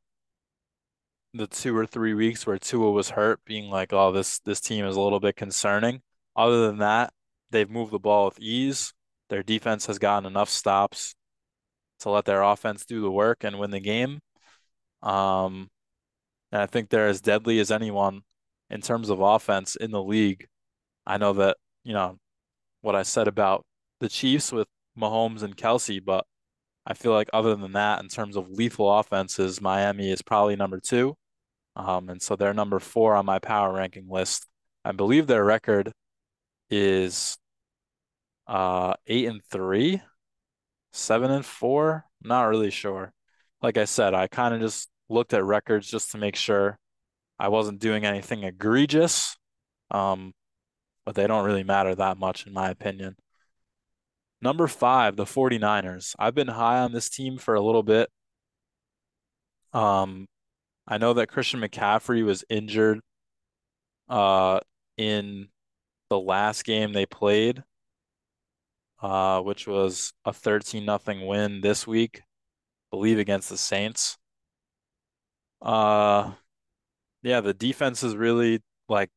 the 1.33 1.47
two 1.47 1.75
or 1.75 1.85
three 1.85 2.13
weeks 2.13 2.45
where 2.45 2.57
Tua 2.59 2.91
was 2.91 3.09
hurt, 3.09 3.39
being 3.45 3.69
like, 3.69 3.91
oh, 3.93 4.11
this 4.11 4.39
this 4.39 4.59
team 4.59 4.85
is 4.85 4.95
a 4.95 5.01
little 5.01 5.19
bit 5.19 5.35
concerning. 5.35 6.01
Other 6.35 6.67
than 6.67 6.77
that, 6.79 7.13
they've 7.51 7.69
moved 7.69 7.91
the 7.91 7.99
ball 7.99 8.25
with 8.25 8.39
ease. 8.39 8.93
Their 9.29 9.43
defense 9.43 9.87
has 9.87 9.97
gotten 9.97 10.27
enough 10.27 10.49
stops 10.49 11.15
to 11.99 12.09
let 12.09 12.25
their 12.25 12.43
offense 12.43 12.85
do 12.85 13.01
the 13.01 13.11
work 13.11 13.43
and 13.43 13.57
win 13.57 13.71
the 13.71 13.79
game. 13.79 14.19
Um, 15.03 15.69
and 16.51 16.61
I 16.61 16.65
think 16.65 16.89
they're 16.89 17.07
as 17.07 17.21
deadly 17.21 17.59
as 17.59 17.71
anyone 17.71 18.21
in 18.69 18.81
terms 18.81 19.09
of 19.09 19.19
offense 19.21 19.75
in 19.75 19.91
the 19.91 20.01
league. 20.01 20.47
I 21.05 21.17
know 21.17 21.33
that, 21.33 21.57
you 21.83 21.93
know, 21.93 22.17
what 22.81 22.95
I 22.95 23.03
said 23.03 23.27
about 23.27 23.65
the 23.99 24.09
Chiefs 24.09 24.51
with 24.51 24.67
Mahomes 24.97 25.43
and 25.43 25.55
Kelce, 25.57 26.03
but 26.03 26.25
I 26.85 26.93
feel 26.93 27.13
like 27.13 27.29
other 27.33 27.55
than 27.55 27.73
that, 27.73 28.01
in 28.01 28.09
terms 28.09 28.35
of 28.35 28.49
lethal 28.49 28.91
offenses, 28.91 29.61
Miami 29.61 30.11
is 30.11 30.21
probably 30.21 30.55
number 30.55 30.79
two. 30.79 31.15
Um, 31.75 32.09
and 32.09 32.21
so 32.21 32.35
they're 32.35 32.53
number 32.53 32.79
four 32.79 33.15
on 33.15 33.25
my 33.25 33.39
power 33.39 33.73
ranking 33.73 34.07
list. 34.09 34.47
I 34.85 34.91
believe 34.91 35.27
their 35.27 35.43
record 35.43 35.91
is 36.69 37.37
uh 38.47 38.93
eight 39.07 39.27
and 39.27 39.41
three, 39.51 40.01
seven 40.91 41.31
and 41.31 41.45
four. 41.45 42.05
Not 42.21 42.43
really 42.45 42.71
sure. 42.71 43.13
Like 43.61 43.77
I 43.77 43.85
said, 43.85 44.13
I 44.13 44.27
kind 44.27 44.53
of 44.53 44.61
just 44.61 44.89
looked 45.09 45.33
at 45.33 45.43
records 45.43 45.87
just 45.87 46.11
to 46.11 46.17
make 46.17 46.35
sure 46.35 46.77
I 47.39 47.49
wasn't 47.49 47.79
doing 47.79 48.05
anything 48.05 48.43
egregious. 48.43 49.35
Um, 49.91 50.33
but 51.05 51.15
they 51.15 51.27
don't 51.27 51.45
really 51.45 51.63
matter 51.63 51.93
that 51.95 52.17
much 52.17 52.47
in 52.47 52.53
my 52.53 52.69
opinion. 52.69 53.15
Number 54.41 54.67
five, 54.67 55.15
the 55.15 55.25
49ers. 55.25 56.15
I've 56.19 56.35
been 56.35 56.49
high 56.49 56.79
on 56.79 56.91
this 56.91 57.09
team 57.09 57.37
for 57.37 57.55
a 57.55 57.61
little 57.61 57.83
bit. 57.83 58.09
Um, 59.71 60.27
I 60.87 60.97
know 60.97 61.13
that 61.13 61.27
Christian 61.29 61.61
McCaffrey 61.61 62.23
was 62.23 62.43
injured 62.49 62.99
uh 64.09 64.59
in 64.97 65.47
the 66.09 66.19
last 66.19 66.65
game 66.65 66.93
they 66.93 67.05
played, 67.05 67.63
uh, 69.01 69.41
which 69.41 69.65
was 69.65 70.13
a 70.25 70.33
13 70.33 70.85
nothing 70.85 71.25
win 71.25 71.61
this 71.61 71.87
week, 71.87 72.19
I 72.19 72.21
believe 72.91 73.17
against 73.17 73.49
the 73.49 73.57
Saints. 73.57 74.17
Uh 75.63 76.33
yeah, 77.23 77.41
the 77.41 77.53
defense 77.53 78.03
is 78.03 78.15
really 78.15 78.61
like 78.89 79.09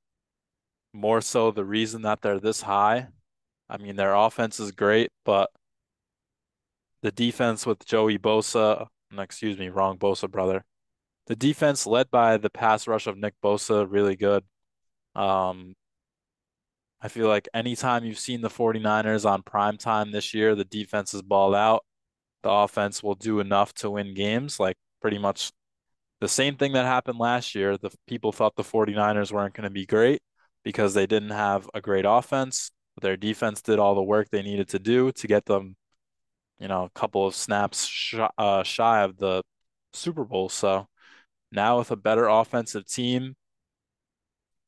more 0.92 1.20
so 1.20 1.50
the 1.50 1.64
reason 1.64 2.02
that 2.02 2.22
they're 2.22 2.40
this 2.40 2.62
high. 2.62 3.08
I 3.68 3.78
mean, 3.78 3.96
their 3.96 4.14
offense 4.14 4.60
is 4.60 4.72
great, 4.72 5.10
but 5.24 5.50
the 7.02 7.12
defense 7.12 7.66
with 7.66 7.84
Joey 7.84 8.18
Bosa, 8.18 8.86
excuse 9.18 9.58
me, 9.58 9.68
wrong 9.68 9.98
Bosa 9.98 10.30
brother. 10.30 10.64
The 11.26 11.36
defense 11.36 11.86
led 11.86 12.10
by 12.10 12.36
the 12.36 12.50
pass 12.50 12.86
rush 12.86 13.06
of 13.06 13.18
Nick 13.18 13.34
Bosa, 13.42 13.86
really 13.90 14.16
good. 14.16 14.44
Um, 15.16 15.74
I 17.00 17.08
feel 17.08 17.28
like 17.28 17.48
anytime 17.54 18.04
you've 18.04 18.18
seen 18.18 18.40
the 18.40 18.50
49ers 18.50 19.28
on 19.28 19.42
prime 19.42 19.76
time 19.78 20.12
this 20.12 20.34
year, 20.34 20.54
the 20.54 20.64
defense 20.64 21.14
is 21.14 21.22
balled 21.22 21.54
out. 21.54 21.84
The 22.42 22.50
offense 22.50 23.02
will 23.02 23.14
do 23.16 23.40
enough 23.40 23.74
to 23.74 23.90
win 23.90 24.14
games, 24.14 24.60
like 24.60 24.76
pretty 25.02 25.18
much 25.18 25.52
the 26.20 26.28
same 26.28 26.56
thing 26.56 26.72
that 26.72 26.86
happened 26.86 27.18
last 27.18 27.54
year. 27.54 27.76
The 27.76 27.90
people 28.06 28.32
thought 28.32 28.56
the 28.56 28.62
49ers 28.62 29.32
weren't 29.32 29.54
going 29.54 29.64
to 29.64 29.70
be 29.70 29.86
great 29.86 30.20
because 30.64 30.94
they 30.94 31.06
didn't 31.06 31.30
have 31.30 31.68
a 31.74 31.80
great 31.80 32.04
offense. 32.06 32.70
But 32.94 33.02
their 33.02 33.16
defense 33.16 33.60
did 33.60 33.78
all 33.78 33.94
the 33.94 34.02
work 34.02 34.30
they 34.30 34.42
needed 34.42 34.68
to 34.70 34.78
do 34.78 35.12
to 35.12 35.26
get 35.26 35.44
them, 35.44 35.76
you 36.58 36.68
know, 36.68 36.84
a 36.84 36.90
couple 36.90 37.26
of 37.26 37.34
snaps 37.34 38.14
uh, 38.38 38.62
shy 38.62 39.02
of 39.02 39.18
the 39.18 39.42
Super 39.92 40.24
Bowl. 40.24 40.48
So 40.48 40.86
now 41.52 41.78
with 41.78 41.90
a 41.90 41.96
better 41.96 42.26
offensive 42.26 42.86
team, 42.86 43.36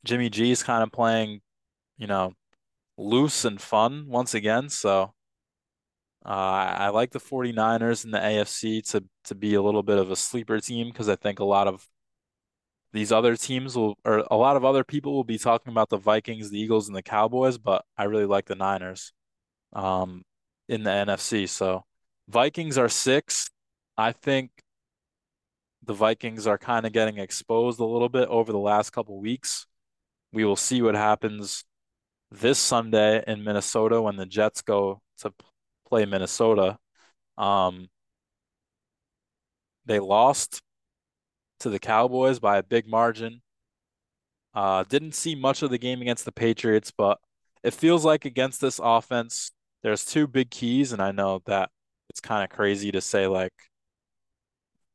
Jimmy 0.04 0.28
G 0.30 0.50
is 0.50 0.62
kind 0.62 0.82
of 0.82 0.92
playing, 0.92 1.40
you 1.96 2.06
know, 2.06 2.34
loose 2.98 3.44
and 3.44 3.60
fun 3.60 4.06
once 4.08 4.34
again. 4.34 4.68
So 4.68 5.12
uh, 6.28 6.74
I 6.76 6.88
like 6.90 7.10
the 7.12 7.20
49ers 7.20 8.04
in 8.04 8.10
the 8.10 8.18
AFC 8.18 8.86
to 8.90 9.02
to 9.24 9.34
be 9.34 9.54
a 9.54 9.62
little 9.62 9.82
bit 9.82 9.96
of 9.96 10.10
a 10.10 10.16
sleeper 10.16 10.60
team 10.60 10.88
because 10.88 11.08
I 11.08 11.16
think 11.16 11.38
a 11.38 11.44
lot 11.44 11.66
of 11.66 11.88
these 12.92 13.12
other 13.12 13.34
teams 13.34 13.76
will, 13.76 13.96
or 14.04 14.24
a 14.30 14.36
lot 14.36 14.56
of 14.56 14.64
other 14.64 14.84
people 14.84 15.14
will 15.14 15.24
be 15.24 15.38
talking 15.38 15.72
about 15.72 15.88
the 15.88 15.96
Vikings, 15.96 16.50
the 16.50 16.60
Eagles, 16.60 16.86
and 16.86 16.94
the 16.96 17.02
Cowboys, 17.02 17.56
but 17.56 17.82
I 17.96 18.04
really 18.04 18.26
like 18.26 18.44
the 18.44 18.56
Niners 18.56 19.12
um, 19.72 20.22
in 20.68 20.82
the 20.82 20.90
NFC. 20.90 21.48
So 21.48 21.84
Vikings 22.28 22.76
are 22.76 22.90
six. 22.90 23.48
I 23.96 24.12
think 24.12 24.50
the 25.82 25.94
Vikings 25.94 26.46
are 26.46 26.58
kind 26.58 26.84
of 26.84 26.92
getting 26.92 27.18
exposed 27.18 27.80
a 27.80 27.86
little 27.86 28.10
bit 28.10 28.28
over 28.28 28.52
the 28.52 28.58
last 28.58 28.90
couple 28.90 29.18
weeks. 29.18 29.66
We 30.32 30.44
will 30.44 30.56
see 30.56 30.82
what 30.82 30.94
happens 30.94 31.64
this 32.30 32.58
Sunday 32.58 33.24
in 33.26 33.44
Minnesota 33.44 34.02
when 34.02 34.16
the 34.16 34.26
Jets 34.26 34.60
go 34.60 35.00
to 35.20 35.32
play 35.88 36.04
Minnesota. 36.04 36.78
Um, 37.36 37.88
they 39.86 40.00
lost 40.00 40.62
to 41.60 41.70
the 41.70 41.78
Cowboys 41.78 42.38
by 42.38 42.58
a 42.58 42.62
big 42.62 42.86
margin. 42.86 43.42
Uh, 44.54 44.84
didn't 44.88 45.14
see 45.14 45.34
much 45.34 45.62
of 45.62 45.70
the 45.70 45.78
game 45.78 46.00
against 46.02 46.24
the 46.24 46.32
Patriots, 46.32 46.92
but 46.96 47.18
it 47.62 47.74
feels 47.74 48.04
like 48.04 48.24
against 48.24 48.60
this 48.60 48.80
offense, 48.82 49.52
there's 49.82 50.04
two 50.04 50.26
big 50.26 50.50
keys, 50.50 50.92
and 50.92 51.02
I 51.02 51.12
know 51.12 51.42
that 51.46 51.70
it's 52.10 52.20
kind 52.20 52.44
of 52.44 52.50
crazy 52.50 52.90
to 52.92 53.00
say 53.00 53.26
like 53.26 53.52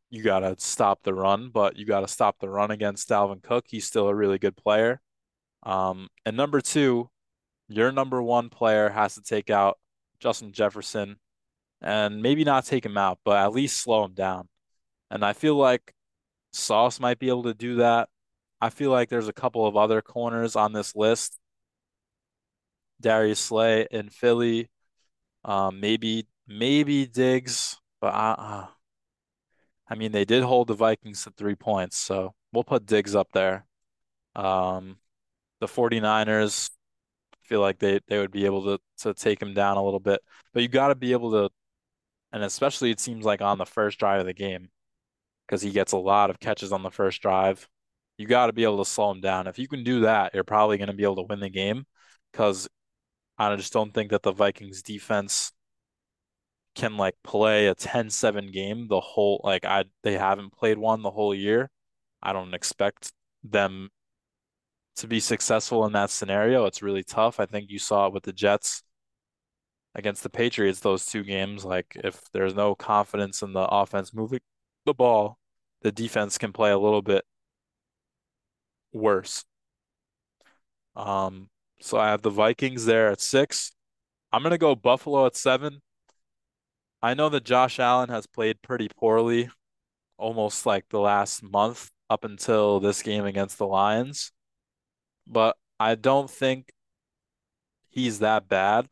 you 0.10 0.24
gotta 0.24 0.56
stop 0.60 1.00
the 1.04 1.14
run, 1.14 1.50
but 1.50 1.76
you 1.78 1.86
gotta 1.86 2.08
stop 2.08 2.38
the 2.40 2.50
run 2.50 2.72
against 2.72 3.10
Dalvin 3.10 3.42
Cook. 3.42 3.66
He's 3.68 3.86
still 3.86 4.08
a 4.08 4.16
really 4.16 4.38
good 4.38 4.56
player. 4.56 5.02
Um, 5.64 6.10
and 6.26 6.38
number 6.38 6.62
two, 6.62 7.10
your 7.68 7.92
number 7.92 8.22
one 8.22 8.50
player 8.50 8.90
has 8.90 9.16
to 9.16 9.22
take 9.22 9.50
out 9.50 9.78
Justin 10.24 10.54
Jefferson 10.54 11.18
and 11.82 12.22
maybe 12.22 12.46
not 12.46 12.66
take 12.66 12.86
him 12.86 12.98
out, 12.98 13.20
but 13.26 13.36
at 13.36 13.52
least 13.52 13.82
slow 13.82 14.06
him 14.06 14.14
down. 14.14 14.48
And 15.12 15.24
I 15.24 15.34
feel 15.34 15.56
like 15.56 15.94
Sauce 16.54 16.98
might 17.02 17.20
be 17.20 17.28
able 17.28 17.44
to 17.44 17.54
do 17.54 17.76
that. 17.76 18.08
I 18.62 18.70
feel 18.70 18.90
like 18.90 19.10
there's 19.10 19.28
a 19.28 19.34
couple 19.34 19.68
of 19.68 19.76
other 19.76 20.02
corners 20.02 20.56
on 20.56 20.72
this 20.72 20.96
list. 20.96 21.38
Darius 23.02 23.42
Slay 23.42 23.86
in 23.92 24.08
Philly, 24.08 24.70
um, 25.44 25.82
maybe 25.82 26.26
maybe 26.48 27.06
Diggs, 27.06 27.78
but 28.00 28.14
I, 28.14 28.32
uh, 28.32 28.68
I 29.90 29.96
mean 29.96 30.14
they 30.14 30.24
did 30.24 30.44
hold 30.44 30.70
the 30.70 30.74
Vikings 30.74 31.26
to 31.26 31.32
three 31.32 31.56
points, 31.56 31.98
so 31.98 32.34
we'll 32.54 32.64
put 32.64 32.86
Diggs 32.86 33.14
up 33.14 33.28
there. 33.34 33.66
Um, 34.38 35.00
the 35.60 35.68
49ers 35.68 36.70
feel 37.46 37.62
like 37.62 37.80
they 37.80 38.00
they 38.08 38.20
would 38.20 38.32
be 38.32 38.46
able 38.46 38.64
to 38.64 38.80
to 39.00 39.14
take 39.14 39.42
him 39.42 39.54
down 39.54 39.78
a 39.78 39.84
little 39.84 40.00
bit, 40.00 40.22
but 40.54 40.64
you 40.64 40.70
got 40.70 40.90
to 40.90 40.96
be 40.96 41.14
able 41.14 41.32
to, 41.32 41.50
and 42.34 42.44
especially 42.44 42.92
it 42.92 43.00
seems 43.00 43.26
like 43.26 43.42
on 43.42 43.58
the 43.58 43.66
first 43.66 44.00
drive 44.00 44.22
of 44.22 44.26
the 44.28 44.34
game 44.34 44.70
because 45.48 45.62
he 45.62 45.72
gets 45.72 45.92
a 45.94 45.98
lot 45.98 46.30
of 46.30 46.40
catches 46.40 46.72
on 46.72 46.84
the 46.84 46.92
first 46.92 47.22
drive. 47.22 47.68
You 48.18 48.28
got 48.28 48.48
to 48.48 48.54
be 48.54 48.64
able 48.64 48.84
to 48.84 48.90
slow 48.90 49.12
him 49.12 49.22
down. 49.22 49.48
If 49.48 49.60
you 49.60 49.68
can 49.68 49.84
do 49.84 50.02
that, 50.02 50.34
you're 50.34 50.44
probably 50.44 50.78
going 50.78 50.88
to 50.88 50.94
be 50.94 51.04
able 51.04 51.18
to 51.18 51.24
win 51.24 51.40
the 51.40 51.50
game 51.50 51.86
because 52.32 52.68
I 53.38 53.56
just 53.56 53.74
don't 53.74 53.94
think 53.94 54.12
that 54.12 54.24
the 54.24 54.32
Vikings 54.32 54.84
defense 54.84 55.52
can 56.76 56.98
like 56.98 57.16
play 57.24 57.68
a 57.68 57.76
10-7 57.76 58.52
game 58.52 58.88
the 58.88 59.00
whole 59.00 59.42
like 59.44 59.66
I 59.66 59.86
they 60.04 60.14
haven't 60.18 60.54
played 60.54 60.78
one 60.78 61.02
the 61.02 61.12
whole 61.12 61.36
year. 61.36 61.70
I 62.22 62.34
don't 62.34 62.54
expect 62.54 63.12
them 63.44 63.90
to 64.98 65.08
be 65.08 65.20
successful 65.20 65.86
in 65.86 65.94
that 65.94 66.10
scenario. 66.10 66.66
It's 66.66 66.82
really 66.82 67.04
tough. 67.04 67.40
I 67.40 67.46
think 67.46 67.70
you 67.70 67.80
saw 67.80 68.08
it 68.08 68.14
with 68.14 68.24
the 68.24 68.34
Jets 68.34 68.84
against 69.96 70.24
the 70.24 70.30
Patriots 70.30 70.80
those 70.80 71.06
two 71.06 71.24
games 71.24 71.64
like 71.64 71.96
if 72.04 72.20
there's 72.32 72.56
no 72.56 72.74
confidence 72.76 73.44
in 73.44 73.54
the 73.54 73.62
offense 73.62 74.14
moving 74.14 74.40
the 74.86 74.94
ball, 74.94 75.38
the 75.82 75.92
defense 75.92 76.38
can 76.38 76.52
play 76.52 76.72
a 76.72 76.80
little 76.80 77.02
bit 77.02 77.24
worse. 78.92 79.46
Um, 80.96 81.50
so 81.80 81.98
I 81.98 82.10
have 82.10 82.22
the 82.22 82.30
Vikings 82.30 82.86
there 82.86 83.10
at 83.10 83.22
six. 83.22 83.72
I'm 84.32 84.44
gonna 84.44 84.58
go 84.58 84.76
Buffalo 84.76 85.26
at 85.26 85.36
seven. 85.36 85.82
I 87.02 87.14
know 87.14 87.30
that 87.30 87.44
Josh 87.46 87.80
Allen 87.80 88.10
has 88.10 88.26
played 88.28 88.62
pretty 88.62 88.90
poorly 88.98 89.50
almost 90.18 90.66
like 90.66 90.88
the 90.90 91.00
last 91.00 91.44
month 91.44 91.92
up 92.10 92.24
until 92.24 92.80
this 92.80 93.02
game 93.02 93.26
against 93.26 93.58
the 93.58 93.68
Lions, 93.68 94.32
but 95.28 95.58
I 95.80 95.96
don't 95.96 96.30
think 96.30 96.72
he's 97.90 98.20
that 98.20 98.48
bad. 98.50 98.88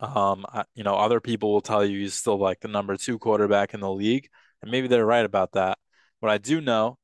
Um, 0.00 0.46
I, 0.48 0.64
you 0.74 0.84
know, 0.84 0.94
other 0.94 1.20
people 1.20 1.52
will 1.52 1.60
tell 1.60 1.84
you 1.84 2.00
he's 2.00 2.14
still 2.14 2.38
like 2.38 2.60
the 2.60 2.68
number 2.68 2.96
two 2.96 3.18
quarterback 3.18 3.74
in 3.74 3.80
the 3.80 3.90
league, 3.90 4.28
and 4.62 4.70
maybe 4.70 4.88
they're 4.88 5.06
right 5.06 5.24
about 5.24 5.52
that. 5.52 5.78
What 6.20 6.30
I 6.30 6.38
do 6.38 6.60
know 6.60 6.98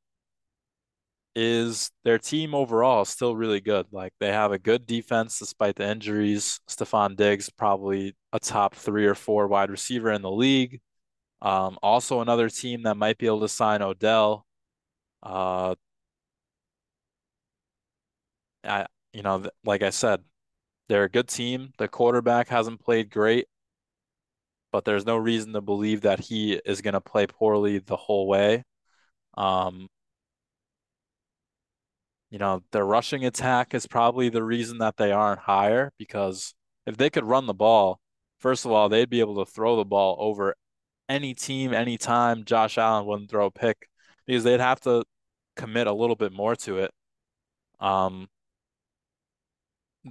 is 1.36 1.90
their 2.04 2.18
team 2.18 2.54
overall 2.54 3.02
is 3.02 3.08
still 3.08 3.34
really 3.34 3.60
good. 3.60 3.86
Like 3.90 4.12
they 4.20 4.28
have 4.32 4.52
a 4.52 4.58
good 4.58 4.86
defense 4.86 5.38
despite 5.38 5.76
the 5.76 5.88
injuries. 5.88 6.60
Stefon 6.68 7.16
Diggs 7.16 7.50
probably 7.50 8.14
a 8.32 8.38
top 8.38 8.74
three 8.74 9.06
or 9.06 9.14
four 9.14 9.48
wide 9.48 9.70
receiver 9.70 10.12
in 10.12 10.22
the 10.22 10.30
league. 10.30 10.80
Um, 11.42 11.78
also 11.82 12.20
another 12.20 12.48
team 12.48 12.84
that 12.84 12.96
might 12.96 13.18
be 13.18 13.26
able 13.26 13.40
to 13.40 13.48
sign 13.48 13.82
Odell. 13.82 14.46
Uh, 15.22 15.74
I, 18.64 18.86
you 19.12 19.22
know, 19.22 19.44
like 19.64 19.82
I 19.82 19.90
said, 19.90 20.22
they're 20.88 21.04
a 21.04 21.10
good 21.10 21.28
team. 21.28 21.72
The 21.78 21.88
quarterback 21.88 22.48
hasn't 22.48 22.80
played 22.80 23.10
great, 23.10 23.46
but 24.72 24.84
there's 24.84 25.06
no 25.06 25.16
reason 25.16 25.52
to 25.52 25.60
believe 25.60 26.02
that 26.02 26.20
he 26.20 26.54
is 26.64 26.82
going 26.82 26.94
to 26.94 27.00
play 27.00 27.26
poorly 27.26 27.78
the 27.78 27.96
whole 27.96 28.26
way. 28.26 28.64
Um, 29.36 29.88
you 32.30 32.38
know, 32.38 32.62
their 32.72 32.84
rushing 32.84 33.24
attack 33.24 33.74
is 33.74 33.86
probably 33.86 34.28
the 34.28 34.42
reason 34.42 34.78
that 34.78 34.96
they 34.96 35.12
aren't 35.12 35.40
higher 35.40 35.92
because 35.98 36.54
if 36.86 36.96
they 36.96 37.10
could 37.10 37.24
run 37.24 37.46
the 37.46 37.54
ball, 37.54 38.00
first 38.40 38.64
of 38.64 38.72
all, 38.72 38.88
they'd 38.88 39.10
be 39.10 39.20
able 39.20 39.44
to 39.44 39.50
throw 39.50 39.76
the 39.76 39.84
ball 39.84 40.16
over 40.18 40.54
any 41.08 41.34
team, 41.34 41.72
anytime 41.72 42.44
Josh 42.44 42.78
Allen 42.78 43.06
wouldn't 43.06 43.30
throw 43.30 43.46
a 43.46 43.50
pick 43.50 43.88
because 44.26 44.44
they'd 44.44 44.60
have 44.60 44.80
to 44.80 45.04
commit 45.56 45.86
a 45.86 45.92
little 45.92 46.16
bit 46.16 46.32
more 46.32 46.56
to 46.56 46.78
it. 46.78 46.90
Um, 47.80 48.28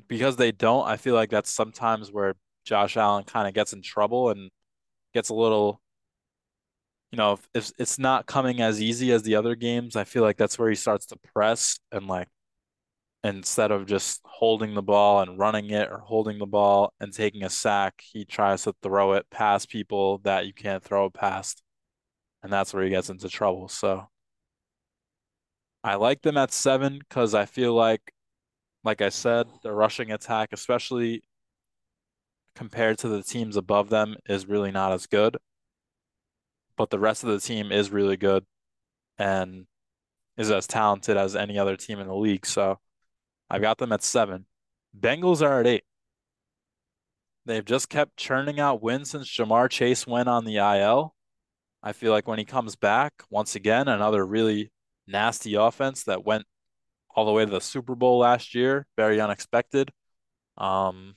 because 0.07 0.35
they 0.35 0.51
don't, 0.51 0.87
I 0.87 0.97
feel 0.97 1.15
like 1.15 1.29
that's 1.29 1.49
sometimes 1.51 2.11
where 2.11 2.35
Josh 2.65 2.97
Allen 2.97 3.23
kind 3.25 3.47
of 3.47 3.53
gets 3.53 3.73
in 3.73 3.81
trouble 3.81 4.29
and 4.29 4.49
gets 5.13 5.29
a 5.29 5.35
little, 5.35 5.81
you 7.11 7.17
know, 7.17 7.33
if, 7.33 7.47
if 7.53 7.71
it's 7.77 7.99
not 7.99 8.25
coming 8.25 8.61
as 8.61 8.81
easy 8.81 9.11
as 9.11 9.23
the 9.23 9.35
other 9.35 9.55
games, 9.55 9.95
I 9.95 10.03
feel 10.03 10.23
like 10.23 10.37
that's 10.37 10.57
where 10.57 10.69
he 10.69 10.75
starts 10.75 11.05
to 11.07 11.17
press 11.33 11.79
and 11.91 12.07
like 12.07 12.27
instead 13.23 13.71
of 13.71 13.85
just 13.87 14.21
holding 14.25 14.73
the 14.75 14.81
ball 14.81 15.21
and 15.21 15.39
running 15.39 15.69
it 15.71 15.89
or 15.91 15.99
holding 15.99 16.39
the 16.39 16.45
ball 16.45 16.93
and 16.99 17.13
taking 17.13 17.43
a 17.43 17.49
sack, 17.49 18.01
he 18.01 18.25
tries 18.25 18.63
to 18.63 18.75
throw 18.83 19.13
it 19.13 19.25
past 19.31 19.69
people 19.69 20.19
that 20.19 20.45
you 20.47 20.53
can't 20.53 20.83
throw 20.83 21.09
past. 21.09 21.63
And 22.43 22.51
that's 22.53 22.73
where 22.73 22.83
he 22.83 22.89
gets 22.91 23.09
into 23.09 23.29
trouble. 23.29 23.69
So 23.69 24.07
I 25.83 25.95
like 25.95 26.21
them 26.21 26.37
at 26.37 26.51
seven 26.51 26.99
because 26.99 27.33
I 27.33 27.45
feel 27.45 27.73
like 27.73 28.12
like 28.83 29.01
I 29.01 29.09
said, 29.09 29.47
the 29.61 29.71
rushing 29.71 30.11
attack, 30.11 30.49
especially 30.51 31.23
compared 32.55 32.97
to 32.99 33.07
the 33.07 33.23
teams 33.23 33.55
above 33.57 33.89
them, 33.89 34.15
is 34.27 34.47
really 34.47 34.71
not 34.71 34.91
as 34.91 35.07
good. 35.07 35.37
But 36.75 36.89
the 36.89 36.99
rest 36.99 37.23
of 37.23 37.29
the 37.29 37.39
team 37.39 37.71
is 37.71 37.91
really 37.91 38.17
good 38.17 38.45
and 39.17 39.65
is 40.37 40.51
as 40.51 40.67
talented 40.67 41.17
as 41.17 41.35
any 41.35 41.57
other 41.57 41.75
team 41.75 41.99
in 41.99 42.07
the 42.07 42.15
league. 42.15 42.45
So 42.45 42.79
I've 43.49 43.61
got 43.61 43.77
them 43.77 43.91
at 43.91 44.03
seven. 44.03 44.45
Bengals 44.97 45.41
are 45.41 45.59
at 45.59 45.67
eight. 45.67 45.83
They've 47.45 47.65
just 47.65 47.89
kept 47.89 48.17
churning 48.17 48.59
out 48.59 48.81
wins 48.81 49.11
since 49.11 49.27
Ja'Marr 49.27 49.69
Chase 49.69 50.07
went 50.07 50.29
on 50.29 50.45
the 50.45 50.57
IL. 50.57 51.13
I 51.81 51.91
feel 51.91 52.11
like 52.11 52.27
when 52.27 52.39
he 52.39 52.45
comes 52.45 52.75
back, 52.75 53.23
once 53.29 53.55
again, 53.55 53.87
another 53.87 54.25
really 54.25 54.71
nasty 55.05 55.55
offense 55.55 56.03
that 56.03 56.25
went 56.25 56.45
all 57.15 57.25
the 57.25 57.31
way 57.31 57.45
to 57.45 57.51
the 57.51 57.61
Super 57.61 57.95
Bowl 57.95 58.19
last 58.19 58.55
year. 58.55 58.85
Very 58.97 59.21
unexpected. 59.21 59.91
Um, 60.57 61.15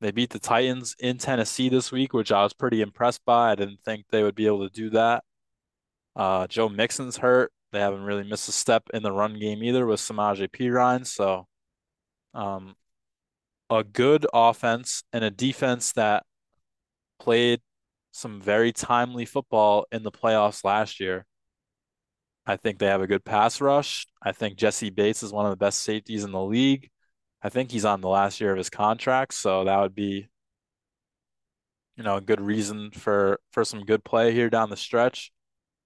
they 0.00 0.10
beat 0.10 0.30
the 0.30 0.38
Titans 0.38 0.94
in 0.98 1.18
Tennessee 1.18 1.68
this 1.68 1.90
week, 1.90 2.12
which 2.12 2.30
I 2.30 2.42
was 2.42 2.52
pretty 2.52 2.82
impressed 2.82 3.24
by. 3.24 3.52
I 3.52 3.54
didn't 3.54 3.80
think 3.84 4.06
they 4.10 4.22
would 4.22 4.34
be 4.34 4.46
able 4.46 4.68
to 4.68 4.74
do 4.74 4.90
that. 4.90 5.24
Uh, 6.14 6.46
Joe 6.46 6.68
Mixon's 6.68 7.18
hurt. 7.18 7.52
They 7.72 7.80
haven't 7.80 8.04
really 8.04 8.24
missed 8.24 8.48
a 8.48 8.52
step 8.52 8.84
in 8.94 9.02
the 9.02 9.12
run 9.12 9.38
game 9.38 9.62
either 9.62 9.86
with 9.86 10.00
Samaje 10.00 10.48
Perine. 10.48 11.06
So, 11.06 11.46
um, 12.34 12.74
a 13.70 13.82
good 13.82 14.26
offense 14.32 15.02
and 15.12 15.24
a 15.24 15.30
defense 15.30 15.92
that 15.92 16.24
played 17.18 17.60
some 18.12 18.40
very 18.40 18.72
timely 18.72 19.24
football 19.24 19.86
in 19.92 20.02
the 20.02 20.12
playoffs 20.12 20.64
last 20.64 21.00
year. 21.00 21.26
I 22.46 22.56
think 22.56 22.78
they 22.78 22.86
have 22.86 23.02
a 23.02 23.06
good 23.06 23.24
pass 23.24 23.60
rush. 23.60 24.06
I 24.22 24.32
think 24.32 24.56
Jessie 24.56 24.90
Bates 24.90 25.22
is 25.22 25.32
one 25.32 25.46
of 25.46 25.50
the 25.50 25.56
best 25.56 25.82
safeties 25.82 26.24
in 26.24 26.32
the 26.32 26.42
league. 26.42 26.90
I 27.42 27.48
think 27.48 27.70
he's 27.70 27.84
on 27.84 28.00
the 28.00 28.08
last 28.08 28.40
year 28.40 28.52
of 28.52 28.58
his 28.58 28.70
contract, 28.70 29.34
so 29.34 29.64
that 29.64 29.80
would 29.80 29.94
be, 29.94 30.28
you 31.96 32.04
know, 32.04 32.16
a 32.16 32.20
good 32.20 32.40
reason 32.40 32.90
for 32.92 33.40
for 33.50 33.64
some 33.64 33.84
good 33.84 34.04
play 34.04 34.32
here 34.32 34.50
down 34.50 34.70
the 34.70 34.76
stretch. 34.76 35.32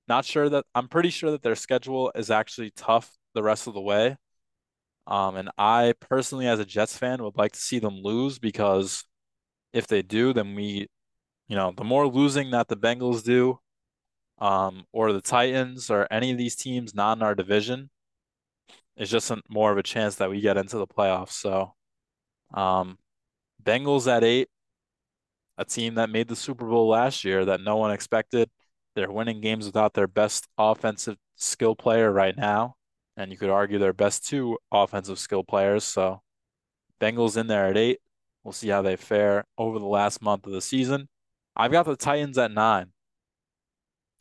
Not 0.08 0.24
sure 0.24 0.48
that 0.48 0.64
I'm 0.74 0.88
pretty 0.88 1.10
sure 1.10 1.30
that 1.30 1.42
their 1.42 1.54
schedule 1.54 2.12
is 2.14 2.30
actually 2.30 2.72
tough 2.72 3.10
the 3.34 3.42
rest 3.42 3.66
of 3.66 3.74
the 3.74 3.80
way. 3.80 4.16
Um, 5.06 5.36
and 5.36 5.50
I 5.58 5.94
personally, 6.00 6.46
as 6.46 6.60
a 6.60 6.64
Jets 6.64 6.96
fan, 6.96 7.22
would 7.22 7.36
like 7.36 7.52
to 7.52 7.60
see 7.60 7.78
them 7.78 8.02
lose 8.02 8.38
because 8.38 9.04
if 9.72 9.86
they 9.86 10.02
do, 10.02 10.32
then 10.32 10.54
we, 10.54 10.88
you 11.48 11.56
know, 11.56 11.72
the 11.76 11.84
more 11.84 12.06
losing 12.06 12.50
that 12.52 12.68
the 12.68 12.76
Bengals 12.76 13.24
do, 13.24 13.58
um, 14.40 14.84
or 14.92 15.12
the 15.12 15.20
Titans 15.20 15.90
or 15.90 16.06
any 16.10 16.30
of 16.30 16.38
these 16.38 16.56
teams 16.56 16.94
not 16.94 17.18
in 17.18 17.22
our 17.22 17.34
division, 17.34 17.90
it's 18.96 19.10
just 19.10 19.30
a, 19.30 19.40
more 19.48 19.72
of 19.72 19.78
a 19.78 19.82
chance 19.82 20.16
that 20.16 20.30
we 20.30 20.40
get 20.40 20.56
into 20.56 20.78
the 20.78 20.86
playoffs. 20.86 21.32
So, 21.32 21.74
um, 22.54 22.98
Bengals 23.62 24.10
at 24.10 24.24
eight, 24.24 24.48
a 25.58 25.64
team 25.64 25.94
that 25.94 26.10
made 26.10 26.28
the 26.28 26.36
Super 26.36 26.66
Bowl 26.66 26.88
last 26.88 27.24
year 27.24 27.44
that 27.44 27.60
no 27.60 27.76
one 27.76 27.92
expected. 27.92 28.50
They're 28.94 29.10
winning 29.10 29.40
games 29.40 29.66
without 29.66 29.94
their 29.94 30.08
best 30.08 30.48
offensive 30.58 31.16
skill 31.36 31.76
player 31.76 32.10
right 32.10 32.36
now, 32.36 32.74
and 33.16 33.30
you 33.30 33.38
could 33.38 33.50
argue 33.50 33.78
their 33.78 33.92
best 33.92 34.26
two 34.26 34.58
offensive 34.72 35.18
skill 35.18 35.44
players. 35.44 35.84
So, 35.84 36.22
Bengals 37.00 37.36
in 37.36 37.46
there 37.46 37.66
at 37.66 37.76
eight. 37.76 38.00
We'll 38.42 38.52
see 38.52 38.68
how 38.68 38.82
they 38.82 38.96
fare 38.96 39.44
over 39.58 39.78
the 39.78 39.86
last 39.86 40.22
month 40.22 40.46
of 40.46 40.52
the 40.52 40.62
season. 40.62 41.08
I've 41.54 41.72
got 41.72 41.84
the 41.84 41.96
Titans 41.96 42.38
at 42.38 42.50
nine. 42.50 42.92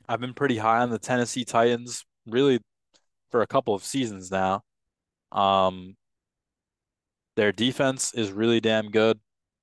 I've 0.10 0.20
been 0.20 0.34
pretty 0.34 0.57
high 0.57 0.80
on 0.82 0.89
the 0.89 0.97
Tennessee 0.97 1.45
Titans 1.45 2.03
really 2.26 2.60
for 3.30 3.43
a 3.43 3.47
couple 3.47 3.76
of 3.76 3.84
seasons 3.84 4.32
now. 4.32 4.64
Um, 5.32 5.95
their 7.36 7.51
defense 7.51 8.12
is 8.16 8.32
really 8.32 8.60
damn 8.60 8.89
good. 8.89 9.20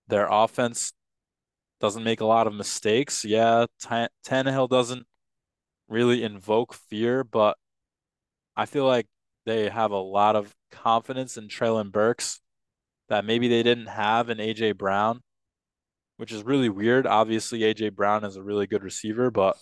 Their 0.07 0.29
offense 0.31 0.93
doesn't 1.81 2.05
make 2.05 2.21
a 2.21 2.27
lot 2.27 2.47
of 2.47 2.55
mistakes. 2.55 3.25
Yeah, 3.25 3.67
T- 3.81 4.07
Tannehill 4.25 4.69
doesn't 4.69 5.05
really 5.89 6.23
invoke 6.23 6.73
fear, 6.73 7.25
but 7.25 7.59
I 8.57 8.67
feel 8.67 8.87
like 8.87 9.07
they 9.47 9.69
have 9.69 9.91
a 9.91 9.99
lot 9.99 10.37
of 10.37 10.55
confidence 10.71 11.37
in 11.37 11.49
Treylon 11.49 11.91
Burks 11.91 12.41
that 13.09 13.25
maybe 13.25 13.49
they 13.49 13.65
didn't 13.65 13.87
have 13.87 14.31
in 14.31 14.39
AJ 14.39 14.79
Brown, 14.79 15.23
which 16.17 16.33
is 16.33 16.43
really 16.43 16.69
weird. 16.69 17.07
Obviously, 17.07 17.61
AJ 17.61 17.95
Brown 17.95 18.25
is 18.25 18.37
a 18.37 18.43
really 18.43 18.67
good 18.67 18.83
receiver, 18.83 19.31
but 19.31 19.57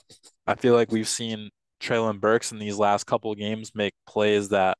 I 0.47 0.55
feel 0.55 0.75
like 0.75 0.93
we've 0.93 1.09
seen 1.09 1.51
Treylon 1.81 2.21
Burks 2.21 2.53
in 2.53 2.59
these 2.59 2.79
last 2.79 3.05
couple 3.05 3.33
of 3.33 3.39
games 3.39 3.73
make 3.75 3.95
plays 4.07 4.51
that 4.51 4.79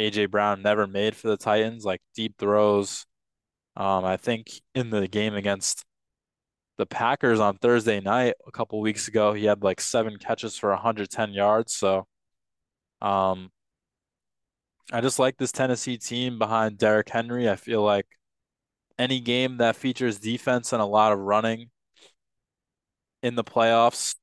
AJ 0.00 0.30
Brown 0.30 0.62
never 0.62 0.86
made 0.86 1.16
for 1.16 1.28
the 1.28 1.36
Titans, 1.36 1.84
like 1.84 2.00
deep 2.14 2.36
throws. 2.38 3.06
Um, 3.76 4.04
I 4.04 4.16
think 4.16 4.48
in 4.74 4.90
the 4.90 5.08
game 5.08 5.34
against 5.34 5.84
the 6.78 6.86
Packers 6.86 7.40
on 7.40 7.56
Thursday 7.58 8.00
night 8.00 8.34
a 8.46 8.52
couple 8.52 8.80
weeks 8.80 9.08
ago, 9.08 9.32
he 9.32 9.44
had 9.44 9.62
like 9.62 9.80
seven 9.80 10.16
catches 10.18 10.56
for 10.56 10.70
110 10.70 11.32
yards. 11.32 11.74
So, 11.74 12.06
um, 13.02 13.50
I 14.92 15.00
just 15.00 15.18
like 15.18 15.36
this 15.36 15.52
Tennessee 15.52 15.98
team 15.98 16.38
behind 16.38 16.78
Derrick 16.78 17.08
Henry. 17.08 17.48
I 17.48 17.56
feel 17.56 17.82
like 17.82 18.06
any 19.00 19.18
game 19.18 19.56
that 19.56 19.76
features 19.76 20.18
defense 20.18 20.72
and 20.72 20.82
a 20.82 20.86
lot 20.86 21.12
of 21.12 21.18
running 21.18 21.70
in 23.22 23.34
the 23.34 23.42
playoffs, 23.42 24.14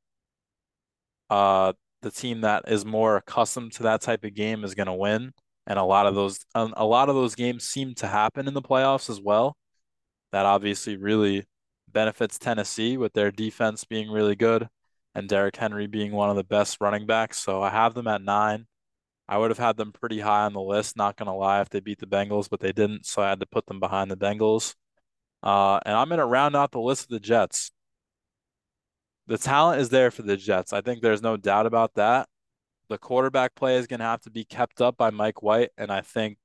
uh, 1.31 1.73
the 2.03 2.11
team 2.11 2.41
that 2.41 2.65
is 2.67 2.85
more 2.85 3.17
accustomed 3.17 3.73
to 3.73 3.83
that 3.83 4.01
type 4.01 4.23
of 4.23 4.35
game 4.35 4.63
is 4.63 4.75
going 4.75 4.87
to 4.87 4.93
win. 4.93 5.33
And 5.65 5.79
a 5.79 5.83
lot 5.83 6.05
of 6.05 6.13
those, 6.15 6.39
um, 6.55 6.73
a 6.77 6.85
lot 6.85 7.09
of 7.09 7.15
those 7.15 7.35
games 7.35 7.65
seem 7.65 7.95
to 7.95 8.07
happen 8.07 8.47
in 8.47 8.53
the 8.53 8.61
playoffs 8.61 9.09
as 9.09 9.19
well. 9.19 9.57
That 10.31 10.45
obviously 10.45 10.95
really 10.95 11.45
benefits 11.91 12.37
Tennessee 12.37 12.97
with 12.97 13.13
their 13.13 13.31
defense 13.31 13.83
being 13.83 14.11
really 14.11 14.35
good 14.35 14.69
and 15.15 15.27
Derrick 15.27 15.55
Henry 15.55 15.87
being 15.87 16.11
one 16.11 16.29
of 16.29 16.35
the 16.35 16.43
best 16.43 16.77
running 16.79 17.07
backs. 17.07 17.39
So 17.39 17.63
I 17.63 17.69
have 17.71 17.95
them 17.95 18.07
at 18.07 18.21
nine. 18.21 18.67
I 19.29 19.37
would 19.37 19.51
have 19.51 19.57
had 19.57 19.77
them 19.77 19.91
pretty 19.91 20.19
high 20.19 20.45
on 20.45 20.53
the 20.53 20.61
list, 20.61 20.95
not 20.95 21.17
going 21.17 21.27
to 21.27 21.33
lie, 21.33 21.61
if 21.61 21.69
they 21.69 21.79
beat 21.79 21.99
the 21.99 22.07
Bengals, 22.07 22.49
but 22.49 22.59
they 22.59 22.71
didn't. 22.71 23.05
So 23.05 23.21
I 23.21 23.29
had 23.29 23.39
to 23.41 23.45
put 23.45 23.65
them 23.65 23.79
behind 23.79 24.09
the 24.09 24.17
Bengals. 24.17 24.75
Uh, 25.43 25.79
and 25.85 25.95
I'm 25.95 26.07
going 26.07 26.19
to 26.19 26.25
round 26.25 26.55
out 26.55 26.71
the 26.71 26.79
list 26.79 27.03
of 27.03 27.09
the 27.09 27.19
Jets 27.19 27.71
the 29.27 29.37
talent 29.37 29.81
is 29.81 29.89
there 29.89 30.09
for 30.09 30.23
the 30.23 30.37
Jets. 30.37 30.73
I 30.73 30.81
think 30.81 31.01
there's 31.01 31.21
no 31.21 31.37
doubt 31.37 31.65
about 31.65 31.93
that. 31.95 32.27
The 32.89 32.97
quarterback 32.97 33.53
play 33.55 33.75
is 33.75 33.85
going 33.85 33.99
to 33.99 34.05
have 34.05 34.21
to 34.21 34.31
be 34.31 34.45
kept 34.45 34.81
up 34.81 34.97
by 34.97 35.09
Mike 35.09 35.43
White, 35.43 35.71
and 35.77 35.91
I 35.91 36.01
think 36.01 36.37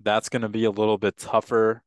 that's 0.00 0.28
going 0.28 0.42
to 0.42 0.48
be 0.48 0.64
a 0.64 0.70
little 0.70 0.96
bit 0.96 1.16
tougher 1.16 1.82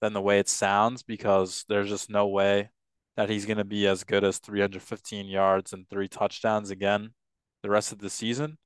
than 0.00 0.12
the 0.12 0.20
way 0.20 0.40
it 0.40 0.48
sounds 0.48 1.04
because 1.04 1.64
there's 1.68 1.88
just 1.88 2.10
no 2.10 2.26
way 2.26 2.70
that 3.16 3.30
he's 3.30 3.46
going 3.46 3.56
to 3.58 3.64
be 3.64 3.86
as 3.86 4.04
good 4.04 4.24
as 4.24 4.38
315 4.38 5.26
yards 5.26 5.72
and 5.72 5.88
three 5.88 6.08
touchdowns 6.08 6.70
again 6.70 7.14
the 7.62 7.70
rest 7.70 7.92
of 7.92 7.98
the 8.00 8.10
season. 8.10 8.58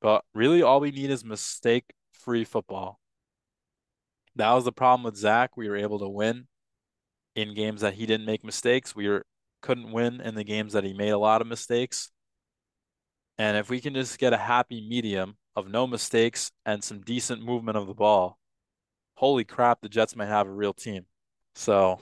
But 0.00 0.24
really, 0.34 0.62
all 0.62 0.80
we 0.80 0.90
need 0.90 1.10
is 1.10 1.24
mistake 1.24 1.84
free 2.12 2.44
football. 2.44 3.00
That 4.36 4.52
was 4.52 4.64
the 4.64 4.72
problem 4.72 5.04
with 5.04 5.16
Zach. 5.16 5.56
We 5.56 5.68
were 5.68 5.76
able 5.76 5.98
to 5.98 6.08
win 6.08 6.46
in 7.34 7.54
games 7.54 7.82
that 7.82 7.94
he 7.94 8.06
didn't 8.06 8.26
make 8.26 8.44
mistakes. 8.44 8.94
We 8.94 9.08
were 9.08 9.24
couldn't 9.62 9.92
win 9.92 10.20
in 10.20 10.34
the 10.34 10.44
games 10.44 10.72
that 10.72 10.84
he 10.84 10.94
made 10.94 11.10
a 11.10 11.18
lot 11.18 11.42
of 11.42 11.46
mistakes. 11.46 12.10
And 13.36 13.56
if 13.56 13.68
we 13.68 13.80
can 13.80 13.94
just 13.94 14.18
get 14.18 14.32
a 14.32 14.38
happy 14.38 14.86
medium 14.88 15.36
of 15.56 15.68
no 15.68 15.86
mistakes 15.86 16.50
and 16.64 16.82
some 16.82 17.00
decent 17.00 17.42
movement 17.42 17.76
of 17.76 17.86
the 17.86 17.94
ball, 17.94 18.38
holy 19.14 19.44
crap, 19.44 19.80
the 19.80 19.88
Jets 19.88 20.16
might 20.16 20.28
have 20.28 20.46
a 20.46 20.52
real 20.52 20.72
team. 20.72 21.04
So 21.54 22.00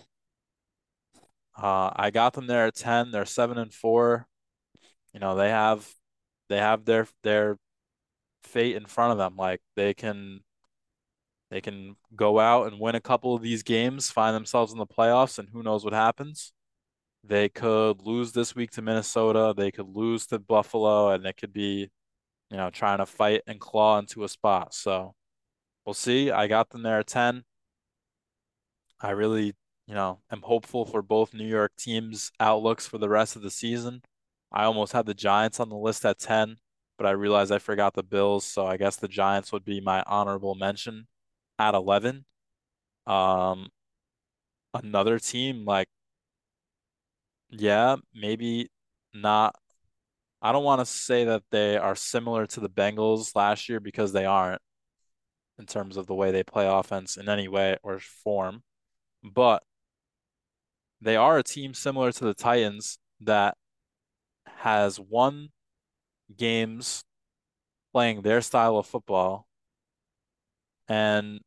uh, 1.61 1.90
I 1.94 2.11
got 2.11 2.34
them 2.34 2.46
there 2.46 2.66
at 2.66 2.76
10. 2.76 3.11
They're 3.11 3.24
7 3.24 3.59
and 3.59 3.72
4. 3.72 4.26
You 5.12 5.20
know, 5.20 5.34
they 5.34 5.51
have 5.51 5.88
they 6.49 6.59
have 6.59 6.84
their 6.84 7.09
their 7.22 7.59
fate 8.43 8.76
in 8.76 8.86
front 8.86 9.12
of 9.12 9.18
them. 9.18 9.36
Like 9.36 9.61
they 9.76 9.95
can 9.95 10.41
they 11.51 11.61
can 11.61 11.97
go 12.14 12.39
out 12.39 12.70
and 12.70 12.80
win 12.80 12.95
a 12.95 13.01
couple 13.01 13.34
of 13.34 13.43
these 13.43 13.62
games, 13.62 14.11
find 14.11 14.34
themselves 14.34 14.72
in 14.72 14.78
the 14.78 14.86
playoffs, 14.86 15.39
and 15.39 15.49
who 15.49 15.62
knows 15.62 15.84
what 15.84 15.95
happens. 15.95 16.53
They 17.24 17.49
could 17.49 18.03
lose 18.03 18.32
this 18.32 18.55
week 18.55 18.70
to 18.72 18.82
Minnesota. 18.82 19.55
They 19.57 19.70
could 19.70 19.89
lose 19.89 20.26
to 20.26 20.39
Buffalo, 20.39 21.11
and 21.11 21.26
it 21.26 21.36
could 21.36 21.53
be, 21.53 21.91
you 22.51 22.57
know, 22.57 22.70
trying 22.70 22.99
to 22.99 23.07
fight 23.07 23.43
and 23.47 23.61
claw 23.61 23.99
into 23.99 24.24
a 24.24 24.28
spot. 24.28 24.74
So 24.74 25.14
we'll 25.84 25.95
see. 25.95 26.30
I 26.30 26.47
got 26.49 26.70
them 26.70 26.82
there 26.82 27.01
at 27.01 27.07
10. 27.07 27.45
I 29.01 29.11
really, 29.11 29.55
you 29.86 29.95
know, 29.95 30.20
am 30.30 30.43
hopeful 30.43 30.84
for 30.84 31.03
both 31.03 31.34
New 31.34 31.47
York 31.47 31.72
teams' 31.78 32.30
outlooks 32.41 32.86
for 32.86 32.99
the 32.99 33.09
rest 33.09 33.36
of 33.36 33.43
the 33.43 33.51
season. 33.51 34.03
I 34.53 34.64
almost 34.64 34.93
had 34.93 35.07
the 35.07 35.14
Giants 35.14 35.61
on 35.61 35.68
the 35.68 35.76
list 35.76 36.05
at 36.05 36.18
10, 36.18 36.57
but 36.99 37.07
I 37.07 37.12
realized 37.12 37.53
I 37.53 37.59
forgot 37.59 37.94
the 37.94 38.03
Bills. 38.03 38.44
So 38.44 38.66
I 38.66 38.76
guess 38.76 38.96
the 38.96 39.09
Giants 39.09 39.53
would 39.53 39.64
be 39.64 39.80
my 39.80 40.03
honorable 40.07 40.55
mention 40.55 41.07
at 41.59 41.74
11. 41.74 42.24
Um, 43.07 43.68
another 44.74 45.18
team 45.18 45.64
like 45.64 45.88
yeah, 47.51 47.96
maybe 48.14 48.70
not. 49.14 49.57
I 50.42 50.53
don't 50.53 50.64
want 50.64 50.80
to 50.80 50.86
say 50.86 51.24
that 51.24 51.42
they 51.51 51.76
are 51.76 51.96
similar 51.96 52.46
to 52.46 52.61
the 52.61 52.68
Bengals 52.68 53.34
last 53.34 53.68
year 53.68 53.80
because 53.80 54.12
they 54.12 54.24
aren't 54.24 54.62
in 55.59 55.66
terms 55.66 55.96
of 55.96 56.07
the 56.07 56.14
way 56.14 56.30
they 56.30 56.44
play 56.44 56.66
offense 56.68 57.16
in 57.16 57.28
any 57.28 57.49
way 57.49 57.76
or 57.82 57.99
form. 57.99 58.62
But 59.24 59.62
they 61.01 61.16
are 61.16 61.38
a 61.38 61.42
team 61.42 61.74
similar 61.74 62.12
to 62.12 62.24
the 62.24 62.34
Titans 62.34 62.99
that 63.20 63.57
has 64.59 65.01
won 65.01 65.51
games 66.37 67.05
playing 67.93 68.22
their 68.22 68.41
style 68.41 68.76
of 68.76 68.87
football. 68.87 69.47
And 70.89 71.41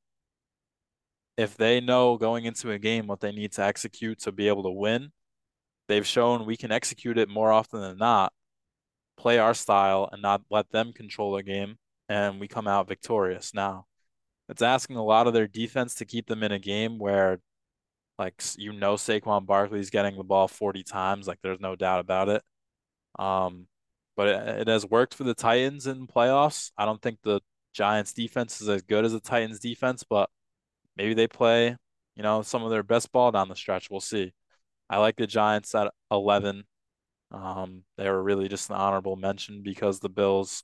if 1.38 1.58
they 1.58 1.82
know 1.82 2.18
going 2.18 2.46
into 2.46 2.72
a 2.72 2.80
game 2.80 3.08
what 3.08 3.20
they 3.20 3.32
need 3.32 3.52
to 3.54 3.64
execute 3.64 4.20
to 4.20 4.32
be 4.32 4.48
able 4.48 4.64
to 4.64 4.72
win, 4.72 5.12
they've 5.88 6.06
shown 6.06 6.46
we 6.46 6.58
can 6.58 6.72
execute 6.72 7.18
it 7.18 7.30
more 7.30 7.52
often 7.52 7.82
than 7.82 7.98
not, 7.98 8.34
play 9.18 9.38
our 9.40 9.54
style 9.54 10.10
and 10.12 10.22
not 10.22 10.42
let 10.50 10.72
them 10.72 10.94
control 10.94 11.36
the 11.36 11.44
game 11.44 11.78
and 12.10 12.40
we 12.40 12.48
come 12.48 12.68
out 12.68 12.88
victorious. 12.88 13.54
Now, 13.54 13.86
it's 14.50 14.62
asking 14.62 14.98
a 14.98 15.04
lot 15.04 15.28
of 15.28 15.34
their 15.34 15.48
defense 15.48 15.96
to 15.96 16.06
keep 16.06 16.28
them 16.28 16.44
in 16.44 16.52
a 16.52 16.60
game 16.60 17.00
where, 17.00 17.40
like, 18.20 18.44
you 18.58 18.74
know, 18.74 18.96
Saquon 18.96 19.46
Barkley's 19.46 19.90
getting 19.90 20.18
the 20.18 20.24
ball 20.24 20.50
40 20.50 20.84
times. 20.84 21.28
Like, 21.28 21.40
there's 21.42 21.62
no 21.62 21.76
doubt 21.76 22.02
about 22.02 22.28
it. 22.30 22.44
Um, 23.18 23.68
but 24.16 24.28
it, 24.28 24.62
it 24.62 24.68
has 24.68 24.86
worked 24.86 25.14
for 25.14 25.24
the 25.24 25.34
Titans 25.34 25.88
in 25.88 26.08
playoffs. 26.08 26.72
I 26.78 26.86
don't 26.86 27.02
think 27.02 27.20
the 27.24 27.42
Giants 27.74 28.14
defense 28.14 28.62
is 28.62 28.70
as 28.70 28.82
good 28.82 29.06
as 29.06 29.14
the 29.14 29.20
Titans 29.20 29.60
defense, 29.60 30.04
but 30.08 30.30
maybe 30.98 31.14
they 31.14 31.28
play, 31.28 31.76
you 32.16 32.24
know, 32.24 32.42
some 32.42 32.64
of 32.64 32.72
their 32.72 32.84
best 32.84 33.12
ball 33.12 33.32
down 33.32 33.50
the 33.50 33.56
stretch. 33.56 33.90
We'll 33.90 34.02
see. 34.02 34.34
I 34.90 34.98
like 34.98 35.16
the 35.16 35.28
Giants 35.28 35.74
at 35.74 35.92
11. 36.12 36.64
Um, 37.32 37.84
they 37.98 38.10
were 38.10 38.22
really 38.22 38.50
just 38.50 38.70
an 38.70 38.76
honorable 38.76 39.16
mention 39.16 39.62
because 39.64 40.00
the 40.00 40.10
Bills 40.10 40.64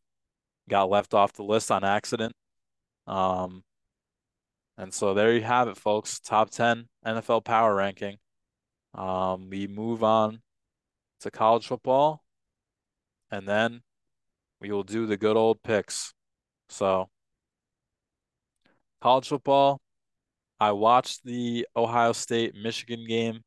got 0.70 0.90
left 0.90 1.14
off 1.14 1.34
the 1.34 1.44
list 1.44 1.72
on 1.72 1.84
accident. 1.84 2.34
Um, 3.08 3.64
and 4.78 4.94
so 4.94 5.14
there 5.14 5.34
you 5.34 5.42
have 5.42 5.68
it, 5.70 5.78
folks. 5.78 6.20
Top 6.20 6.50
10 6.50 6.88
NFL 7.06 7.46
power 7.46 7.74
ranking. 7.74 8.18
Um, 8.94 9.50
we 9.50 9.68
move 9.68 10.04
on 10.04 10.42
to 11.22 11.32
college 11.32 11.68
football, 11.68 12.24
and 13.32 13.48
then 13.48 13.82
we 14.60 14.72
will 14.72 14.84
do 14.84 15.06
the 15.06 15.18
good 15.18 15.38
old 15.38 15.62
picks. 15.64 16.14
So, 16.70 17.10
college 19.02 19.28
football, 19.28 19.80
I 20.60 20.72
watched 20.72 21.24
the 21.24 21.68
Ohio 21.76 22.14
State 22.14 22.56
Michigan 22.56 23.06
game. 23.08 23.42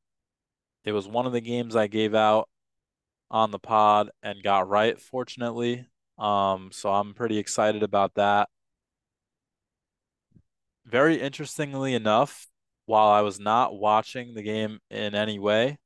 It 0.84 0.92
was 0.92 1.08
one 1.08 1.26
of 1.26 1.32
the 1.32 1.40
games 1.40 1.76
I 1.76 1.86
gave 1.86 2.14
out 2.14 2.48
on 3.30 3.50
the 3.50 3.58
pod 3.58 4.10
and 4.22 4.42
got 4.42 4.68
right, 4.68 5.00
fortunately. 5.00 5.86
Um, 6.18 6.70
so 6.72 6.92
I'm 6.92 7.14
pretty 7.14 7.38
excited 7.38 7.82
about 7.82 8.14
that. 8.14 8.48
Very 10.84 11.20
interestingly 11.20 11.94
enough, 11.94 12.46
while 12.86 13.08
I 13.08 13.20
was 13.20 13.38
not 13.38 13.74
watching 13.74 14.34
the 14.34 14.42
game 14.42 14.80
in 14.90 15.14
any 15.14 15.38
way, 15.38 15.78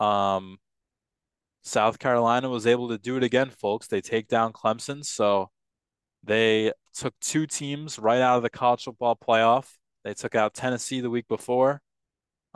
um, 0.00 0.58
South 1.66 1.98
Carolina 1.98 2.48
was 2.48 2.64
able 2.64 2.88
to 2.90 2.96
do 2.96 3.16
it 3.16 3.24
again, 3.24 3.50
folks. 3.50 3.88
They 3.88 4.00
take 4.00 4.28
down 4.28 4.52
Clemson, 4.52 5.04
so 5.04 5.50
they 6.22 6.72
took 6.94 7.18
two 7.20 7.44
teams 7.48 7.98
right 7.98 8.20
out 8.20 8.36
of 8.36 8.44
the 8.44 8.50
college 8.50 8.84
football 8.84 9.16
playoff. 9.16 9.72
They 10.04 10.14
took 10.14 10.36
out 10.36 10.54
Tennessee 10.54 11.00
the 11.00 11.10
week 11.10 11.26
before. 11.26 11.82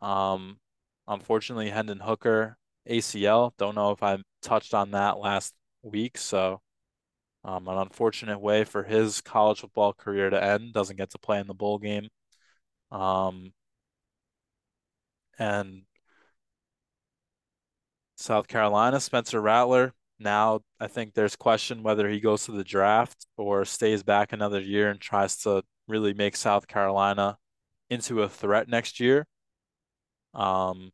Um, 0.01 0.61
unfortunately, 1.09 1.71
Hendon 1.71 1.99
Hooker 1.99 2.57
ACL. 2.89 3.51
Don't 3.59 3.75
know 3.75 3.91
if 3.91 4.01
I 4.01 4.19
touched 4.43 4.75
on 4.75 4.93
that 4.93 5.19
last 5.19 5.55
week, 5.83 6.17
so 6.17 6.61
um, 7.43 7.67
an 7.67 7.79
unfortunate 7.79 8.39
way 8.39 8.63
for 8.63 8.85
his 8.85 9.21
college 9.21 9.61
football 9.61 9.93
career 9.93 10.31
to 10.31 10.43
end. 10.43 10.73
Doesn't 10.73 10.97
get 10.97 11.11
to 11.11 11.19
play 11.19 11.41
in 11.41 11.49
the 11.49 11.55
bowl 11.55 11.79
game. 11.79 12.09
Um, 12.93 13.53
and 15.37 15.83
South 18.21 18.49
Carolina, 18.49 19.01
Spencer 19.01 19.41
Rattler. 19.41 19.95
Now 20.19 20.61
I 20.79 20.89
think 20.89 21.15
there's 21.15 21.37
question 21.37 21.83
whether 21.83 22.09
he 22.09 22.21
goes 22.21 22.45
to 22.45 22.53
the 22.53 22.63
draft 22.63 23.27
or 23.39 23.65
stays 23.65 24.03
back 24.03 24.33
another 24.33 24.61
year 24.61 24.91
and 24.91 25.01
tries 25.01 25.39
to 25.39 25.63
really 25.89 26.13
make 26.13 26.37
South 26.37 26.69
Carolina 26.69 27.39
into 27.89 28.23
a 28.23 28.29
threat 28.29 28.69
next 28.69 29.01
year. 29.01 29.27
Um, 30.35 30.91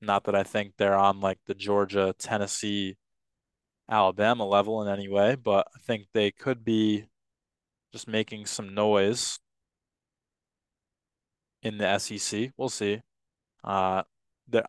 not 0.00 0.24
that 0.24 0.34
I 0.34 0.42
think 0.42 0.72
they're 0.78 0.96
on 0.96 1.20
like 1.20 1.38
the 1.46 1.54
Georgia, 1.54 2.14
Tennessee, 2.18 2.96
Alabama 3.90 4.46
level 4.46 4.82
in 4.82 4.88
any 4.88 5.08
way, 5.08 5.34
but 5.34 5.68
I 5.76 5.78
think 5.80 6.06
they 6.14 6.30
could 6.30 6.64
be 6.64 7.04
just 7.92 8.08
making 8.08 8.46
some 8.46 8.74
noise 8.74 9.38
in 11.62 11.76
the 11.76 11.98
SEC. 11.98 12.52
We'll 12.56 12.70
see. 12.70 13.02
Uh, 13.62 14.04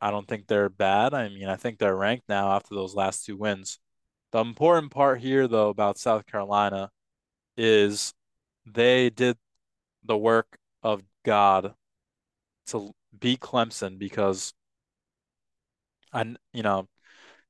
I 0.01 0.11
don't 0.11 0.27
think 0.27 0.47
they're 0.47 0.69
bad. 0.69 1.13
I 1.13 1.29
mean, 1.29 1.47
I 1.47 1.55
think 1.55 1.77
they're 1.79 1.95
ranked 1.95 2.29
now 2.29 2.51
after 2.51 2.75
those 2.75 2.95
last 2.95 3.25
two 3.25 3.37
wins. 3.37 3.79
The 4.31 4.39
important 4.39 4.91
part 4.91 5.19
here, 5.21 5.47
though, 5.47 5.69
about 5.69 5.97
South 5.97 6.25
Carolina 6.25 6.91
is 7.57 8.13
they 8.65 9.09
did 9.09 9.37
the 10.03 10.17
work 10.17 10.57
of 10.83 11.03
God 11.23 11.73
to 12.67 12.91
beat 13.19 13.39
Clemson 13.39 13.97
because 13.99 14.53
I, 16.13 16.35
you 16.53 16.63
know, 16.63 16.87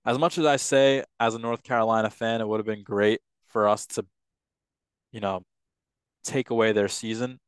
as 0.05 0.17
much 0.17 0.38
as 0.38 0.45
I 0.45 0.55
say 0.57 1.03
as 1.19 1.36
a 1.36 1.39
North 1.39 1.63
Carolina 1.63 2.09
fan, 2.09 2.41
it 2.41 2.47
would 2.47 2.59
have 2.59 2.65
been 2.65 2.84
great 2.84 3.21
for 3.47 3.67
us 3.67 3.86
to, 3.88 4.05
you 5.11 5.19
know, 5.19 5.43
take 6.23 6.49
away 6.49 6.71
their 6.71 6.88
season. 6.88 7.39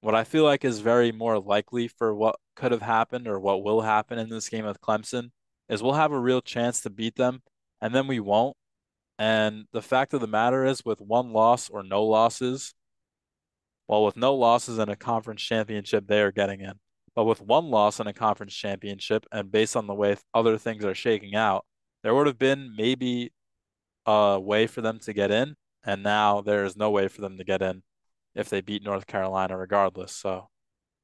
What 0.00 0.14
I 0.14 0.24
feel 0.24 0.44
like 0.44 0.64
is 0.64 0.78
very 0.78 1.10
more 1.10 1.40
likely 1.40 1.88
for 1.88 2.14
what 2.14 2.36
could 2.54 2.70
have 2.72 2.82
happened 2.82 3.26
or 3.26 3.40
what 3.40 3.64
will 3.64 3.80
happen 3.80 4.18
in 4.18 4.28
this 4.28 4.48
game 4.48 4.64
with 4.64 4.80
Clemson 4.80 5.30
is 5.68 5.82
we'll 5.82 5.94
have 5.94 6.12
a 6.12 6.20
real 6.20 6.40
chance 6.40 6.80
to 6.82 6.90
beat 6.90 7.16
them 7.16 7.42
and 7.80 7.94
then 7.94 8.06
we 8.06 8.20
won't. 8.20 8.56
And 9.18 9.64
the 9.72 9.82
fact 9.82 10.14
of 10.14 10.20
the 10.20 10.28
matter 10.28 10.64
is, 10.64 10.84
with 10.84 11.00
one 11.00 11.32
loss 11.32 11.68
or 11.68 11.82
no 11.82 12.04
losses, 12.04 12.74
well, 13.88 14.04
with 14.04 14.16
no 14.16 14.34
losses 14.34 14.78
in 14.78 14.88
a 14.88 14.96
conference 14.96 15.42
championship, 15.42 16.06
they 16.06 16.22
are 16.22 16.30
getting 16.30 16.60
in. 16.60 16.74
But 17.16 17.24
with 17.24 17.40
one 17.40 17.68
loss 17.68 17.98
in 17.98 18.06
a 18.06 18.12
conference 18.12 18.54
championship, 18.54 19.26
and 19.32 19.50
based 19.50 19.74
on 19.76 19.88
the 19.88 19.94
way 19.94 20.16
other 20.34 20.56
things 20.56 20.84
are 20.84 20.94
shaking 20.94 21.34
out, 21.34 21.64
there 22.04 22.14
would 22.14 22.28
have 22.28 22.38
been 22.38 22.74
maybe 22.76 23.32
a 24.06 24.38
way 24.38 24.68
for 24.68 24.82
them 24.82 25.00
to 25.00 25.12
get 25.12 25.32
in, 25.32 25.56
and 25.84 26.04
now 26.04 26.40
there 26.40 26.64
is 26.64 26.76
no 26.76 26.90
way 26.90 27.08
for 27.08 27.20
them 27.20 27.38
to 27.38 27.44
get 27.44 27.60
in 27.60 27.82
if 28.38 28.48
they 28.48 28.60
beat 28.60 28.84
North 28.84 29.06
Carolina 29.06 29.58
regardless. 29.58 30.12
So 30.12 30.48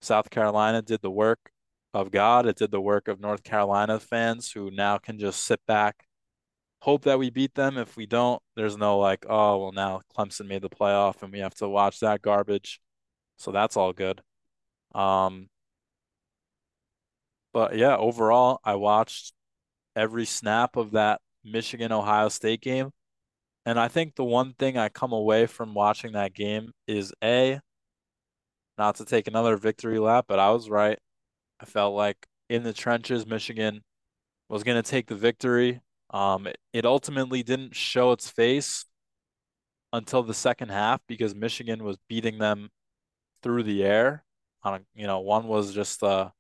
South 0.01 0.31
Carolina 0.31 0.83
did 0.83 1.03
the 1.03 1.11
work 1.11 1.51
of 1.93 2.13
God. 2.13 2.47
It 2.47 2.57
did 2.57 2.71
the 2.71 2.81
work 2.81 3.09
of 3.09 3.21
North 3.21 3.43
Carolina 3.43 3.99
fans 3.99 4.53
who 4.53 4.71
now 4.71 4.99
can 4.99 5.19
just 5.19 5.43
sit 5.45 5.61
back, 5.67 6.07
hope 6.81 7.03
that 7.03 7.19
we 7.19 7.31
beat 7.31 7.55
them. 7.57 7.77
If 7.77 7.97
we 7.97 8.07
don't, 8.07 8.41
there's 8.55 8.77
no 8.77 8.99
like, 8.99 9.27
oh, 9.29 9.59
well, 9.59 9.73
now 9.73 10.03
Clemson 10.17 10.47
made 10.47 10.63
the 10.63 10.71
playoff 10.71 11.23
and 11.23 11.33
we 11.33 11.41
have 11.41 11.55
to 11.57 11.69
watch 11.69 12.01
that 12.01 12.23
garbage. 12.23 12.81
So 13.37 13.51
that's 13.51 13.77
all 13.77 13.93
good. 13.93 14.23
Um, 14.95 15.49
but 17.53 17.77
yeah, 17.77 17.97
overall, 17.97 18.61
I 18.63 18.77
watched 18.77 19.33
every 19.97 20.25
snap 20.25 20.77
of 20.77 20.93
that 20.93 21.21
Michigan 21.45 21.91
Ohio 21.91 22.29
State 22.29 22.61
game. 22.61 22.93
And 23.67 23.79
I 23.81 23.89
think 23.89 24.15
the 24.15 24.25
one 24.25 24.53
thing 24.53 24.77
I 24.77 24.89
come 24.89 25.13
away 25.13 25.47
from 25.47 25.75
watching 25.75 26.13
that 26.13 26.35
game 26.35 26.73
is 26.87 27.13
A, 27.23 27.61
not 28.77 28.97
to 28.97 29.05
take 29.05 29.27
another 29.27 29.57
victory 29.57 29.99
lap, 29.99 30.27
but 30.29 30.39
I 30.39 30.51
was 30.51 30.69
right. 30.69 30.99
I 31.61 31.65
felt 31.65 31.95
like 31.95 32.27
in 32.51 32.63
the 32.63 32.73
trenches, 32.73 33.27
Michigan 33.27 33.83
was 34.49 34.65
going 34.65 34.83
to 34.83 34.89
take 34.89 35.07
the 35.07 35.15
victory. 35.15 35.81
Um, 36.11 36.47
it, 36.73 36.85
ultimately 36.85 37.43
didn't 37.43 37.75
show 37.75 38.13
its 38.13 38.29
face 38.31 38.85
until 39.93 40.23
the 40.23 40.35
second 40.35 40.71
half 40.71 41.01
because 41.09 41.35
Michigan 41.35 41.83
was 41.83 41.97
beating 42.09 42.39
them 42.39 42.69
through 43.43 43.63
the 43.63 43.83
air. 43.83 44.25
On 44.63 44.75
a, 44.75 44.81
you 44.95 45.07
know, 45.07 45.21
one 45.21 45.47
was 45.47 45.75
just 45.75 46.03
a 46.03 46.33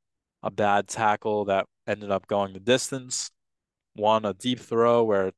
a 0.44 0.50
bad 0.50 0.86
tackle 0.86 1.46
that 1.46 1.66
ended 1.86 2.10
up 2.10 2.26
going 2.26 2.52
the 2.52 2.60
distance. 2.60 3.30
One, 3.94 4.26
a 4.26 4.34
deep 4.34 4.60
throw 4.60 5.02
where 5.02 5.32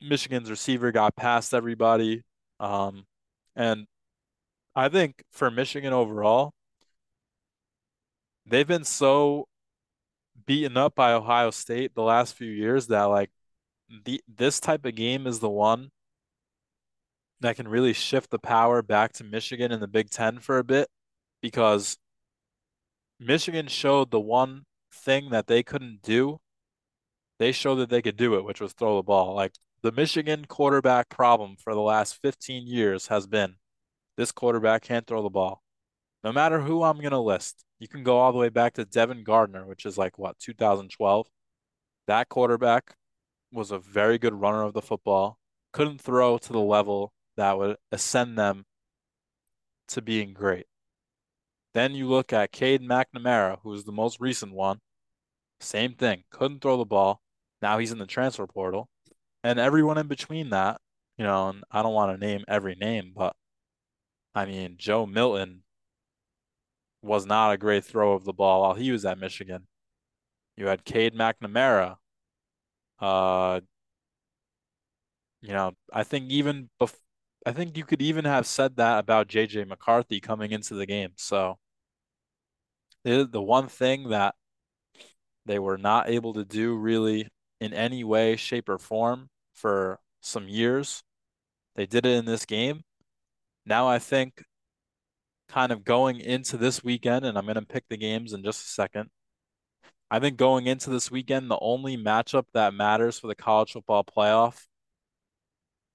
Michigan's 0.00 0.50
receiver 0.50 0.92
got 0.92 1.16
past 1.16 1.54
everybody. 1.54 2.22
Um, 2.60 3.06
and 3.56 3.86
I 4.74 4.88
think 4.88 5.24
for 5.32 5.50
Michigan 5.50 5.92
overall, 5.92 6.52
they've 8.46 8.66
been 8.66 8.84
so 8.84 9.46
beaten 10.46 10.76
up 10.76 10.94
by 10.94 11.12
Ohio 11.12 11.50
State 11.50 11.94
the 11.94 12.02
last 12.02 12.34
few 12.34 12.50
years 12.50 12.86
that 12.88 13.04
like 13.04 13.30
the 14.04 14.20
this 14.28 14.60
type 14.60 14.84
of 14.84 14.94
game 14.94 15.26
is 15.26 15.40
the 15.40 15.48
one 15.48 15.90
that 17.40 17.56
can 17.56 17.68
really 17.68 17.92
shift 17.92 18.30
the 18.30 18.38
power 18.38 18.82
back 18.82 19.12
to 19.14 19.24
Michigan 19.24 19.72
in 19.72 19.80
the 19.80 19.88
Big 19.88 20.10
Ten 20.10 20.38
for 20.38 20.58
a 20.58 20.64
bit 20.64 20.88
because 21.40 21.98
Michigan 23.20 23.66
showed 23.68 24.10
the 24.10 24.20
one 24.20 24.64
thing 24.92 25.30
that 25.30 25.46
they 25.46 25.62
couldn't 25.62 26.02
do. 26.02 26.38
They 27.38 27.52
showed 27.52 27.76
that 27.76 27.90
they 27.90 28.02
could 28.02 28.16
do 28.16 28.34
it, 28.34 28.44
which 28.44 28.60
was 28.60 28.72
throw 28.72 28.96
the 28.96 29.02
ball. 29.02 29.34
Like 29.34 29.52
the 29.82 29.92
Michigan 29.92 30.44
quarterback 30.46 31.08
problem 31.08 31.56
for 31.56 31.74
the 31.74 31.80
last 31.80 32.20
15 32.20 32.66
years 32.66 33.06
has 33.06 33.26
been 33.26 33.56
this 34.16 34.32
quarterback 34.32 34.82
can't 34.82 35.06
throw 35.06 35.22
the 35.22 35.30
ball. 35.30 35.62
No 36.24 36.32
matter 36.32 36.60
who 36.60 36.82
I'm 36.82 36.98
going 36.98 37.12
to 37.12 37.18
list, 37.20 37.64
you 37.78 37.86
can 37.86 38.02
go 38.02 38.18
all 38.18 38.32
the 38.32 38.38
way 38.38 38.48
back 38.48 38.74
to 38.74 38.84
Devin 38.84 39.22
Gardner, 39.22 39.64
which 39.64 39.86
is 39.86 39.96
like 39.96 40.18
what, 40.18 40.38
2012. 40.40 41.28
That 42.08 42.28
quarterback 42.28 42.96
was 43.52 43.70
a 43.70 43.78
very 43.78 44.18
good 44.18 44.34
runner 44.34 44.62
of 44.62 44.72
the 44.72 44.82
football, 44.82 45.38
couldn't 45.72 46.00
throw 46.00 46.38
to 46.38 46.52
the 46.52 46.58
level 46.58 47.12
that 47.36 47.56
would 47.56 47.76
ascend 47.92 48.36
them 48.36 48.64
to 49.88 50.02
being 50.02 50.34
great. 50.34 50.66
Then 51.72 51.94
you 51.94 52.08
look 52.08 52.32
at 52.32 52.50
Cade 52.50 52.82
McNamara, 52.82 53.58
who 53.62 53.72
is 53.74 53.84
the 53.84 53.92
most 53.92 54.18
recent 54.18 54.52
one. 54.52 54.80
Same 55.60 55.94
thing. 55.94 56.24
Couldn't 56.30 56.60
throw 56.60 56.76
the 56.76 56.84
ball. 56.84 57.20
Now 57.62 57.78
he's 57.78 57.92
in 57.92 57.98
the 57.98 58.06
transfer 58.06 58.46
portal. 58.46 58.88
And 59.48 59.58
everyone 59.58 59.98
in 59.98 60.08
between 60.08 60.50
that 60.50 60.80
you 61.18 61.24
know, 61.24 61.48
and 61.48 61.64
I 61.70 61.82
don't 61.82 61.94
want 61.94 62.18
to 62.18 62.26
name 62.26 62.44
every 62.48 62.76
name, 62.76 63.12
but 63.14 63.34
I 64.34 64.46
mean, 64.46 64.76
Joe 64.78 65.04
Milton 65.04 65.64
was 67.02 67.26
not 67.26 67.52
a 67.52 67.58
great 67.58 67.84
throw 67.84 68.12
of 68.12 68.24
the 68.24 68.32
ball 68.32 68.62
while 68.62 68.74
he 68.74 68.92
was 68.92 69.04
at 69.04 69.18
Michigan. 69.18 69.66
You 70.56 70.66
had 70.68 70.84
Cade 70.84 71.14
McNamara. 71.14 71.96
Uh, 73.00 73.60
you 75.40 75.52
know, 75.52 75.72
I 75.92 76.04
think 76.04 76.30
even 76.30 76.70
bef 76.80 76.94
I 77.46 77.52
think 77.52 77.76
you 77.76 77.84
could 77.84 78.02
even 78.02 78.24
have 78.24 78.46
said 78.46 78.76
that 78.76 78.98
about 78.98 79.28
JJ 79.28 79.66
McCarthy 79.68 80.20
coming 80.20 80.52
into 80.52 80.74
the 80.74 80.86
game. 80.86 81.12
So 81.16 81.58
the 83.04 83.28
the 83.30 83.42
one 83.42 83.68
thing 83.68 84.10
that 84.10 84.34
they 85.46 85.58
were 85.58 85.78
not 85.78 86.08
able 86.08 86.34
to 86.34 86.44
do 86.44 86.76
really 86.76 87.28
in 87.60 87.72
any 87.74 88.04
way, 88.04 88.36
shape, 88.36 88.68
or 88.68 88.78
form 88.78 89.30
for 89.58 89.98
some 90.20 90.48
years. 90.48 91.02
They 91.74 91.86
did 91.86 92.06
it 92.06 92.16
in 92.16 92.24
this 92.24 92.44
game. 92.44 92.82
Now 93.66 93.88
I 93.88 93.98
think 93.98 94.42
kind 95.48 95.72
of 95.72 95.84
going 95.84 96.20
into 96.20 96.56
this 96.56 96.84
weekend, 96.84 97.24
and 97.24 97.36
I'm 97.36 97.44
going 97.44 97.56
to 97.56 97.62
pick 97.62 97.84
the 97.88 97.96
games 97.96 98.32
in 98.32 98.42
just 98.42 98.64
a 98.64 98.68
second. 98.68 99.10
I 100.10 100.20
think 100.20 100.36
going 100.36 100.66
into 100.66 100.90
this 100.90 101.10
weekend, 101.10 101.50
the 101.50 101.58
only 101.60 101.96
matchup 101.96 102.44
that 102.54 102.74
matters 102.74 103.18
for 103.18 103.26
the 103.26 103.34
college 103.34 103.72
football 103.72 104.04
playoff 104.04 104.64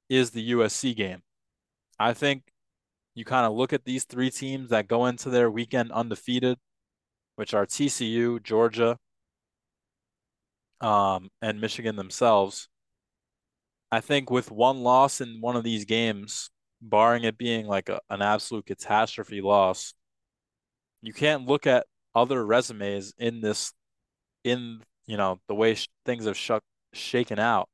is 0.10 0.32
the 0.32 0.52
USC 0.52 0.96
game. 0.96 1.22
I 2.00 2.14
think 2.14 2.44
you 3.16 3.26
kind 3.26 3.46
of 3.46 3.54
look 3.54 3.74
at 3.74 3.86
these 3.86 4.04
three 4.04 4.30
teams 4.30 4.70
that 4.70 4.88
go 4.88 5.06
into 5.06 5.30
their 5.30 5.50
weekend 5.50 5.92
undefeated, 5.92 6.58
which 7.36 7.54
are 7.54 7.66
TCU, 7.66 8.42
Georgia, 8.44 8.98
um, 10.82 11.30
and 11.42 11.62
Michigan 11.62 11.96
themselves. 11.96 12.68
I 13.94 14.02
think 14.02 14.32
with 14.32 14.50
one 14.50 14.82
loss 14.82 15.22
in 15.22 15.40
one 15.40 15.56
of 15.56 15.64
these 15.64 15.86
games, 15.86 16.50
barring 16.82 17.26
it 17.26 17.38
being 17.38 17.68
like 17.68 17.90
a, 17.90 18.02
an 18.10 18.24
absolute 18.24 18.66
catastrophe 18.66 19.40
loss, 19.40 19.94
you 21.04 21.14
can't 21.14 21.46
look 21.46 21.68
at 21.68 21.86
other 22.16 22.44
resumes 22.44 23.14
in 23.20 23.40
this, 23.40 23.72
in 24.44 24.82
you 25.06 25.16
know 25.16 25.40
the 25.48 25.54
way 25.54 25.76
sh 25.76 25.90
things 26.06 26.26
have 26.26 26.36
sh 26.36 26.54
shaken 26.92 27.38
out, 27.38 27.70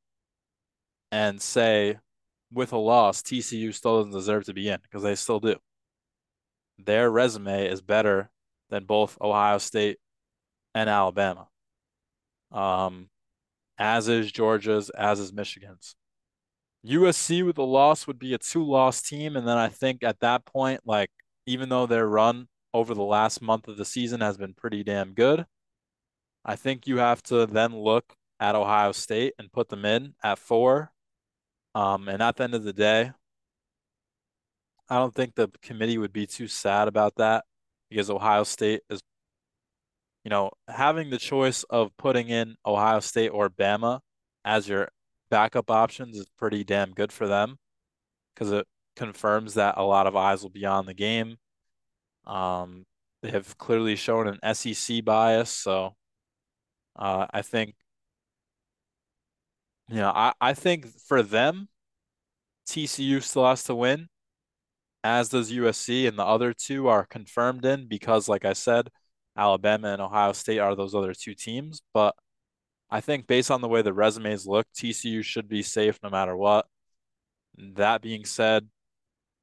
and 1.09 1.41
say 1.41 1.97
with 2.51 2.74
a 2.74 2.78
loss, 2.78 3.22
TCU 3.22 3.74
still 3.74 3.99
doesn't 3.99 4.11
deserve 4.11 4.43
to 4.43 4.53
be 4.53 4.67
in 4.67 4.82
because 4.82 5.03
they 5.03 5.15
still 5.15 5.39
do. 5.39 5.55
Their 6.80 7.09
resume 7.09 7.65
is 7.65 7.82
better 7.82 8.30
than 8.70 8.84
both 8.84 9.17
Ohio 9.22 9.57
State 9.57 9.99
and 10.76 10.89
Alabama. 10.89 11.47
Um, 12.51 13.07
as 13.78 14.09
is 14.09 14.30
Georgia's, 14.34 14.89
as 14.89 15.22
is 15.22 15.32
Michigan's. 15.32 15.95
USC 16.86 17.45
with 17.45 17.57
a 17.57 17.63
loss 17.63 18.07
would 18.07 18.19
be 18.19 18.34
a 18.34 18.38
two-loss 18.38 19.01
team, 19.01 19.36
and 19.36 19.47
then 19.47 19.57
I 19.57 19.67
think 19.67 20.03
at 20.03 20.19
that 20.21 20.45
point, 20.45 20.82
like 20.86 21.11
even 21.45 21.69
though 21.69 21.86
their 21.86 22.07
run 22.07 22.47
over 22.73 22.93
the 22.93 23.03
last 23.03 23.41
month 23.41 23.67
of 23.67 23.77
the 23.77 23.86
season 23.86 24.21
has 24.21 24.38
been 24.38 24.53
pretty 24.53 24.84
damn 24.84 25.13
good, 25.13 25.45
I 26.45 26.55
think 26.55 26.88
you 26.88 26.97
have 26.97 27.21
to 27.23 27.45
then 27.45 27.75
look 27.75 28.15
at 28.39 28.55
Ohio 28.55 28.91
State 28.93 29.34
and 29.38 29.51
put 29.51 29.69
them 29.69 29.86
in 29.86 30.13
at 30.23 30.39
four. 30.39 30.91
Um, 31.75 32.07
and 32.07 32.23
at 32.23 32.38
the 32.38 32.43
end 32.45 32.55
of 32.55 32.63
the 32.63 32.73
day, 32.73 33.11
I 34.89 34.97
don't 34.97 35.13
think 35.13 35.36
the 35.36 35.49
committee 35.61 35.97
would 35.97 36.13
be 36.13 36.25
too 36.25 36.47
sad 36.47 36.88
about 36.88 37.15
that 37.15 37.45
because 37.89 38.09
Ohio 38.09 38.43
State 38.43 38.82
is, 38.89 39.01
you 40.23 40.30
know, 40.30 40.51
having 40.67 41.09
the 41.09 41.17
choice 41.17 41.63
of 41.63 41.95
putting 41.97 42.30
in 42.30 42.55
Ohio 42.65 42.99
State 42.99 43.30
or 43.30 43.49
Bama 43.49 43.99
as 44.45 44.67
your 44.67 44.89
backup 45.30 45.71
options 45.71 46.17
is 46.17 46.27
pretty 46.38 46.63
damn 46.63 46.91
good 46.91 47.11
for 47.11 47.27
them 47.27 47.57
because 48.34 48.51
it 48.51 48.67
confirms 48.95 49.55
that 49.55 49.75
a 49.77 49.84
lot 49.84 50.07
of 50.07 50.15
eyes 50.15 50.43
will 50.43 50.49
be 50.49 50.65
on 50.65 50.86
the 50.86 50.93
game. 50.93 51.38
Um, 52.25 52.86
they 53.21 53.32
have 53.32 53.57
clearly 53.57 53.95
shown 53.95 54.27
an 54.27 54.39
SEC 54.43 55.01
bias, 55.03 55.49
so 55.49 55.95
uh, 56.95 57.27
I 57.34 57.41
think 57.41 57.75
you 59.89 59.97
know 59.97 60.11
I, 60.13 60.34
I 60.39 60.53
think 60.53 60.88
for 61.07 61.23
them, 61.23 61.67
TCU 62.67 63.21
still 63.21 63.45
has 63.45 63.63
to 63.65 63.75
win, 63.75 64.07
as 65.03 65.30
does 65.30 65.51
USC, 65.51 66.07
and 66.07 66.17
the 66.17 66.25
other 66.25 66.53
two 66.53 66.88
are 66.88 67.05
confirmed 67.05 67.65
in 67.65 67.88
because, 67.88 68.27
like 68.30 68.45
I 68.45 68.53
said, 68.53 68.89
Alabama 69.38 69.89
and 69.89 70.01
Ohio 70.01 70.34
State 70.34 70.59
are 70.59 70.75
those 70.75 70.95
other 70.95 71.13
two 71.13 71.34
teams. 71.36 71.82
But 71.93 72.15
I 72.92 73.02
think 73.02 73.28
based 73.28 73.52
on 73.52 73.62
the 73.62 73.68
way 73.68 73.82
the 73.82 73.94
resumes 73.94 74.48
look, 74.48 74.68
TCU 74.74 75.24
should 75.24 75.48
be 75.48 75.62
safe 75.62 76.00
no 76.02 76.10
matter 76.10 76.36
what. 76.36 76.66
That 77.58 78.02
being 78.02 78.26
said, 78.26 78.68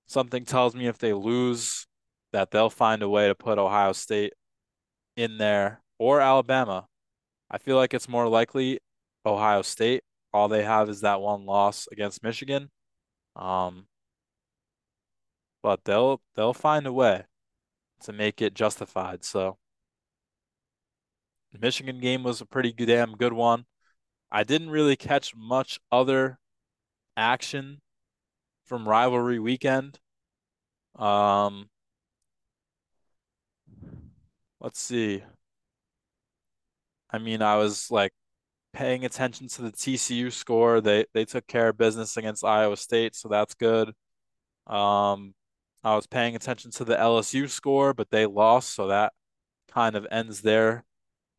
something 0.07 0.45
tells 0.45 0.75
me 0.75 0.87
if 0.87 0.99
they 0.99 1.13
lose, 1.13 1.87
that 2.33 2.51
they'll 2.51 2.71
find 2.71 3.03
a 3.03 3.09
way 3.09 3.29
to 3.29 3.35
put 3.35 3.59
Ohio 3.59 3.93
State 3.93 4.33
in 5.17 5.39
there 5.39 5.83
or 5.99 6.21
Alabama. 6.21 6.87
I 7.51 7.59
feel 7.59 7.77
like 7.77 7.95
it's 7.95 8.09
more 8.09 8.29
likely 8.29 8.81
Ohio 9.25 9.63
State. 9.63 10.03
All 10.33 10.49
they 10.49 10.65
have 10.65 10.89
is 10.91 11.01
that 11.03 11.21
one 11.21 11.47
loss 11.47 11.89
against 11.91 12.23
Michigan. 12.23 12.71
Um, 13.37 13.87
but 15.63 15.85
they'll 15.85 16.21
they'll 16.35 16.55
find 16.55 16.87
a 16.87 16.93
way 16.93 17.25
to 18.03 18.13
make 18.13 18.43
it 18.43 18.55
justified. 18.55 19.25
So 19.25 19.59
the 21.57 21.67
Michigan 21.67 22.01
game 22.01 22.23
was 22.23 22.41
a 22.41 22.47
pretty 22.47 22.73
damn 22.73 23.17
good 23.17 23.33
one. 23.33 23.65
I 24.31 24.45
didn't 24.45 24.71
really 24.71 24.97
catch 24.97 25.35
much 25.35 25.81
other 25.91 26.39
action 27.17 27.81
from 28.67 28.89
rivalry 28.89 29.39
weekend. 29.39 29.99
Um, 30.97 31.71
let's 34.61 34.81
see. 34.81 35.23
I 37.11 37.19
mean, 37.19 37.41
I 37.41 37.57
was 37.57 37.91
like 37.91 38.13
paying 38.73 39.05
attention 39.05 39.49
to 39.49 39.63
the 39.63 39.73
TCU 39.73 40.31
score. 40.33 40.81
They 40.81 41.07
they 41.15 41.25
took 41.25 41.47
care 41.47 41.69
of 41.69 41.79
business 41.79 42.17
against 42.17 42.45
Iowa 42.45 42.77
State, 42.77 43.15
so 43.15 43.29
that's 43.29 43.55
good. 43.55 43.89
Um, 44.67 45.35
I 45.85 45.95
was 45.97 46.07
paying 46.07 46.37
attention 46.37 46.71
to 46.73 46.85
the 46.85 46.97
LSU 46.97 47.49
score, 47.49 47.95
but 47.95 48.11
they 48.11 48.27
lost, 48.27 48.75
so 48.75 48.89
that 48.89 49.13
kind 49.69 49.97
of 49.97 50.07
ends 50.11 50.43
their 50.43 50.85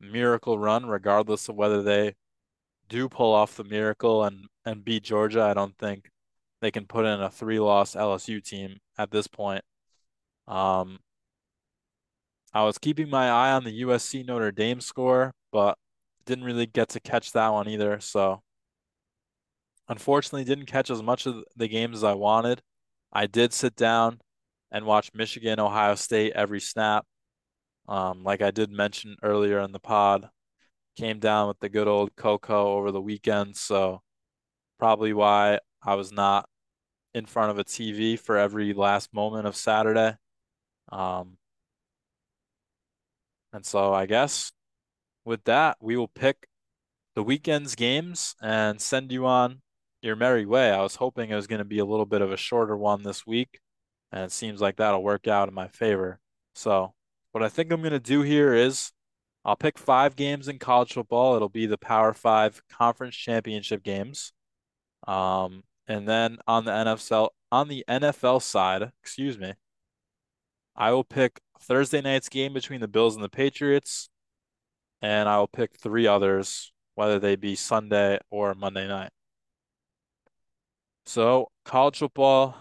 miracle 0.00 0.58
run, 0.58 0.86
regardless 0.86 1.48
of 1.48 1.56
whether 1.56 1.82
they 1.82 2.14
do 2.88 3.08
pull 3.08 3.34
off 3.34 3.56
the 3.56 3.64
miracle 3.64 4.24
and 4.24 4.46
and 4.64 4.84
beat 4.84 5.04
Georgia. 5.04 5.42
I 5.42 5.54
don't 5.54 5.76
think 5.78 6.10
they 6.60 6.70
can 6.70 6.86
put 6.86 7.04
in 7.06 7.20
a 7.20 7.30
three-loss 7.30 7.94
LSU 7.94 8.42
team 8.42 8.78
at 8.98 9.10
this 9.10 9.26
point. 9.28 9.62
Um, 10.46 10.98
I 12.52 12.64
was 12.64 12.78
keeping 12.78 13.10
my 13.10 13.30
eye 13.30 13.52
on 13.52 13.64
the 13.64 13.82
USC 13.82 14.26
Notre 14.26 14.50
Dame 14.50 14.80
score, 14.80 15.32
but 15.52 15.76
didn't 16.26 16.44
really 16.44 16.66
get 16.66 16.88
to 16.90 17.00
catch 17.00 17.32
that 17.32 17.48
one 17.50 17.68
either. 17.68 18.00
So 18.00 18.42
unfortunately, 19.88 20.44
didn't 20.44 20.66
catch 20.66 20.90
as 20.90 21.02
much 21.02 21.26
of 21.26 21.44
the 21.56 21.68
games 21.68 21.98
as 21.98 22.04
I 22.04 22.14
wanted. 22.14 22.62
I 23.12 23.26
did 23.26 23.52
sit 23.52 23.76
down 23.76 24.20
and 24.70 24.84
watch 24.84 25.10
Michigan, 25.14 25.60
Ohio 25.60 25.94
State 25.94 26.32
every 26.34 26.60
snap. 26.60 27.06
Um, 27.88 28.22
like 28.22 28.42
I 28.42 28.50
did 28.50 28.70
mention 28.70 29.16
earlier 29.22 29.60
in 29.60 29.72
the 29.72 29.80
pod, 29.80 30.28
came 30.96 31.18
down 31.18 31.48
with 31.48 31.58
the 31.60 31.68
good 31.68 31.88
old 31.88 32.14
Coco 32.16 32.76
over 32.76 32.92
the 32.92 33.00
weekend, 33.00 33.56
so 33.56 34.02
probably 34.78 35.12
why 35.12 35.60
I 35.82 35.94
was 35.94 36.12
not 36.12 36.48
in 37.14 37.26
front 37.26 37.50
of 37.50 37.58
a 37.58 37.64
TV 37.64 38.18
for 38.18 38.36
every 38.36 38.72
last 38.74 39.14
moment 39.14 39.46
of 39.46 39.56
Saturday. 39.56 40.16
Um, 40.90 41.38
and 43.52 43.64
so 43.64 43.92
I 43.94 44.06
guess 44.06 44.52
with 45.24 45.44
that, 45.44 45.78
we 45.80 45.96
will 45.96 46.08
pick 46.08 46.46
the 47.14 47.22
weekend's 47.22 47.74
games 47.74 48.34
and 48.42 48.80
send 48.80 49.12
you 49.12 49.26
on 49.26 49.60
your 50.02 50.16
merry 50.16 50.46
way. 50.46 50.70
I 50.70 50.82
was 50.82 50.96
hoping 50.96 51.30
it 51.30 51.34
was 51.34 51.46
going 51.46 51.58
to 51.58 51.64
be 51.64 51.78
a 51.78 51.84
little 51.84 52.06
bit 52.06 52.22
of 52.22 52.32
a 52.32 52.36
shorter 52.36 52.76
one 52.76 53.02
this 53.02 53.26
week, 53.26 53.60
and 54.12 54.24
it 54.24 54.32
seems 54.32 54.60
like 54.60 54.76
that'll 54.76 55.02
work 55.02 55.26
out 55.26 55.48
in 55.48 55.54
my 55.54 55.68
favor. 55.68 56.20
So 56.54 56.94
what 57.38 57.46
I 57.46 57.48
think 57.48 57.72
I'm 57.72 57.82
going 57.82 57.92
to 57.92 58.00
do 58.00 58.22
here 58.22 58.52
is 58.52 58.90
I'll 59.44 59.54
pick 59.54 59.78
five 59.78 60.16
games 60.16 60.48
in 60.48 60.58
college 60.58 60.94
football. 60.94 61.36
It'll 61.36 61.48
be 61.48 61.66
the 61.66 61.78
Power 61.78 62.12
Five 62.12 62.60
conference 62.68 63.14
championship 63.14 63.84
games. 63.84 64.32
Um, 65.06 65.62
and 65.86 66.08
then 66.08 66.38
on 66.48 66.64
the 66.64 66.72
NFL 66.72 67.28
on 67.52 67.68
the 67.68 67.84
NFL 67.88 68.42
side, 68.42 68.90
excuse 69.00 69.38
me, 69.38 69.54
I 70.74 70.90
will 70.90 71.04
pick 71.04 71.38
Thursday 71.60 72.00
night's 72.00 72.28
game 72.28 72.52
between 72.52 72.80
the 72.80 72.88
Bills 72.88 73.14
and 73.14 73.22
the 73.22 73.28
Patriots, 73.28 74.10
and 75.00 75.28
I 75.28 75.38
will 75.38 75.46
pick 75.46 75.78
three 75.78 76.08
others, 76.08 76.72
whether 76.96 77.20
they 77.20 77.36
be 77.36 77.54
Sunday 77.54 78.18
or 78.32 78.52
Monday 78.56 78.88
night. 78.88 79.10
So 81.06 81.52
college 81.64 81.98
football 81.98 82.56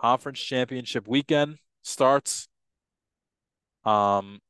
conference 0.00 0.40
championship 0.40 1.06
weekend 1.06 1.58
starts 1.82 2.48
um, 3.84 4.40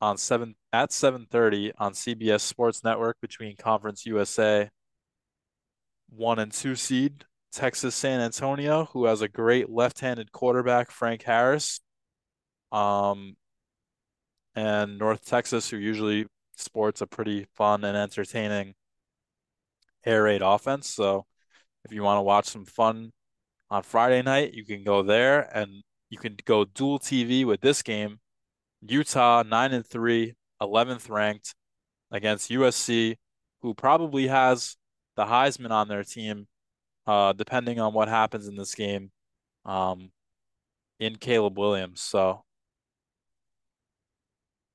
on 0.00 0.18
seven 0.18 0.54
at 0.72 0.90
7:30 0.90 1.72
on 1.78 1.92
CBS 1.94 2.40
Sports 2.42 2.84
Network 2.84 3.20
between 3.20 3.56
Conference 3.56 4.06
USA 4.06 4.70
one 6.08 6.38
and 6.38 6.52
two 6.52 6.74
seed 6.76 7.24
Texas 7.52 7.94
San 7.94 8.20
Antonio, 8.20 8.84
who 8.92 9.06
has 9.06 9.22
a 9.22 9.28
great 9.28 9.70
left-handed 9.70 10.32
quarterback, 10.32 10.90
Frank 10.90 11.22
Harris. 11.22 11.80
Um, 12.72 13.36
and 14.54 14.98
North 14.98 15.24
Texas, 15.24 15.70
who 15.70 15.76
usually 15.76 16.26
sports 16.56 17.00
a 17.00 17.06
pretty 17.06 17.46
fun 17.54 17.84
and 17.84 17.96
entertaining 17.96 18.74
air 20.04 20.24
raid 20.24 20.42
offense. 20.42 20.88
So 20.88 21.26
if 21.84 21.92
you 21.92 22.02
want 22.02 22.18
to 22.18 22.22
watch 22.22 22.46
some 22.46 22.64
fun 22.64 23.12
on 23.70 23.82
Friday 23.82 24.22
night, 24.22 24.54
you 24.54 24.64
can 24.64 24.84
go 24.84 25.02
there 25.02 25.40
and 25.56 25.82
you 26.10 26.18
can 26.18 26.36
go 26.44 26.64
dual 26.64 26.98
TV 26.98 27.44
with 27.44 27.60
this 27.60 27.82
game. 27.82 28.18
Utah 28.82 29.42
9 29.42 29.72
and 29.72 29.86
3, 29.86 30.34
11th 30.60 31.10
ranked 31.10 31.54
against 32.10 32.50
USC, 32.50 33.16
who 33.62 33.74
probably 33.74 34.28
has 34.28 34.76
the 35.16 35.24
Heisman 35.24 35.70
on 35.70 35.88
their 35.88 36.04
team, 36.04 36.46
uh, 37.06 37.32
depending 37.32 37.80
on 37.80 37.94
what 37.94 38.08
happens 38.08 38.46
in 38.46 38.56
this 38.56 38.74
game, 38.74 39.10
um, 39.64 40.10
in 41.00 41.16
Caleb 41.16 41.58
Williams. 41.58 42.00
So 42.00 42.44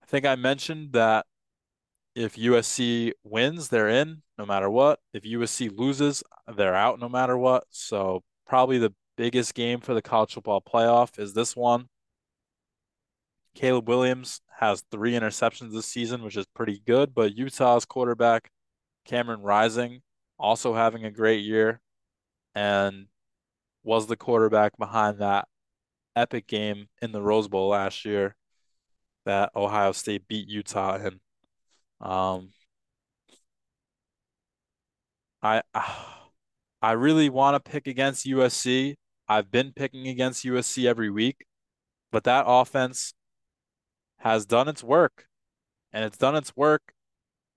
I 0.03 0.05
think 0.05 0.25
I 0.25 0.35
mentioned 0.35 0.93
that 0.93 1.25
if 2.15 2.35
USC 2.35 3.13
wins, 3.23 3.69
they're 3.69 3.89
in 3.89 4.21
no 4.37 4.45
matter 4.45 4.69
what. 4.69 4.99
If 5.13 5.23
USC 5.23 5.77
loses, 5.77 6.23
they're 6.55 6.75
out 6.75 6.99
no 6.99 7.07
matter 7.07 7.37
what. 7.37 7.65
So 7.69 8.23
probably 8.45 8.77
the 8.77 8.93
biggest 9.15 9.53
game 9.53 9.79
for 9.79 9.93
the 9.93 10.01
college 10.01 10.33
football 10.33 10.61
playoff 10.61 11.19
is 11.19 11.33
this 11.33 11.55
one. 11.55 11.87
Caleb 13.55 13.87
Williams 13.87 14.41
has 14.59 14.83
three 14.91 15.13
interceptions 15.13 15.73
this 15.73 15.85
season, 15.85 16.23
which 16.23 16.37
is 16.37 16.45
pretty 16.53 16.81
good, 16.85 17.13
but 17.13 17.35
Utah's 17.35 17.85
quarterback, 17.85 18.49
Cameron 19.05 19.41
Rising, 19.41 20.01
also 20.39 20.73
having 20.73 21.05
a 21.05 21.11
great 21.11 21.43
year 21.43 21.81
and 22.55 23.07
was 23.83 24.07
the 24.07 24.15
quarterback 24.15 24.77
behind 24.77 25.19
that 25.19 25.47
epic 26.15 26.47
game 26.47 26.87
in 27.01 27.11
the 27.11 27.21
Rose 27.21 27.47
Bowl 27.47 27.69
last 27.69 28.05
year 28.05 28.35
that 29.25 29.51
Ohio 29.55 29.91
State 29.91 30.27
beat 30.27 30.47
Utah 30.47 30.97
in. 30.97 31.19
Um, 31.99 32.49
I 35.41 35.61
I 36.83 36.93
really 36.93 37.29
want 37.29 37.63
to 37.63 37.71
pick 37.71 37.85
against 37.85 38.25
USC. 38.25 38.95
I've 39.27 39.51
been 39.51 39.71
picking 39.71 40.07
against 40.07 40.43
USC 40.43 40.87
every 40.87 41.11
week, 41.11 41.45
but 42.11 42.23
that 42.23 42.45
offense 42.47 43.13
has 44.21 44.45
done 44.45 44.67
its 44.67 44.83
work, 44.83 45.27
and 45.91 46.03
it's 46.05 46.17
done 46.17 46.35
its 46.35 46.55
work 46.55 46.93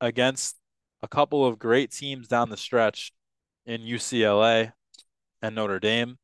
against 0.01 0.57
a 1.03 1.09
couple 1.09 1.47
of 1.47 1.59
great 1.59 1.91
teams 1.91 2.29
down 2.29 2.51
the 2.51 2.57
stretch 2.57 3.13
in 3.67 3.83
UCLA 3.83 4.73
and 5.43 5.55
Notre 5.55 5.79
Dame. 5.79 6.19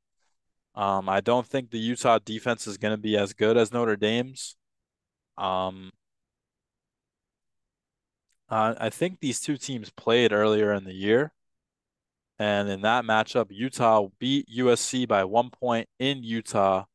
Um, 0.74 1.08
I 1.08 1.20
don't 1.20 1.46
think 1.46 1.70
the 1.70 1.78
Utah 1.78 2.18
defense 2.24 2.66
is 2.66 2.78
going 2.78 2.94
to 2.94 3.02
be 3.02 3.16
as 3.16 3.32
good 3.32 3.56
as 3.56 3.72
Notre 3.72 3.96
Dame's. 3.96 4.56
Um, 5.36 5.90
uh, 8.48 8.74
I 8.78 8.90
think 8.90 9.20
these 9.20 9.40
two 9.40 9.56
teams 9.56 9.90
played 9.90 10.32
earlier 10.32 10.72
in 10.72 10.84
the 10.84 10.94
year. 10.94 11.32
And 12.38 12.70
in 12.70 12.80
that 12.82 13.04
matchup, 13.04 13.48
Utah 13.50 14.08
beat 14.18 14.48
USC 14.48 15.06
by 15.06 15.24
one 15.24 15.50
point 15.50 15.88
in 15.98 16.22
Utah. 16.22 16.86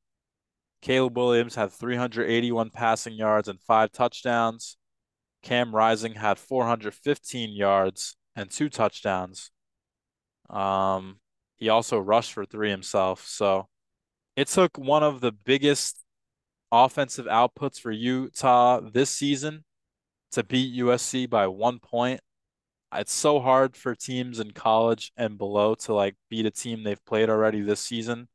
Caleb 0.85 1.17
Williams 1.17 1.55
had 1.55 1.71
381 1.71 2.69
passing 2.69 3.15
yards 3.15 3.47
and 3.47 3.59
five 3.59 3.91
touchdowns. 3.91 4.77
Cam 5.41 5.73
Rising 5.73 6.13
had 6.13 6.37
415 6.37 7.55
yards 7.55 8.15
and 8.35 8.51
two 8.51 8.69
touchdowns. 8.69 9.49
Um, 10.47 11.17
he 11.55 11.69
also 11.69 11.97
rushed 11.97 12.33
for 12.33 12.45
three 12.45 12.69
himself. 12.69 13.25
So 13.25 13.67
it 14.35 14.47
took 14.47 14.77
one 14.77 15.01
of 15.01 15.21
the 15.21 15.31
biggest 15.31 16.03
offensive 16.71 17.25
outputs 17.25 17.79
for 17.79 17.89
Utah 17.91 18.79
this 18.79 19.09
season 19.09 19.63
to 20.33 20.43
beat 20.43 20.79
USC 20.79 21.27
by 21.27 21.47
one 21.47 21.79
point. 21.79 22.21
It's 22.93 23.11
so 23.11 23.39
hard 23.39 23.75
for 23.75 23.95
teams 23.95 24.39
in 24.39 24.51
college 24.51 25.11
and 25.17 25.35
below 25.35 25.73
to 25.73 25.95
like 25.95 26.13
beat 26.29 26.45
a 26.45 26.51
team 26.51 26.83
they've 26.83 27.03
played 27.05 27.31
already 27.31 27.61
this 27.61 27.79
season. 27.79 28.27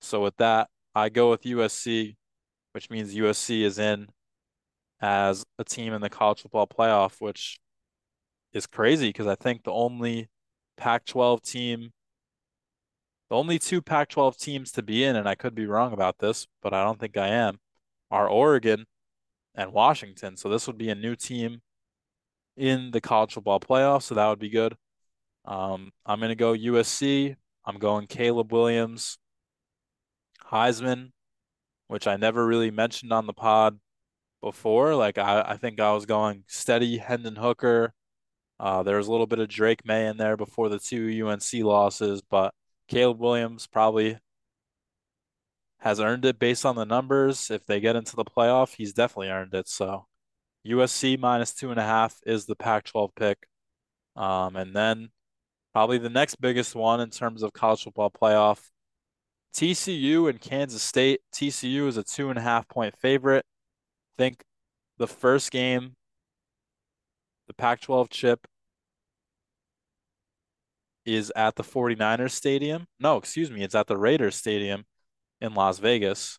So 0.00 0.22
with 0.22 0.38
that, 0.38 0.70
I 0.94 1.08
go 1.08 1.30
with 1.30 1.42
USC, 1.42 2.16
which 2.72 2.90
means 2.90 3.14
USC 3.14 3.62
is 3.62 3.78
in 3.78 4.08
as 5.00 5.44
a 5.58 5.64
team 5.64 5.92
in 5.92 6.00
the 6.00 6.10
college 6.10 6.42
football 6.42 6.66
playoff, 6.66 7.20
which 7.20 7.58
is 8.52 8.66
crazy 8.66 9.08
because 9.08 9.26
I 9.26 9.34
think 9.34 9.64
the 9.64 9.72
only 9.72 10.28
Pac-12 10.76 11.42
team, 11.42 11.92
the 13.30 13.36
only 13.36 13.58
two 13.58 13.82
Pac-12 13.82 14.38
teams 14.38 14.72
to 14.72 14.82
be 14.82 15.04
in, 15.04 15.16
and 15.16 15.28
I 15.28 15.34
could 15.34 15.54
be 15.54 15.66
wrong 15.66 15.92
about 15.92 16.18
this, 16.18 16.46
but 16.62 16.72
I 16.72 16.82
don't 16.84 16.98
think 16.98 17.16
I 17.16 17.28
am, 17.28 17.58
are 18.10 18.28
Oregon 18.28 18.86
and 19.54 19.72
Washington. 19.72 20.36
So 20.36 20.48
this 20.48 20.66
would 20.66 20.78
be 20.78 20.88
a 20.88 20.94
new 20.94 21.14
team 21.14 21.60
in 22.56 22.90
the 22.90 23.00
college 23.00 23.34
football 23.34 23.60
playoff. 23.60 24.02
So 24.02 24.14
that 24.14 24.28
would 24.28 24.38
be 24.38 24.50
good. 24.50 24.74
Um, 25.44 25.90
I'm 26.04 26.20
going 26.20 26.30
to 26.30 26.34
go 26.34 26.52
USC. 26.52 27.36
I'm 27.64 27.78
going 27.78 28.06
Caleb 28.06 28.52
Williams, 28.52 29.18
Heisman, 30.50 31.12
which 31.88 32.06
I 32.06 32.16
never 32.16 32.46
really 32.46 32.70
mentioned 32.70 33.12
on 33.12 33.26
the 33.26 33.32
pod 33.32 33.78
before. 34.42 34.94
Like 34.94 35.18
I, 35.18 35.42
I 35.42 35.56
think 35.56 35.80
I 35.80 35.92
was 35.92 36.06
going 36.06 36.44
steady 36.46 36.98
Hendon 36.98 37.36
Hooker. 37.36 37.94
Uh, 38.60 38.82
there 38.82 38.96
was 38.96 39.06
a 39.06 39.10
little 39.10 39.26
bit 39.26 39.38
of 39.38 39.48
Drake 39.48 39.86
Maye 39.86 40.06
in 40.06 40.16
there 40.16 40.36
before 40.36 40.68
the 40.68 40.78
two 40.80 41.26
UNC 41.26 41.64
losses, 41.64 42.22
but 42.22 42.52
Caleb 42.88 43.20
Williams 43.20 43.66
probably 43.66 44.18
has 45.78 46.00
earned 46.00 46.24
it 46.24 46.38
based 46.38 46.66
on 46.66 46.74
the 46.74 46.84
numbers. 46.84 47.50
If 47.50 47.66
they 47.66 47.80
get 47.80 47.96
into 47.96 48.16
the 48.16 48.24
playoff, 48.24 48.74
he's 48.74 48.92
definitely 48.92 49.30
earned 49.30 49.54
it. 49.54 49.68
So 49.68 50.06
USC 50.66 51.18
minus 51.18 51.54
two 51.54 51.70
and 51.70 51.78
a 51.78 51.84
half 51.84 52.18
is 52.26 52.46
the 52.46 52.56
Pac-12 52.56 53.10
pick. 53.14 53.38
Um, 54.16 54.56
and 54.56 54.74
then 54.74 55.10
probably 55.72 55.98
the 55.98 56.10
next 56.10 56.40
biggest 56.40 56.74
one 56.74 57.00
in 57.00 57.10
terms 57.10 57.42
of 57.42 57.52
college 57.52 57.84
football 57.84 58.10
playoff, 58.10 58.60
TCU 59.54 60.28
and 60.28 60.40
Kansas 60.40 60.82
State. 60.82 61.20
TCU 61.34 61.86
is 61.88 61.96
a 61.96 62.04
two 62.04 62.30
and 62.30 62.38
a 62.38 62.42
half 62.42 62.68
point 62.68 62.96
favorite. 62.98 63.44
I 63.46 64.22
think 64.22 64.44
the 64.98 65.06
first 65.06 65.50
game, 65.50 65.96
the 67.46 67.54
Pac-12 67.54 68.10
chip 68.10 68.46
is 71.04 71.32
at 71.34 71.56
the 71.56 71.62
49ers 71.62 72.32
stadium. 72.32 72.86
No, 73.00 73.16
excuse 73.16 73.50
me, 73.50 73.62
it's 73.62 73.74
at 73.74 73.86
the 73.86 73.96
Raiders 73.96 74.36
stadium 74.36 74.84
in 75.40 75.54
Las 75.54 75.78
Vegas. 75.78 76.38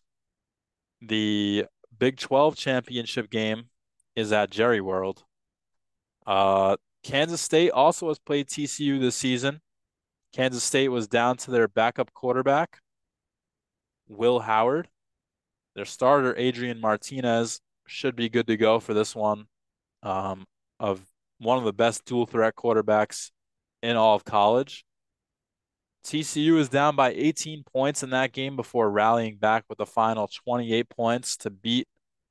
The 1.00 1.66
Big 1.98 2.18
12 2.18 2.56
championship 2.56 3.30
game 3.30 3.64
is 4.14 4.32
at 4.32 4.50
Jerry 4.50 4.80
World. 4.80 5.24
Uh, 6.26 6.76
Kansas 7.02 7.40
State 7.40 7.70
also 7.70 8.08
has 8.08 8.18
played 8.18 8.48
TCU 8.48 9.00
this 9.00 9.16
season. 9.16 9.60
Kansas 10.32 10.62
State 10.62 10.88
was 10.88 11.08
down 11.08 11.36
to 11.38 11.50
their 11.50 11.66
backup 11.66 12.12
quarterback, 12.12 12.78
Will 14.10 14.40
Howard. 14.40 14.88
Their 15.76 15.84
starter, 15.84 16.34
Adrian 16.36 16.80
Martinez, 16.80 17.60
should 17.86 18.16
be 18.16 18.28
good 18.28 18.48
to 18.48 18.56
go 18.56 18.80
for 18.80 18.92
this 18.92 19.14
one. 19.14 19.46
Um, 20.02 20.44
of 20.78 21.00
one 21.38 21.58
of 21.58 21.64
the 21.64 21.72
best 21.72 22.04
dual 22.04 22.26
threat 22.26 22.54
quarterbacks 22.56 23.30
in 23.82 23.96
all 23.96 24.16
of 24.16 24.24
college. 24.24 24.84
TCU 26.04 26.58
is 26.58 26.68
down 26.68 26.96
by 26.96 27.12
18 27.12 27.62
points 27.64 28.02
in 28.02 28.10
that 28.10 28.32
game 28.32 28.56
before 28.56 28.90
rallying 28.90 29.36
back 29.36 29.64
with 29.68 29.80
a 29.80 29.86
final 29.86 30.28
28 30.44 30.88
points 30.88 31.36
to 31.38 31.50
beat 31.50 31.86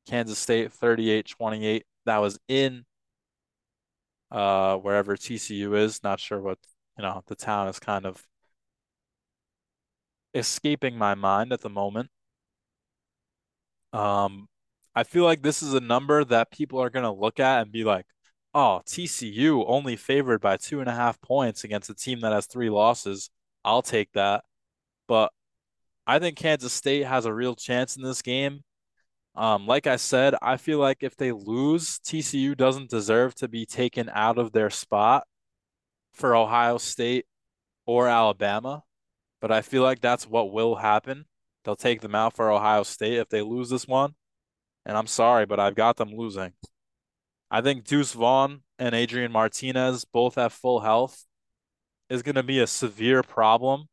Kansas 0.07 0.39
State 0.39 0.71
38-28. 0.71 1.82
That 2.05 2.17
was 2.17 2.39
in 2.47 2.86
uh 4.32 4.77
wherever 4.77 5.15
TCU 5.15 5.77
is. 5.77 6.03
Not 6.03 6.19
sure 6.19 6.41
what, 6.41 6.57
you 6.97 7.03
know, 7.03 7.23
the 7.27 7.36
town 7.36 7.67
is 7.67 7.80
kind 7.80 8.05
of 8.05 8.23
escaping 10.34 10.97
my 10.97 11.15
mind 11.15 11.51
at 11.53 11.61
the 11.61 11.69
moment. 11.69 12.09
Um 13.93 14.47
I 14.95 15.03
feel 15.03 15.23
like 15.23 15.41
this 15.41 15.61
is 15.63 15.73
a 15.73 15.80
number 15.80 16.23
that 16.25 16.51
people 16.51 16.80
are 16.82 16.89
gonna 16.89 17.13
look 17.13 17.39
at 17.39 17.61
and 17.61 17.71
be 17.71 17.84
like, 17.84 18.05
oh, 18.53 18.82
TCU 18.86 19.63
only 19.67 19.95
favored 19.95 20.41
by 20.41 20.57
two 20.57 20.80
and 20.82 20.89
a 20.89 20.93
half 20.93 21.21
points 21.21 21.63
against 21.63 21.89
a 21.89 21.95
team 21.95 22.21
that 22.21 22.34
has 22.34 22.47
three 22.47 22.69
losses. 22.69 23.30
I'll 23.63 23.82
take 23.82 24.11
that. 24.13 24.43
But 25.07 25.32
I 26.07 26.19
think 26.19 26.38
Kansas 26.38 26.73
State 26.73 27.05
has 27.05 27.25
a 27.25 27.34
real 27.34 27.55
chance 27.55 27.95
in 27.97 28.03
this 28.03 28.21
game. 28.21 28.63
Um, 29.36 29.67
like 29.67 29.88
I 29.88 29.95
said, 29.97 30.36
I 30.41 30.57
feel 30.57 30.80
like 30.80 31.03
if 31.03 31.15
they 31.15 31.32
lose, 31.32 31.99
TCU 31.99 32.55
doesn't 32.57 32.89
deserve 32.89 33.36
to 33.36 33.47
be 33.47 33.65
taken 33.65 34.09
out 34.13 34.38
of 34.38 34.51
their 34.51 34.69
spot 34.69 35.25
for 36.13 36.36
Ohio 36.36 36.77
State 36.77 37.25
or 37.86 38.07
Alabama. 38.07 38.84
But 39.41 39.51
I 39.51 39.61
feel 39.61 39.83
like 39.83 40.01
that's 40.01 40.27
what 40.27 40.51
will 40.51 40.75
happen. 40.75 41.25
They'll 41.63 41.75
take 41.75 42.01
them 42.01 42.15
out 42.15 42.35
for 42.35 42.51
Ohio 42.51 42.83
State 42.83 43.17
if 43.19 43.29
they 43.29 43.41
lose 43.41 43.69
this 43.69 43.87
one. 43.87 44.15
And 44.85 44.97
I'm 44.97 45.07
sorry, 45.07 45.45
but 45.45 45.59
I've 45.59 45.75
got 45.75 45.97
them 45.97 46.11
losing. 46.15 46.53
I 47.51 47.61
think 47.61 47.85
Deuce 47.85 48.13
Vaughn 48.13 48.63
and 48.77 48.95
Adrian 48.95 49.31
Martinez 49.31 50.05
both 50.05 50.35
have 50.35 50.53
full 50.53 50.81
health 50.81 51.25
is 52.09 52.23
going 52.23 52.35
to 52.35 52.43
be 52.43 52.59
a 52.59 52.67
severe 52.67 53.23
problem 53.23 53.87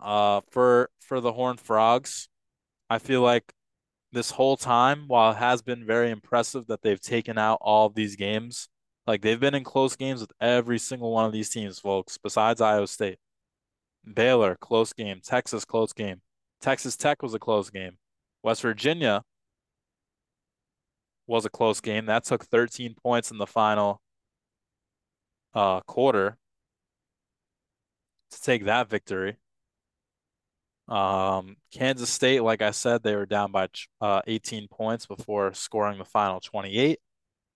Uh, 0.00 0.40
for 0.50 0.90
for 1.00 1.20
the 1.20 1.32
Horned 1.32 1.60
Frogs, 1.60 2.28
I 2.90 2.98
feel 2.98 3.22
like 3.22 3.52
this 4.12 4.32
whole 4.32 4.56
time, 4.56 5.04
while 5.08 5.30
it 5.32 5.36
has 5.36 5.62
been 5.62 5.86
very 5.86 6.10
impressive 6.10 6.66
that 6.66 6.82
they've 6.82 7.00
taken 7.00 7.38
out 7.38 7.58
all 7.62 7.86
of 7.86 7.94
these 7.94 8.16
games, 8.16 8.68
like 9.06 9.22
they've 9.22 9.40
been 9.40 9.54
in 9.54 9.64
close 9.64 9.96
games 9.96 10.20
with 10.20 10.32
every 10.40 10.78
single 10.78 11.12
one 11.12 11.24
of 11.24 11.32
these 11.32 11.50
teams, 11.50 11.78
folks, 11.78 12.18
besides 12.18 12.60
Iowa 12.60 12.86
State. 12.88 13.18
Baylor, 14.10 14.56
close 14.60 14.92
game. 14.92 15.20
Texas, 15.22 15.64
close 15.64 15.92
game. 15.92 16.20
Texas 16.60 16.96
Tech 16.96 17.22
was 17.22 17.34
a 17.34 17.38
close 17.38 17.70
game. 17.70 17.98
West 18.42 18.62
Virginia 18.62 19.22
was 21.26 21.44
a 21.44 21.50
close 21.50 21.80
game. 21.80 22.06
That 22.06 22.24
took 22.24 22.44
13 22.44 22.94
points 23.02 23.30
in 23.30 23.38
the 23.38 23.46
final 23.46 24.00
uh, 25.54 25.80
quarter 25.80 26.36
to 28.30 28.42
take 28.42 28.64
that 28.64 28.88
victory. 28.88 29.36
Um, 30.88 31.56
Kansas 31.72 32.10
State, 32.10 32.42
like 32.42 32.60
I 32.60 32.72
said, 32.72 33.02
they 33.02 33.14
were 33.16 33.26
down 33.26 33.52
by 33.52 33.68
uh, 34.00 34.22
18 34.26 34.68
points 34.68 35.06
before 35.06 35.54
scoring 35.54 35.98
the 35.98 36.04
final 36.04 36.40
28. 36.40 36.98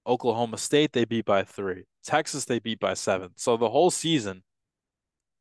Oklahoma 0.07 0.59
State, 0.59 0.93
they 0.93 1.05
beat 1.05 1.25
by 1.25 1.43
three. 1.43 1.85
Texas, 2.05 2.45
they 2.45 2.61
beat 2.61 2.79
by 2.79 2.95
seven. 2.95 3.31
So 3.37 3.57
the 3.57 3.69
whole 3.69 3.91
season, 3.91 4.43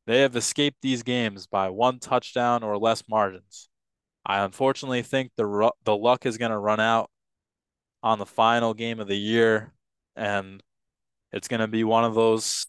they 0.06 0.20
have 0.20 0.36
escaped 0.36 0.78
these 0.82 1.02
games 1.02 1.46
by 1.46 1.68
one 1.68 1.98
touchdown 1.98 2.62
or 2.62 2.78
less 2.78 3.02
margins. 3.08 3.68
I 4.24 4.44
unfortunately 4.44 5.02
think 5.02 5.32
the 5.36 5.72
the 5.84 5.96
luck 5.96 6.26
is 6.26 6.38
going 6.38 6.50
to 6.50 6.58
run 6.58 6.80
out 6.80 7.10
on 8.02 8.18
the 8.18 8.26
final 8.26 8.74
game 8.74 9.00
of 9.00 9.08
the 9.08 9.16
year, 9.16 9.72
and 10.14 10.62
it's 11.32 11.48
going 11.48 11.60
to 11.60 11.68
be 11.68 11.84
one 11.84 12.04
of 12.04 12.14
those 12.14 12.66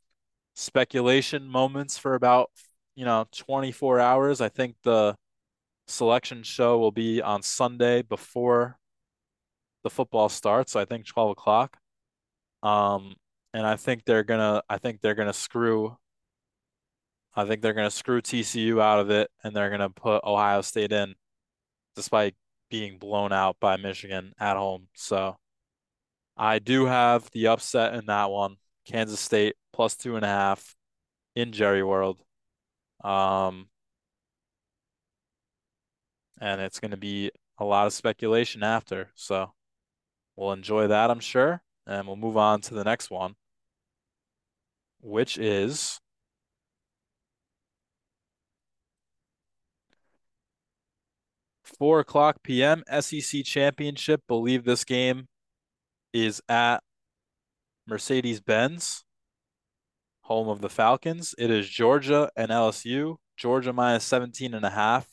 speculation 0.55 1.47
moments 1.47 1.97
for 1.97 2.15
about 2.15 2.51
you 2.95 3.05
know 3.05 3.25
24 3.35 3.99
hours. 3.99 4.41
I 4.41 4.49
think 4.49 4.75
the 4.83 5.15
selection 5.87 6.43
show 6.43 6.77
will 6.79 6.91
be 6.91 7.21
on 7.21 7.41
Sunday 7.41 8.01
before 8.01 8.77
the 9.83 9.89
football 9.89 10.29
starts. 10.29 10.75
I 10.75 10.85
think 10.85 11.05
12 11.05 11.31
o'clock. 11.31 11.77
Um, 12.63 13.15
and 13.53 13.65
I 13.65 13.75
think 13.75 14.03
they're 14.05 14.23
gonna 14.23 14.61
I 14.69 14.77
think 14.77 15.01
they're 15.01 15.15
gonna 15.15 15.33
screw 15.33 15.97
I 17.37 17.45
think 17.45 17.61
they're 17.61 17.73
gonna 17.73 17.91
screw 17.91 18.21
TCU 18.21 18.81
out 18.81 18.99
of 18.99 19.11
it 19.11 19.29
and 19.43 19.55
they're 19.55 19.69
gonna 19.69 19.89
put 19.91 20.23
Ohio 20.23 20.61
State 20.61 20.91
in 20.91 21.15
despite 21.95 22.35
being 22.69 22.97
blown 22.97 23.31
out 23.31 23.57
by 23.59 23.77
Michigan 23.77 24.33
at 24.39 24.57
home. 24.57 24.87
So 24.95 25.37
I 26.35 26.59
do 26.59 26.85
have 26.85 27.29
the 27.31 27.47
upset 27.47 27.93
in 27.93 28.07
that 28.07 28.29
one. 28.31 28.57
Kansas 28.85 29.19
State 29.19 29.55
plus 29.71 29.95
two 29.95 30.15
and 30.15 30.25
a 30.25 30.27
half 30.27 30.75
in 31.35 31.51
Jerry 31.51 31.83
World. 31.83 32.19
Um, 33.03 33.69
and 36.39 36.61
it's 36.61 36.79
going 36.79 36.91
to 36.91 36.97
be 36.97 37.31
a 37.59 37.65
lot 37.65 37.87
of 37.87 37.93
speculation 37.93 38.63
after. 38.63 39.09
So 39.15 39.53
we'll 40.35 40.53
enjoy 40.53 40.87
that, 40.87 41.11
I'm 41.11 41.19
sure. 41.19 41.61
And 41.85 42.07
we'll 42.07 42.15
move 42.15 42.37
on 42.37 42.61
to 42.61 42.73
the 42.73 42.83
next 42.83 43.09
one, 43.09 43.35
which 45.01 45.37
is 45.37 45.99
four 51.67 51.99
o'clock 51.99 52.43
p.m. 52.43 52.83
SEC 52.99 53.43
Championship. 53.43 54.21
Believe 54.27 54.63
this 54.63 54.83
game 54.83 55.27
is 56.13 56.41
at 56.49 56.79
Mercedes 57.85 58.41
Benz, 58.41 59.03
home 60.21 60.49
of 60.49 60.61
the 60.61 60.69
Falcons. 60.69 61.35
It 61.37 61.51
is 61.51 61.69
Georgia 61.69 62.29
and 62.35 62.49
LSU. 62.49 63.17
Georgia 63.35 63.71
minus 63.71 64.03
17 64.03 64.53
and 64.53 64.65
a 64.65 64.69
half. 64.69 65.07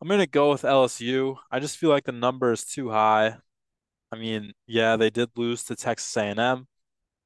I'm 0.00 0.08
going 0.08 0.20
to 0.20 0.26
go 0.26 0.50
with 0.50 0.62
LSU. 0.62 1.36
I 1.50 1.60
just 1.60 1.78
feel 1.78 1.90
like 1.90 2.04
the 2.04 2.12
number 2.12 2.52
is 2.52 2.64
too 2.64 2.90
high. 2.90 3.36
I 4.12 4.16
mean, 4.16 4.52
yeah, 4.66 4.96
they 4.96 5.10
did 5.10 5.30
lose 5.36 5.64
to 5.64 5.76
Texas 5.76 6.16
A&M, 6.16 6.66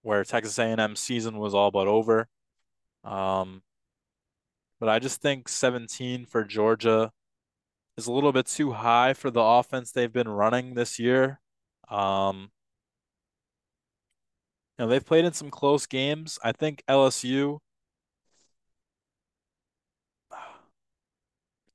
where 0.03 0.25
Texas 0.25 0.59
A&M 0.59 0.97
season 0.97 1.39
was 1.39 1.55
all 1.55 1.71
but 1.71 1.89
over. 1.89 2.29
Um, 3.05 3.63
but 4.81 4.89
I 4.89 4.99
just 4.99 5.21
think 5.23 5.49
17 5.49 6.27
for 6.27 6.45
Georgia 6.45 7.13
is 7.97 8.07
a 8.07 8.13
little 8.13 8.33
bit 8.33 8.47
too 8.47 8.73
high 8.73 9.15
for 9.15 9.31
the 9.31 9.41
offense 9.41 9.93
they've 9.93 10.13
been 10.13 10.29
running 10.29 10.75
this 10.75 10.99
year. 10.99 11.41
Um, 11.89 12.51
you 14.79 14.85
know, 14.85 14.89
they've 14.91 15.05
played 15.05 15.25
in 15.25 15.33
some 15.33 15.51
close 15.51 15.87
games. 15.87 16.39
I 16.43 16.53
think 16.53 16.83
LSU 16.89 17.59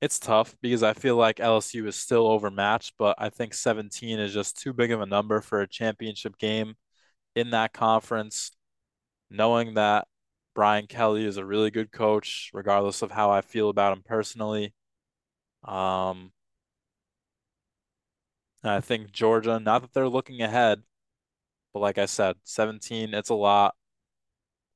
it's 0.00 0.18
tough 0.18 0.56
because 0.60 0.82
I 0.82 0.92
feel 0.94 1.16
like 1.16 1.36
LSU 1.40 1.86
is 1.86 1.96
still 1.96 2.26
overmatched, 2.26 2.94
but 2.98 3.16
I 3.18 3.30
think 3.30 3.54
17 3.54 4.18
is 4.18 4.32
just 4.34 4.60
too 4.60 4.72
big 4.72 4.92
of 4.92 5.00
a 5.00 5.06
number 5.06 5.40
for 5.40 5.60
a 5.60 5.68
championship 5.68 6.38
game 6.38 6.74
in 7.36 7.50
that 7.50 7.72
conference. 7.72 8.52
Knowing 9.30 9.74
that 9.74 10.08
Brian 10.54 10.86
Kelly 10.86 11.24
is 11.24 11.36
a 11.36 11.44
really 11.44 11.70
good 11.70 11.92
coach, 11.92 12.50
regardless 12.52 13.02
of 13.02 13.10
how 13.10 13.30
I 13.30 13.40
feel 13.40 13.68
about 13.68 13.92
him 13.96 14.02
personally. 14.04 14.74
Um, 15.64 16.32
I 18.62 18.80
think 18.80 19.12
Georgia, 19.12 19.58
not 19.60 19.82
that 19.82 19.92
they're 19.92 20.08
looking 20.08 20.42
ahead, 20.42 20.82
but 21.72 21.80
like 21.80 21.98
I 21.98 22.06
said, 22.06 22.36
17, 22.44 23.14
it's 23.14 23.30
a 23.30 23.34
lot. 23.34 23.74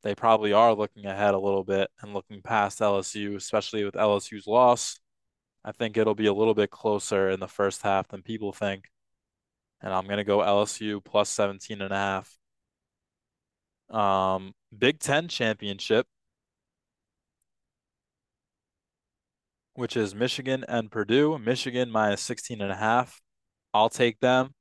They 0.02 0.14
probably 0.14 0.52
are 0.52 0.74
looking 0.74 1.06
ahead 1.06 1.34
a 1.34 1.38
little 1.38 1.64
bit 1.64 1.90
and 2.00 2.12
looking 2.14 2.42
past 2.42 2.80
LSU, 2.80 3.36
especially 3.36 3.84
with 3.84 3.94
LSU's 3.94 4.46
loss. 4.46 5.00
I 5.64 5.72
think 5.72 5.96
it'll 5.96 6.14
be 6.14 6.26
a 6.26 6.34
little 6.34 6.54
bit 6.54 6.70
closer 6.70 7.30
in 7.30 7.40
the 7.40 7.48
first 7.48 7.82
half 7.82 8.08
than 8.08 8.22
people 8.22 8.52
think. 8.52 8.90
And 9.80 9.92
I'm 9.92 10.04
going 10.06 10.18
to 10.18 10.24
go 10.24 10.38
LSU 10.38 11.02
plus 11.04 11.30
17 11.30 11.80
and 11.80 11.92
a 11.92 11.96
half. 11.96 12.38
Um, 13.90 14.52
Big 14.76 14.98
Ten 14.98 15.28
championship, 15.28 16.06
which 19.74 19.96
is 19.96 20.14
Michigan 20.14 20.64
and 20.68 20.90
Purdue. 20.90 21.38
Michigan 21.38 21.90
minus 21.90 22.20
16 22.22 22.60
and 22.60 22.72
a 22.72 22.76
half. 22.76 23.20
I'll 23.72 23.90
take 23.90 24.20
them. 24.20 24.54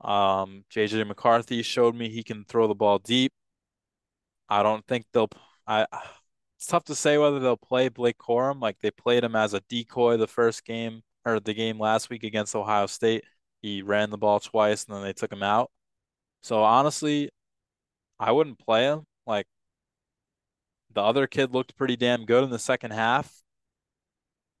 Um, 0.00 0.64
JJ 0.70 1.06
McCarthy 1.06 1.62
showed 1.62 1.94
me 1.94 2.08
he 2.08 2.22
can 2.22 2.44
throw 2.44 2.66
the 2.66 2.74
ball 2.74 2.98
deep. 2.98 3.32
I 4.48 4.62
don't 4.62 4.86
think 4.86 5.06
they'll. 5.12 5.30
I. 5.66 5.86
It's 6.56 6.66
tough 6.66 6.84
to 6.84 6.94
say 6.94 7.16
whether 7.16 7.38
they'll 7.40 7.56
play 7.56 7.88
Blake 7.88 8.18
Corum. 8.18 8.60
Like 8.60 8.78
they 8.80 8.90
played 8.90 9.24
him 9.24 9.34
as 9.34 9.54
a 9.54 9.62
decoy 9.70 10.18
the 10.18 10.26
first 10.26 10.64
game 10.66 11.02
or 11.24 11.40
the 11.40 11.54
game 11.54 11.78
last 11.78 12.10
week 12.10 12.22
against 12.22 12.54
Ohio 12.54 12.86
State. 12.86 13.24
He 13.62 13.80
ran 13.82 14.10
the 14.10 14.18
ball 14.18 14.40
twice 14.40 14.84
and 14.84 14.94
then 14.94 15.02
they 15.02 15.14
took 15.14 15.32
him 15.32 15.42
out. 15.42 15.70
So 16.42 16.62
honestly, 16.62 17.30
I 18.20 18.32
wouldn't 18.32 18.58
play 18.58 18.84
him. 18.84 19.06
Like 19.26 19.46
the 20.92 21.02
other 21.02 21.26
kid 21.26 21.52
looked 21.52 21.76
pretty 21.76 21.96
damn 21.96 22.26
good 22.26 22.44
in 22.44 22.50
the 22.50 22.58
second 22.58 22.92
half. 22.92 23.32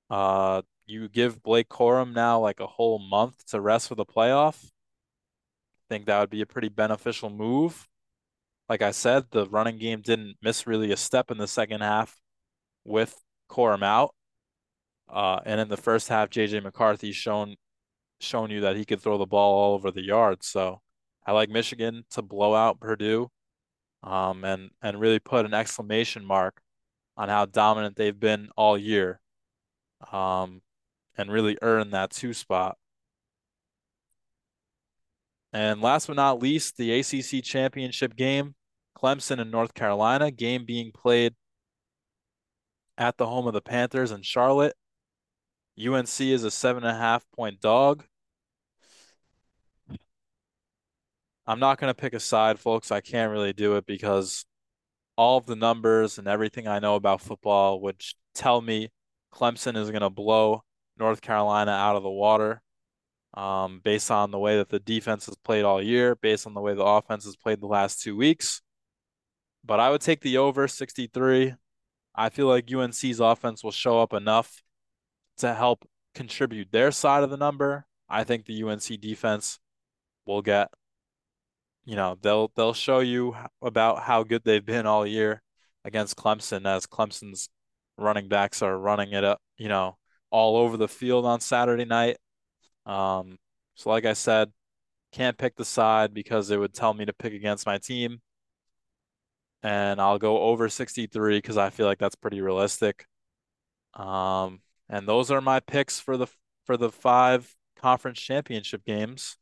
Uh, 0.08 0.62
you 0.86 1.08
give 1.08 1.42
Blake 1.42 1.68
Corum 1.68 2.14
now 2.14 2.40
like 2.40 2.58
a 2.58 2.66
whole 2.66 2.98
month 2.98 3.46
to 3.48 3.60
rest 3.60 3.88
for 3.88 3.94
the 3.94 4.06
playoff. 4.06 4.64
I 4.64 5.86
think 5.88 6.06
that 6.06 6.18
would 6.18 6.30
be 6.30 6.40
a 6.40 6.46
pretty 6.46 6.68
beneficial 6.68 7.30
move. 7.30 7.86
Like 8.68 8.82
I 8.82 8.92
said, 8.92 9.24
the 9.30 9.46
running 9.46 9.78
game 9.78 10.00
didn't 10.00 10.36
miss 10.42 10.66
really 10.66 10.90
a 10.90 10.96
step 10.96 11.30
in 11.30 11.38
the 11.38 11.46
second 11.46 11.82
half 11.82 12.18
with 12.84 13.20
Corum 13.50 13.82
out. 13.82 14.14
Uh, 15.08 15.40
and 15.44 15.60
in 15.60 15.68
the 15.68 15.76
first 15.76 16.08
half, 16.08 16.30
JJ 16.30 16.62
McCarthy 16.62 17.12
shown 17.12 17.56
shown 18.20 18.50
you 18.50 18.60
that 18.60 18.76
he 18.76 18.84
could 18.84 19.00
throw 19.00 19.18
the 19.18 19.26
ball 19.26 19.58
all 19.58 19.74
over 19.74 19.90
the 19.90 20.04
yard. 20.04 20.42
So 20.42 20.80
I 21.26 21.32
like 21.32 21.50
Michigan 21.50 22.04
to 22.10 22.22
blow 22.22 22.54
out 22.54 22.78
Purdue, 22.80 23.28
um, 24.02 24.44
and 24.44 24.70
and 24.82 25.00
really 25.00 25.18
put 25.18 25.46
an 25.46 25.54
exclamation 25.54 26.24
mark 26.24 26.60
on 27.16 27.28
how 27.28 27.46
dominant 27.46 27.96
they've 27.96 28.18
been 28.18 28.48
all 28.56 28.78
year. 28.78 29.20
Um, 30.12 30.62
and 31.20 31.30
really 31.30 31.58
earn 31.60 31.90
that 31.90 32.10
two 32.10 32.32
spot. 32.32 32.78
And 35.52 35.82
last 35.82 36.06
but 36.06 36.16
not 36.16 36.40
least, 36.40 36.76
the 36.76 36.98
ACC 36.98 37.44
championship 37.44 38.16
game, 38.16 38.54
Clemson 38.96 39.40
and 39.40 39.50
North 39.50 39.74
Carolina, 39.74 40.30
game 40.30 40.64
being 40.64 40.92
played 40.92 41.34
at 42.96 43.18
the 43.18 43.26
home 43.26 43.46
of 43.46 43.52
the 43.52 43.60
Panthers 43.60 44.12
in 44.12 44.22
Charlotte. 44.22 44.76
UNC 45.78 46.20
is 46.20 46.44
a 46.44 46.50
seven 46.50 46.84
and 46.84 46.96
a 46.96 46.98
half 46.98 47.24
point 47.34 47.60
dog. 47.60 48.04
I'm 51.46 51.58
not 51.58 51.78
going 51.78 51.90
to 51.90 52.00
pick 52.00 52.14
a 52.14 52.20
side, 52.20 52.58
folks. 52.58 52.92
I 52.92 53.00
can't 53.00 53.32
really 53.32 53.52
do 53.52 53.76
it 53.76 53.86
because 53.86 54.44
all 55.16 55.38
of 55.38 55.46
the 55.46 55.56
numbers 55.56 56.18
and 56.18 56.28
everything 56.28 56.68
I 56.68 56.78
know 56.78 56.94
about 56.94 57.20
football 57.20 57.80
would 57.82 58.00
tell 58.34 58.60
me 58.60 58.90
Clemson 59.32 59.76
is 59.76 59.90
going 59.90 60.02
to 60.02 60.10
blow 60.10 60.62
North 60.98 61.20
Carolina 61.20 61.72
out 61.72 61.96
of 61.96 62.02
the 62.02 62.10
water 62.10 62.62
um, 63.34 63.80
based 63.82 64.10
on 64.10 64.30
the 64.30 64.38
way 64.38 64.56
that 64.56 64.68
the 64.68 64.80
defense 64.80 65.26
has 65.26 65.36
played 65.36 65.64
all 65.64 65.82
year, 65.82 66.16
based 66.16 66.46
on 66.46 66.54
the 66.54 66.60
way 66.60 66.74
the 66.74 66.84
offense 66.84 67.24
has 67.24 67.36
played 67.36 67.60
the 67.60 67.66
last 67.66 68.02
two 68.02 68.16
weeks. 68.16 68.62
But 69.64 69.80
I 69.80 69.90
would 69.90 70.00
take 70.00 70.20
the 70.20 70.38
over 70.38 70.66
63. 70.66 71.54
I 72.14 72.28
feel 72.28 72.46
like 72.46 72.72
UNC's 72.72 73.20
offense 73.20 73.62
will 73.62 73.70
show 73.70 74.00
up 74.00 74.12
enough 74.12 74.62
to 75.38 75.54
help 75.54 75.86
contribute 76.14 76.72
their 76.72 76.90
side 76.90 77.22
of 77.22 77.30
the 77.30 77.36
number. 77.36 77.86
I 78.08 78.24
think 78.24 78.46
the 78.46 78.62
UNC 78.62 79.00
defense 79.00 79.58
will 80.26 80.42
get, 80.42 80.70
you 81.84 81.96
know, 81.96 82.16
they'll 82.20 82.52
they'll 82.56 82.74
show 82.74 83.00
you 83.00 83.36
about 83.62 84.02
how 84.02 84.22
good 84.22 84.42
they've 84.44 84.64
been 84.64 84.86
all 84.86 85.06
year 85.06 85.42
against 85.84 86.16
Clemson 86.16 86.66
as 86.66 86.86
Clemson's 86.86 87.48
running 87.96 88.28
backs 88.28 88.62
are 88.62 88.78
running 88.78 89.12
it 89.12 89.24
up, 89.24 89.40
you 89.58 89.68
know, 89.68 89.96
all 90.30 90.56
over 90.56 90.76
the 90.76 90.88
field 90.88 91.26
on 91.26 91.40
Saturday 91.40 91.84
night. 91.84 92.18
Um, 92.86 93.38
so 93.76 93.90
like 93.90 94.04
I 94.06 94.14
said, 94.14 94.52
can't 95.12 95.38
pick 95.38 95.56
the 95.56 95.64
side 95.64 96.14
because 96.14 96.50
it 96.50 96.58
would 96.58 96.74
tell 96.74 96.94
me 96.94 97.04
to 97.06 97.12
pick 97.12 97.32
against 97.34 97.66
my 97.66 97.78
team. 97.78 98.20
And 99.62 100.00
I'll 100.00 100.18
go 100.18 100.40
over 100.42 100.68
63 100.68 101.38
because 101.38 101.56
I 101.58 101.70
feel 101.70 101.86
like 101.86 101.98
that's 101.98 102.14
pretty 102.14 102.40
realistic. 102.40 103.06
Um, 103.94 104.60
and 104.88 105.06
those 105.08 105.30
are 105.30 105.40
my 105.40 105.60
picks 105.60 106.00
for 106.00 106.16
the 106.16 106.26
for 106.64 106.76
the 106.76 106.90
five 106.90 107.54
conference 107.76 108.20
championship 108.20 108.84
games. 108.84 109.36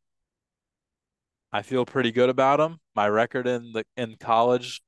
I 1.52 1.62
feel 1.62 1.86
pretty 1.86 2.12
good 2.12 2.28
about 2.28 2.58
them. 2.58 2.80
My 2.94 3.08
record 3.08 3.46
in 3.46 3.72
the 3.72 3.84
in 3.96 4.16
college 4.20 4.82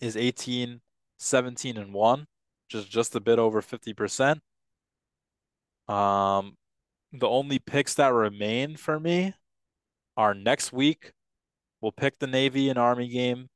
is 0.00 0.16
18, 0.16 0.80
17, 1.18 1.76
and 1.76 1.92
1, 1.92 2.26
just 2.68 2.90
just 2.90 3.14
a 3.14 3.20
bit 3.20 3.38
over 3.38 3.62
50%. 3.62 4.40
Um, 5.88 6.56
the 7.12 7.28
only 7.28 7.58
picks 7.58 7.94
that 7.94 8.12
remain 8.12 8.76
for 8.76 8.98
me 8.98 9.34
are 10.16 10.34
next 10.34 10.72
week. 10.72 11.12
We'll 11.80 11.92
pick 11.92 12.18
the 12.18 12.26
Navy 12.26 12.68
and 12.68 12.78
Army 12.78 13.08
game. 13.08 13.48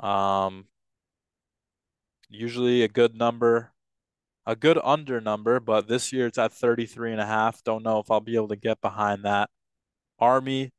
Um, 0.00 0.66
usually 2.28 2.82
a 2.82 2.88
good 2.88 3.14
number, 3.14 3.72
a 4.44 4.54
good 4.54 4.78
under 4.84 5.20
number, 5.20 5.60
but 5.60 5.88
this 5.88 6.12
year 6.12 6.26
it's 6.26 6.38
at 6.38 6.52
33 6.52 7.12
and 7.12 7.20
a 7.20 7.26
half. 7.26 7.62
Don't 7.64 7.82
know 7.82 8.00
if 8.00 8.10
I'll 8.10 8.20
be 8.20 8.36
able 8.36 8.48
to 8.48 8.56
get 8.56 8.80
behind 8.80 9.24
that. 9.24 9.48
Army 10.18 10.70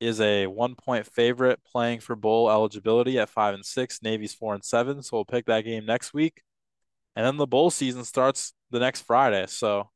is 0.00 0.20
a 0.20 0.46
one 0.46 0.74
point 0.74 1.06
favorite 1.06 1.60
playing 1.64 2.00
for 2.00 2.16
bowl 2.16 2.50
eligibility 2.50 3.18
at 3.18 3.28
five 3.30 3.54
and 3.54 3.64
six. 3.64 4.02
Navy's 4.02 4.34
four 4.34 4.54
and 4.54 4.64
seven. 4.64 5.02
So 5.02 5.16
we'll 5.18 5.24
pick 5.26 5.46
that 5.46 5.62
game 5.64 5.86
next 5.86 6.14
week. 6.14 6.42
And 7.16 7.26
then 7.26 7.36
the 7.36 7.46
bowl 7.46 7.70
season 7.70 8.04
starts 8.04 8.52
the 8.70 8.80
next 8.80 9.02
Friday. 9.02 9.46
So 9.48 9.90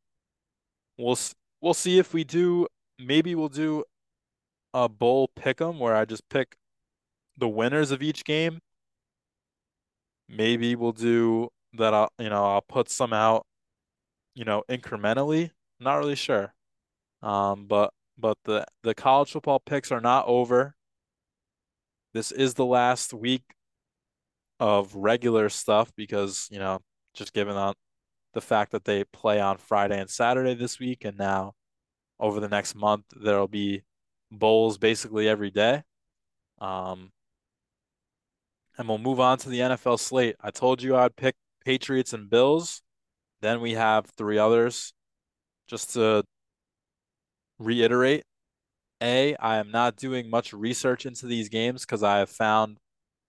we'll 0.99 1.19
we'll 1.61 1.75
see 1.75 1.99
if 1.99 2.13
we 2.15 2.25
do 2.25 2.67
maybe 2.99 3.35
we'll 3.35 3.49
do 3.49 3.85
a 4.75 4.89
bowl 4.89 5.29
pick 5.37 5.61
'em 5.61 5.79
where 5.79 5.97
I 5.97 6.05
just 6.05 6.29
pick 6.29 6.57
the 7.39 7.49
winners 7.49 7.91
of 7.93 8.03
each 8.03 8.25
game. 8.25 8.61
Maybe 10.29 10.75
we'll 10.77 10.93
do 10.93 11.49
that 11.75 11.93
I'll 11.95 12.11
you 12.19 12.31
know, 12.31 12.45
I'll 12.45 12.63
put 12.63 12.89
some 12.91 13.13
out, 13.13 13.47
you 14.35 14.45
know, 14.45 14.65
incrementally. 14.71 15.51
not 15.81 15.97
really 15.99 16.17
sure. 16.17 16.55
Um, 17.23 17.67
but 17.67 17.93
but 18.19 18.39
the 18.45 18.67
the 18.83 18.95
college 18.95 19.33
football 19.33 19.61
picks 19.61 19.91
are 19.93 20.01
not 20.01 20.27
over. 20.27 20.75
This 22.13 22.31
is 22.31 22.55
the 22.55 22.67
last 22.67 23.13
week 23.13 23.43
of 24.61 24.95
regular 24.95 25.49
stuff 25.49 25.93
because, 25.97 26.49
you 26.51 26.59
know, 26.59 26.79
just 27.15 27.33
given 27.33 27.57
on 27.57 27.75
the 28.35 28.41
fact 28.41 28.73
that 28.73 28.85
they 28.85 29.05
play 29.05 29.41
on 29.41 29.59
Friday 29.59 30.01
and 30.01 30.11
Saturday 30.11 30.55
this 30.55 30.79
week, 30.79 31.05
and 31.05 31.19
now 31.19 31.55
over 32.21 32.41
the 32.41 32.49
next 32.49 32.75
month 32.75 33.05
there'll 33.21 33.49
be 33.49 33.83
bowls 34.31 34.79
basically 34.79 35.29
every 35.29 35.51
day. 35.51 35.83
Um, 36.61 37.11
and 38.79 38.89
we'll 38.89 38.99
move 38.99 39.21
on 39.21 39.39
to 39.39 39.49
the 39.49 39.61
NFL 39.61 39.99
slate. 39.99 40.37
I 40.41 40.51
told 40.51 40.83
you 40.83 40.97
I'd 40.97 41.17
pick 41.17 41.35
Patriots 41.65 42.13
and 42.13 42.29
Bills. 42.29 42.83
Then 43.41 43.61
we 43.61 43.73
have 43.75 44.07
three 44.17 44.39
others. 44.39 44.93
Just 45.67 45.95
to 45.95 46.25
reiterate, 47.59 48.25
A, 49.03 49.37
I 49.37 49.59
am 49.59 49.71
not 49.71 49.97
doing 49.97 50.31
much 50.31 50.53
research 50.53 51.07
into 51.07 51.27
these 51.27 51.49
games 51.49 51.83
because 51.83 52.03
I 52.03 52.19
have 52.19 52.31
found 52.31 52.79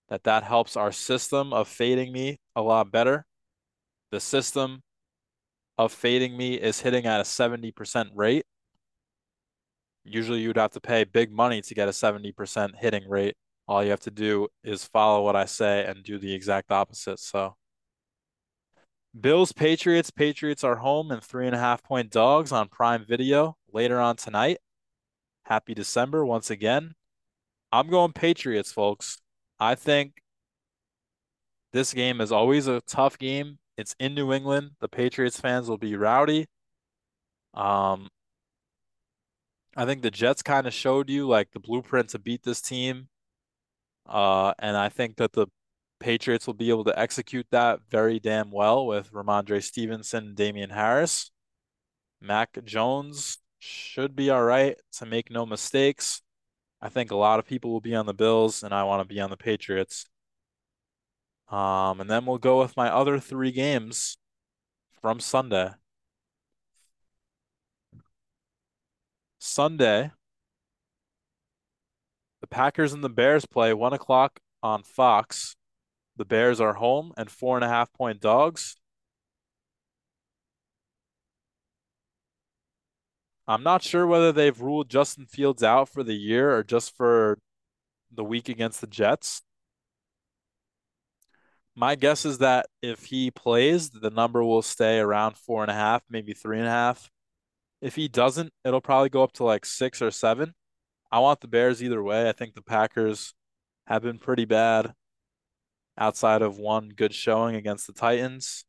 that 0.09 0.23
that 0.23 0.43
helps 0.43 0.77
our 0.77 0.91
system 0.91 1.53
of 1.53 1.67
fading 1.67 2.11
me 2.11 2.37
a 2.55 2.61
lot 2.61 2.91
better. 2.91 3.25
The 4.11 4.19
system 4.19 4.81
of 5.77 5.91
fading 5.91 6.37
me 6.37 6.55
is 6.55 6.81
hitting 6.81 7.05
at 7.05 7.19
a 7.19 7.23
70% 7.23 8.09
rate. 8.13 8.45
Usually 10.03 10.39
you'd 10.39 10.57
have 10.57 10.71
to 10.71 10.79
pay 10.79 11.03
big 11.03 11.31
money 11.31 11.61
to 11.61 11.73
get 11.73 11.87
a 11.87 11.91
70% 11.91 12.75
hitting 12.77 13.09
rate. 13.09 13.35
All 13.67 13.83
you 13.83 13.89
have 13.89 13.99
to 14.01 14.11
do 14.11 14.47
is 14.63 14.85
follow 14.85 15.23
what 15.23 15.35
I 15.35 15.45
say 15.45 15.83
and 15.85 16.03
do 16.03 16.19
the 16.19 16.33
exact 16.33 16.71
opposite. 16.71 17.19
So 17.19 17.55
Bills, 19.19 19.53
Patriots. 19.53 20.11
Patriots 20.11 20.63
are 20.63 20.77
home 20.77 21.11
and 21.11 21.23
three 21.23 21.45
and 21.45 21.55
a 21.55 21.59
half 21.59 21.83
point 21.83 22.11
dogs 22.11 22.51
on 22.51 22.67
Prime 22.67 23.05
Video 23.07 23.55
later 23.71 23.99
on 23.99 24.17
tonight. 24.17 24.57
Happy 25.43 25.73
December 25.73 26.25
once 26.25 26.49
again. 26.49 26.95
I'm 27.71 27.89
going 27.89 28.13
Patriots, 28.13 28.71
folks. 28.71 29.21
I 29.59 29.75
think 29.75 30.21
this 31.71 31.93
game 31.93 32.19
is 32.19 32.31
always 32.31 32.67
a 32.67 32.81
tough 32.81 33.17
game. 33.17 33.59
It's 33.77 33.95
in 33.99 34.15
New 34.15 34.33
England. 34.33 34.71
The 34.79 34.87
Patriots 34.87 35.39
fans 35.39 35.69
will 35.69 35.77
be 35.77 35.95
rowdy. 35.95 36.47
Um, 37.53 38.09
I 39.77 39.85
think 39.85 40.01
the 40.01 40.11
Jets 40.11 40.41
kind 40.41 40.67
of 40.67 40.73
showed 40.73 41.09
you 41.09 41.27
like 41.27 41.51
the 41.51 41.59
blueprint 41.59 42.09
to 42.09 42.19
beat 42.19 42.43
this 42.43 42.61
team. 42.61 43.07
Uh, 44.05 44.53
and 44.59 44.77
I 44.77 44.89
think 44.89 45.17
that 45.17 45.33
the 45.33 45.47
Patriots 45.99 46.45
will 46.47 46.53
be 46.53 46.69
able 46.69 46.83
to 46.83 46.99
execute 46.99 47.47
that 47.51 47.79
very 47.89 48.19
damn 48.19 48.51
well 48.51 48.85
with 48.85 49.11
Rhamondre 49.11 49.63
Stevenson 49.63 50.35
Damien 50.35 50.69
Harris. 50.69 51.31
Mac 52.21 52.63
Jones 52.63 53.39
should 53.59 54.15
be 54.15 54.29
all 54.29 54.43
right 54.43 54.77
to 54.93 55.05
make 55.05 55.31
no 55.31 55.45
mistakes. 55.45 56.21
I 56.81 56.89
think 56.89 57.11
a 57.11 57.15
lot 57.15 57.39
of 57.39 57.45
people 57.45 57.71
will 57.71 57.81
be 57.81 57.95
on 57.95 58.05
the 58.05 58.13
Bills, 58.13 58.63
and 58.63 58.73
I 58.73 58.83
want 58.83 59.07
to 59.07 59.13
be 59.13 59.21
on 59.21 59.29
the 59.29 59.37
Patriots. 59.37 60.05
Um, 61.49 62.01
and 62.01 62.09
then 62.09 62.25
we'll 62.25 62.37
go 62.37 62.59
with 62.59 62.75
my 62.75 62.89
other 62.89 63.19
three 63.19 63.51
games 63.51 64.17
from 65.01 65.19
Sunday. 65.19 65.71
Sunday, 69.39 70.11
the 72.41 72.47
Packers 72.47 72.93
and 72.93 73.03
the 73.03 73.09
Bears 73.09 73.45
play 73.45 73.73
one 73.73 73.93
o'clock 73.93 74.39
on 74.61 74.83
Fox. 74.83 75.55
The 76.17 76.25
Bears 76.25 76.61
are 76.61 76.73
home 76.73 77.13
and 77.17 77.29
four 77.29 77.57
and 77.57 77.63
a 77.63 77.67
half 77.67 77.91
point 77.93 78.21
dogs. 78.21 78.77
I'm 83.47 83.63
not 83.63 83.83
sure 83.83 84.07
whether 84.07 84.31
they've 84.31 84.59
ruled 84.59 84.89
Justin 84.89 85.25
Fields 85.27 85.61
out 85.61 85.89
for 85.89 86.03
the 86.03 86.15
year 86.15 86.55
or 86.55 86.63
just 86.63 86.95
for 86.95 87.37
the 88.11 88.23
week 88.23 88.49
against 88.49 88.81
the 88.81 88.87
Jets. 88.87 89.41
My 91.75 91.95
guess 91.95 92.25
is 92.25 92.37
that 92.39 92.67
if 92.81 93.05
he 93.05 93.29
plays, 93.29 93.89
the 93.89 94.09
number 94.09 94.43
will 94.43 94.61
stay 94.61 94.99
around 94.99 95.37
four 95.37 95.61
and 95.61 95.69
a 95.69 95.75
half, 95.75 96.01
maybe 96.09 96.33
three 96.33 96.57
and 96.57 96.67
a 96.67 96.71
half. 96.71 97.11
If 97.81 97.95
he 97.95 98.07
doesn't, 98.07 98.51
it'll 98.63 98.81
probably 98.81 99.09
go 99.09 99.23
up 99.23 99.33
to 99.33 99.43
like 99.43 99.65
six 99.65 100.01
or 100.01 100.09
seven. 100.09 100.53
I 101.11 101.19
want 101.19 101.41
the 101.41 101.47
Bears 101.47 101.83
either 101.83 102.01
way. 102.01 102.29
I 102.29 102.31
think 102.31 102.55
the 102.55 102.61
Packers 102.61 103.33
have 103.85 104.01
been 104.01 104.17
pretty 104.17 104.45
bad 104.45 104.93
outside 105.97 106.41
of 106.41 106.57
one 106.57 106.89
good 106.89 107.13
showing 107.13 107.55
against 107.55 107.87
the 107.87 107.93
Titans. 107.93 108.65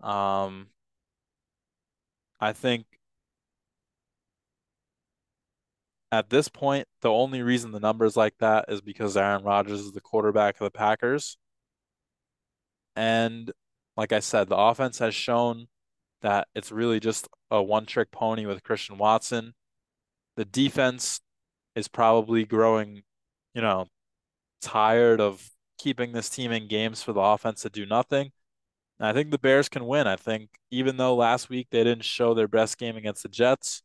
Um, 0.00 0.68
I 2.40 2.52
think 2.52 2.86
at 6.12 6.30
this 6.30 6.48
point, 6.48 6.88
the 7.02 7.10
only 7.10 7.42
reason 7.42 7.72
the 7.72 7.80
numbers 7.80 8.16
like 8.16 8.34
that 8.40 8.66
is 8.68 8.80
because 8.80 9.16
Aaron 9.16 9.44
Rodgers 9.44 9.80
is 9.80 9.92
the 9.92 10.00
quarterback 10.00 10.56
of 10.56 10.64
the 10.64 10.70
Packers. 10.70 11.36
And 12.96 13.52
like 13.96 14.12
I 14.12 14.20
said, 14.20 14.48
the 14.48 14.56
offense 14.56 14.98
has 14.98 15.14
shown 15.14 15.68
that 16.22 16.48
it's 16.54 16.72
really 16.72 17.00
just 17.00 17.28
a 17.50 17.62
one 17.62 17.86
trick 17.86 18.10
pony 18.10 18.46
with 18.46 18.62
Christian 18.62 18.98
Watson. 18.98 19.54
The 20.36 20.44
defense 20.44 21.20
is 21.76 21.88
probably 21.88 22.44
growing, 22.44 23.02
you 23.54 23.62
know, 23.62 23.86
tired 24.60 25.20
of 25.20 25.48
keeping 25.80 26.12
this 26.12 26.28
team 26.28 26.52
in 26.52 26.68
games 26.68 27.02
for 27.02 27.12
the 27.12 27.20
offense 27.20 27.62
to 27.62 27.70
do 27.70 27.86
nothing. 27.86 28.32
And 28.98 29.08
I 29.08 29.12
think 29.12 29.30
the 29.30 29.38
Bears 29.38 29.68
can 29.68 29.86
win. 29.86 30.06
I 30.06 30.16
think 30.16 30.50
even 30.70 30.96
though 30.96 31.14
last 31.14 31.48
week 31.48 31.68
they 31.70 31.82
didn't 31.84 32.04
show 32.04 32.34
their 32.34 32.48
best 32.48 32.78
game 32.78 32.96
against 32.96 33.22
the 33.22 33.28
Jets, 33.28 33.82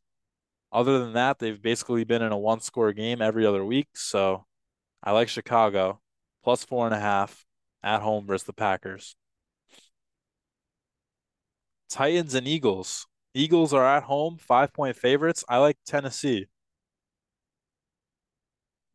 other 0.72 1.00
than 1.00 1.14
that, 1.14 1.40
they've 1.40 1.62
basically 1.62 2.04
been 2.04 2.22
in 2.22 2.34
a 2.34 2.38
one 2.38 2.60
score 2.60 2.92
game 2.92 3.22
every 3.22 3.46
other 3.46 3.64
week. 3.64 3.88
So 3.96 4.46
I 5.02 5.12
like 5.12 5.30
Chicago 5.30 6.02
plus 6.44 6.66
four 6.66 6.86
and 6.86 6.94
a 6.94 7.00
half 7.00 7.46
at 7.82 8.02
home 8.02 8.28
versus 8.28 8.46
the 8.46 8.54
Packers. 8.54 9.16
Titans 11.90 12.34
and 12.34 12.48
Eagles. 12.48 13.08
Eagles 13.34 13.74
are 13.74 13.86
at 13.86 14.04
home, 14.04 14.38
five 14.38 14.74
point 14.74 14.96
favorites. 14.96 15.46
I 15.48 15.58
like 15.58 15.78
Tennessee. 15.86 16.48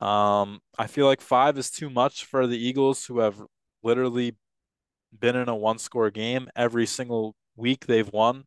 Um, 0.01 0.61
I 0.79 0.87
feel 0.87 1.07
like 1.07 1.21
five 1.21 1.59
is 1.59 1.71
too 1.71 1.91
much 1.91 2.25
for 2.25 2.47
the 2.47 2.59
Eagles, 2.59 3.05
who 3.05 3.19
have 3.19 3.43
literally 3.83 4.37
been 5.19 5.37
in 5.37 5.49
a 5.49 5.57
one 5.57 5.79
score 5.79 6.11
game 6.11 6.49
every 6.57 6.87
single 6.87 7.35
week 7.57 7.87
they've 7.87 8.11
won, 8.13 8.45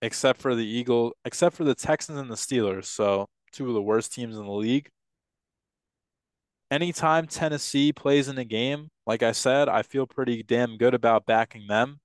except 0.00 0.40
for 0.40 0.54
the 0.54 0.66
Eagle, 0.66 1.14
except 1.24 1.54
for 1.54 1.64
the 1.64 1.74
Texans 1.74 2.18
and 2.18 2.30
the 2.30 2.34
Steelers. 2.34 2.86
So 2.86 3.26
two 3.52 3.68
of 3.68 3.74
the 3.74 3.82
worst 3.82 4.12
teams 4.12 4.36
in 4.36 4.44
the 4.44 4.50
league. 4.50 4.88
Anytime 6.70 7.26
Tennessee 7.26 7.92
plays 7.92 8.28
in 8.28 8.38
a 8.38 8.44
game, 8.44 8.88
like 9.06 9.22
I 9.22 9.32
said, 9.32 9.68
I 9.68 9.82
feel 9.82 10.06
pretty 10.06 10.42
damn 10.42 10.78
good 10.78 10.94
about 10.94 11.26
backing 11.26 11.66
them 11.68 12.00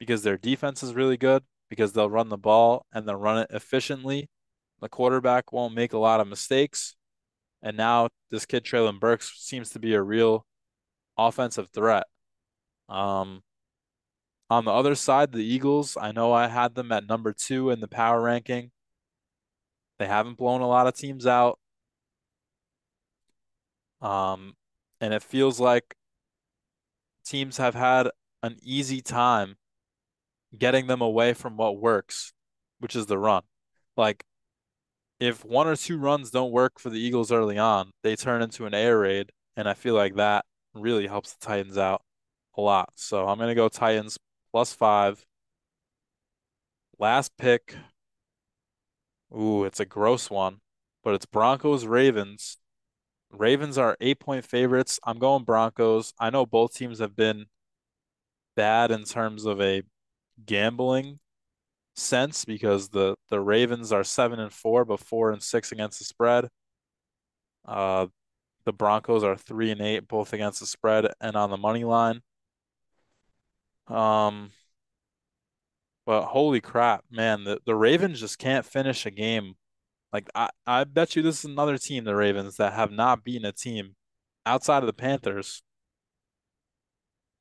because 0.00 0.22
their 0.22 0.36
defense 0.36 0.82
is 0.82 0.92
really 0.92 1.16
good, 1.16 1.44
because 1.70 1.92
they'll 1.92 2.10
run 2.10 2.28
the 2.28 2.36
ball 2.36 2.84
and 2.92 3.06
they'll 3.06 3.14
run 3.14 3.38
it 3.38 3.50
efficiently. 3.50 4.28
The 4.80 4.88
quarterback 4.88 5.52
won't 5.52 5.74
make 5.74 5.92
a 5.92 5.98
lot 5.98 6.20
of 6.20 6.26
mistakes. 6.26 6.96
And 7.62 7.76
now 7.76 8.08
this 8.30 8.46
kid 8.46 8.64
Treylon 8.64 9.00
Burks 9.00 9.32
seems 9.36 9.70
to 9.70 9.78
be 9.78 9.94
a 9.94 10.02
real 10.02 10.46
offensive 11.16 11.68
threat. 11.74 12.04
Um, 12.88 13.42
on 14.50 14.64
the 14.64 14.72
other 14.72 14.94
side, 14.94 15.32
the 15.32 15.44
Eagles, 15.44 15.96
I 16.00 16.12
know 16.12 16.32
I 16.32 16.48
had 16.48 16.74
them 16.74 16.90
at 16.92 17.06
number 17.06 17.32
two 17.32 17.70
in 17.70 17.80
the 17.80 17.88
power 17.88 18.20
ranking. 18.20 18.70
They 19.98 20.06
haven't 20.06 20.38
blown 20.38 20.60
a 20.60 20.68
lot 20.68 20.86
of 20.86 20.94
teams 20.94 21.26
out. 21.26 21.58
Um, 24.00 24.54
and 25.00 25.12
it 25.12 25.22
feels 25.22 25.58
like 25.58 25.96
teams 27.26 27.56
have 27.58 27.74
had 27.74 28.08
an 28.42 28.56
easy 28.62 29.02
time 29.02 29.56
getting 30.56 30.86
them 30.86 31.00
away 31.00 31.34
from 31.34 31.56
what 31.56 31.78
works, 31.78 32.32
which 32.78 32.96
is 32.96 33.06
the 33.06 33.18
run. 33.18 33.42
Like 33.96 34.24
if 35.20 35.44
one 35.44 35.66
or 35.66 35.76
two 35.76 35.98
runs 35.98 36.30
don't 36.30 36.52
work 36.52 36.78
for 36.78 36.90
the 36.90 37.00
Eagles 37.00 37.32
early 37.32 37.58
on, 37.58 37.90
they 38.02 38.16
turn 38.16 38.42
into 38.42 38.66
an 38.66 38.74
air 38.74 38.98
raid, 39.00 39.32
and 39.56 39.68
I 39.68 39.74
feel 39.74 39.94
like 39.94 40.14
that 40.14 40.44
really 40.74 41.06
helps 41.06 41.32
the 41.32 41.44
Titans 41.44 41.76
out 41.76 42.02
a 42.56 42.60
lot. 42.60 42.90
So 42.94 43.26
I'm 43.26 43.38
gonna 43.38 43.54
go 43.54 43.68
Titans 43.68 44.18
plus 44.52 44.72
five. 44.72 45.24
Last 46.98 47.36
pick. 47.36 47.76
Ooh, 49.36 49.64
it's 49.64 49.80
a 49.80 49.84
gross 49.84 50.30
one, 50.30 50.60
but 51.04 51.14
it's 51.14 51.26
Broncos 51.26 51.86
Ravens. 51.86 52.58
Ravens 53.30 53.76
are 53.76 53.96
eight 54.00 54.20
point 54.20 54.44
favorites. 54.44 54.98
I'm 55.04 55.18
going 55.18 55.44
Broncos. 55.44 56.14
I 56.18 56.30
know 56.30 56.46
both 56.46 56.74
teams 56.74 56.98
have 57.00 57.14
been 57.14 57.46
bad 58.56 58.90
in 58.90 59.04
terms 59.04 59.44
of 59.44 59.60
a 59.60 59.82
gambling 60.44 61.20
sense 61.98 62.44
because 62.44 62.88
the 62.88 63.16
the 63.30 63.40
Ravens 63.40 63.92
are 63.92 64.04
seven 64.04 64.40
and 64.40 64.52
four, 64.52 64.84
but 64.84 65.00
four 65.00 65.30
and 65.30 65.42
six 65.42 65.72
against 65.72 65.98
the 65.98 66.04
spread. 66.04 66.48
Uh, 67.66 68.06
the 68.64 68.72
Broncos 68.72 69.24
are 69.24 69.36
three 69.36 69.70
and 69.70 69.80
eight, 69.80 70.08
both 70.08 70.32
against 70.32 70.60
the 70.60 70.66
spread 70.66 71.12
and 71.20 71.36
on 71.36 71.50
the 71.50 71.56
money 71.56 71.84
line. 71.84 72.22
Um, 73.88 74.50
but 76.06 76.24
holy 76.26 76.60
crap, 76.60 77.04
man, 77.10 77.44
the, 77.44 77.60
the 77.66 77.74
Ravens 77.74 78.20
just 78.20 78.38
can't 78.38 78.64
finish 78.64 79.06
a 79.06 79.10
game. 79.10 79.54
Like 80.12 80.30
I, 80.34 80.50
I 80.66 80.84
bet 80.84 81.16
you 81.16 81.22
this 81.22 81.40
is 81.40 81.50
another 81.50 81.78
team, 81.78 82.04
the 82.04 82.16
Ravens, 82.16 82.56
that 82.56 82.72
have 82.72 82.90
not 82.90 83.24
beaten 83.24 83.44
a 83.44 83.52
team 83.52 83.96
outside 84.46 84.82
of 84.82 84.86
the 84.86 84.92
Panthers. 84.92 85.62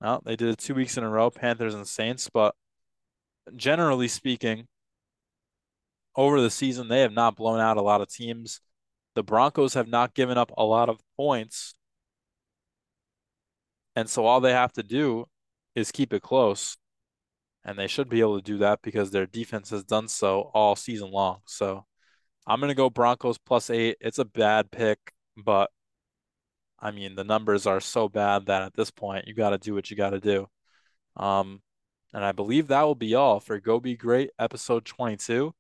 No, 0.02 0.22
they 0.26 0.36
did 0.36 0.50
it 0.50 0.60
two 0.60 0.76
weeks 0.76 0.98
in 0.98 1.04
a 1.04 1.10
row, 1.10 1.30
Panthers 1.30 1.74
and 1.74 1.88
Saints, 1.88 2.30
but 2.30 2.56
generally 3.56 4.08
speaking, 4.08 4.68
over 6.16 6.42
the 6.42 6.50
season, 6.50 6.88
they 6.88 7.02
have 7.02 7.14
not 7.14 7.36
blown 7.36 7.60
out 7.60 7.78
a 7.78 7.82
lot 7.82 8.02
of 8.02 8.10
teams. 8.10 8.60
The 9.16 9.24
Broncos 9.24 9.76
have 9.76 9.88
not 9.88 10.16
given 10.16 10.38
up 10.38 10.52
a 10.58 10.64
lot 10.64 10.90
of 10.90 11.00
points. 11.16 11.76
And 13.96 14.10
so 14.10 14.26
all 14.26 14.42
they 14.42 14.52
have 14.52 14.74
to 14.74 14.84
do 14.84 15.26
is 15.76 15.92
keep 15.92 16.14
it 16.14 16.22
close. 16.22 16.78
And 17.64 17.78
they 17.78 17.88
should 17.88 18.10
be 18.10 18.22
able 18.22 18.38
to 18.38 18.44
do 18.44 18.58
that 18.60 18.82
because 18.82 19.12
their 19.12 19.26
defense 19.26 19.70
has 19.70 19.84
done 19.84 20.08
so 20.08 20.50
all 20.54 20.76
season 20.76 21.12
long. 21.12 21.42
So 21.46 21.86
I'm 22.48 22.60
going 22.60 22.70
to 22.70 22.76
go 22.76 22.90
Broncos 22.90 23.38
plus 23.38 23.70
eight. 23.70 23.98
It's 24.00 24.20
a 24.20 24.26
bad 24.26 24.72
pick, 24.72 25.00
but 25.36 25.70
I 26.80 26.92
mean, 26.92 27.16
the 27.16 27.24
numbers 27.24 27.66
are 27.66 27.80
so 27.80 28.08
bad 28.08 28.46
that 28.46 28.62
at 28.62 28.74
this 28.74 28.92
point, 28.92 29.28
you 29.28 29.34
got 29.34 29.50
to 29.50 29.58
do 29.58 29.74
what 29.74 29.90
you 29.90 29.98
got 29.98 30.12
to 30.12 30.20
do. 30.20 30.48
Um, 31.16 31.62
and 32.18 32.26
I 32.26 32.32
believe 32.32 32.68
that 32.68 32.82
will 32.82 32.96
be 32.96 33.14
all 33.14 33.40
for 33.40 33.60
Go 33.60 33.80
Be 33.80 33.96
Great 33.96 34.32
episode 34.40 34.86
22. 34.86 35.54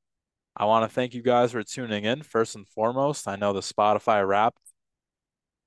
I 0.55 0.65
want 0.65 0.89
to 0.89 0.93
thank 0.93 1.13
you 1.13 1.21
guys 1.21 1.51
for 1.51 1.61
tuning 1.61 2.03
in 2.03 2.23
first 2.23 2.55
and 2.55 2.67
foremost. 2.67 3.27
I 3.27 3.35
know 3.35 3.53
the 3.53 3.59
Spotify 3.59 4.27
rap 4.27 4.55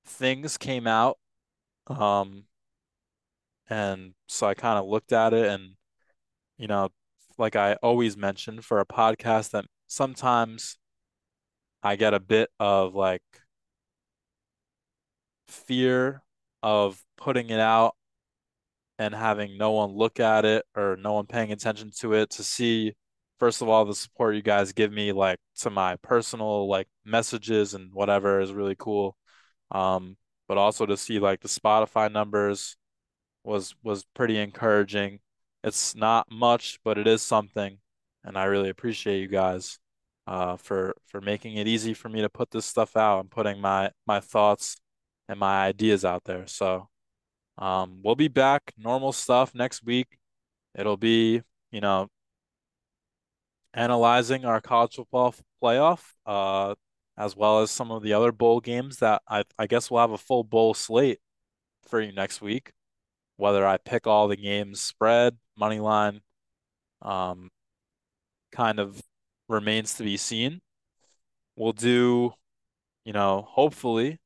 things 0.04 0.58
came 0.58 0.88
out. 0.88 1.16
Um, 1.86 2.42
and 3.68 4.14
so 4.26 4.48
I 4.48 4.54
kind 4.54 4.80
of 4.80 4.86
looked 4.86 5.12
at 5.12 5.32
it 5.32 5.46
and, 5.46 5.76
you 6.58 6.66
know, 6.66 6.88
like 7.38 7.54
I 7.54 7.74
always 7.74 8.16
mention 8.16 8.60
for 8.60 8.80
a 8.80 8.84
podcast 8.84 9.52
that 9.52 9.66
sometimes 9.86 10.76
I 11.84 11.94
get 11.94 12.14
a 12.14 12.20
bit 12.20 12.50
of 12.58 12.96
like 12.96 13.22
fear 15.46 16.24
of 16.64 17.00
putting 17.16 17.50
it 17.50 17.60
out 17.60 17.94
and 19.00 19.14
having 19.14 19.56
no 19.56 19.70
one 19.72 19.92
look 19.92 20.20
at 20.20 20.44
it 20.44 20.66
or 20.76 20.94
no 20.96 21.14
one 21.14 21.26
paying 21.26 21.52
attention 21.52 21.90
to 21.90 22.12
it 22.12 22.28
to 22.28 22.44
see 22.44 22.94
first 23.38 23.62
of 23.62 23.68
all 23.68 23.86
the 23.86 23.94
support 23.94 24.34
you 24.34 24.42
guys 24.42 24.72
give 24.72 24.92
me 24.92 25.10
like 25.10 25.38
to 25.56 25.70
my 25.70 25.96
personal 26.02 26.68
like 26.68 26.86
messages 27.02 27.72
and 27.72 27.94
whatever 27.94 28.40
is 28.40 28.52
really 28.52 28.76
cool. 28.78 29.16
Um 29.70 30.18
but 30.48 30.58
also 30.58 30.84
to 30.84 30.98
see 30.98 31.18
like 31.18 31.40
the 31.40 31.48
Spotify 31.48 32.12
numbers 32.12 32.76
was 33.44 33.74
was 33.82 34.04
pretty 34.14 34.36
encouraging. 34.38 35.20
It's 35.64 35.94
not 35.94 36.30
much 36.30 36.78
but 36.84 36.98
it 36.98 37.06
is 37.06 37.22
something 37.22 37.78
and 38.24 38.36
I 38.36 38.44
really 38.44 38.68
appreciate 38.68 39.20
you 39.20 39.28
guys 39.28 39.78
uh 40.26 40.56
for 40.58 40.94
for 41.06 41.22
making 41.22 41.56
it 41.56 41.66
easy 41.66 41.94
for 41.94 42.10
me 42.10 42.20
to 42.20 42.28
put 42.28 42.50
this 42.50 42.66
stuff 42.66 42.96
out 42.98 43.20
and 43.20 43.30
putting 43.30 43.62
my 43.62 43.92
my 44.06 44.20
thoughts 44.20 44.76
and 45.28 45.40
my 45.40 45.64
ideas 45.64 46.04
out 46.04 46.24
there. 46.24 46.46
So 46.46 46.89
um, 47.60 48.00
we'll 48.02 48.16
be 48.16 48.28
back, 48.28 48.72
normal 48.78 49.12
stuff 49.12 49.54
next 49.54 49.84
week. 49.84 50.18
It'll 50.74 50.96
be, 50.96 51.42
you 51.70 51.80
know, 51.80 52.08
analyzing 53.74 54.44
our 54.46 54.60
college 54.60 54.96
football 54.96 55.34
playoff, 55.62 56.00
uh, 56.24 56.74
as 57.18 57.36
well 57.36 57.60
as 57.60 57.70
some 57.70 57.90
of 57.90 58.02
the 58.02 58.14
other 58.14 58.32
bowl 58.32 58.60
games 58.60 58.98
that 58.98 59.20
I, 59.28 59.44
I 59.58 59.66
guess 59.66 59.90
we'll 59.90 60.00
have 60.00 60.10
a 60.10 60.18
full 60.18 60.42
bowl 60.42 60.72
slate 60.72 61.20
for 61.86 62.00
you 62.00 62.12
next 62.12 62.40
week. 62.40 62.72
Whether 63.36 63.66
I 63.66 63.76
pick 63.76 64.06
all 64.06 64.26
the 64.28 64.36
games 64.36 64.80
spread, 64.80 65.36
money 65.56 65.80
line, 65.80 66.20
um, 67.02 67.50
kind 68.52 68.78
of 68.78 69.02
remains 69.48 69.94
to 69.94 70.02
be 70.02 70.16
seen. 70.16 70.60
We'll 71.56 71.72
do, 71.72 72.32
you 73.04 73.12
know, 73.12 73.46
hopefully 73.48 74.18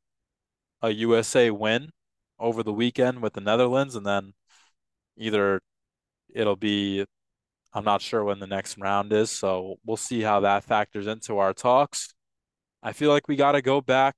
a 0.82 0.90
USA 0.90 1.50
win 1.50 1.90
over 2.38 2.62
the 2.62 2.72
weekend 2.72 3.22
with 3.22 3.34
the 3.34 3.40
Netherlands, 3.40 3.94
and 3.94 4.06
then 4.06 4.34
either 5.16 5.60
it'll 6.34 6.56
be 6.56 7.04
I'm 7.74 7.84
not 7.84 8.02
sure 8.02 8.22
when 8.22 8.38
the 8.38 8.46
next 8.46 8.78
round 8.78 9.12
is, 9.12 9.30
so 9.30 9.76
we'll 9.84 9.96
see 9.96 10.20
how 10.22 10.40
that 10.40 10.64
factors 10.64 11.08
into 11.08 11.38
our 11.38 11.52
talks. 11.52 12.14
I 12.82 12.92
feel 12.92 13.10
like 13.10 13.26
we 13.28 13.36
got 13.36 13.52
to 13.52 13.62
go 13.62 13.80
back 13.80 14.14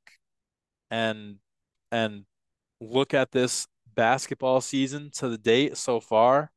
and 0.90 1.36
and 1.90 2.26
look 2.80 3.14
at 3.14 3.32
this 3.32 3.66
basketball 3.94 4.60
season 4.60 5.10
to 5.14 5.28
the 5.28 5.38
date 5.38 5.76
so 5.78 6.00
far 6.00 6.50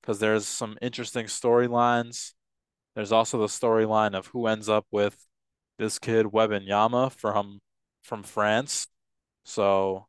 because 0.00 0.18
there's 0.18 0.46
some 0.46 0.76
interesting 0.82 1.26
storylines. 1.26 2.34
There's 2.94 3.12
also 3.12 3.38
the 3.38 3.46
storyline 3.46 4.14
of 4.14 4.26
who 4.28 4.46
ends 4.46 4.68
up 4.68 4.86
with 4.90 5.26
this 5.78 5.98
kid 5.98 6.26
Wembanyama 6.26 7.12
from 7.12 7.60
from 8.02 8.22
France. 8.22 8.88
So 9.44 10.06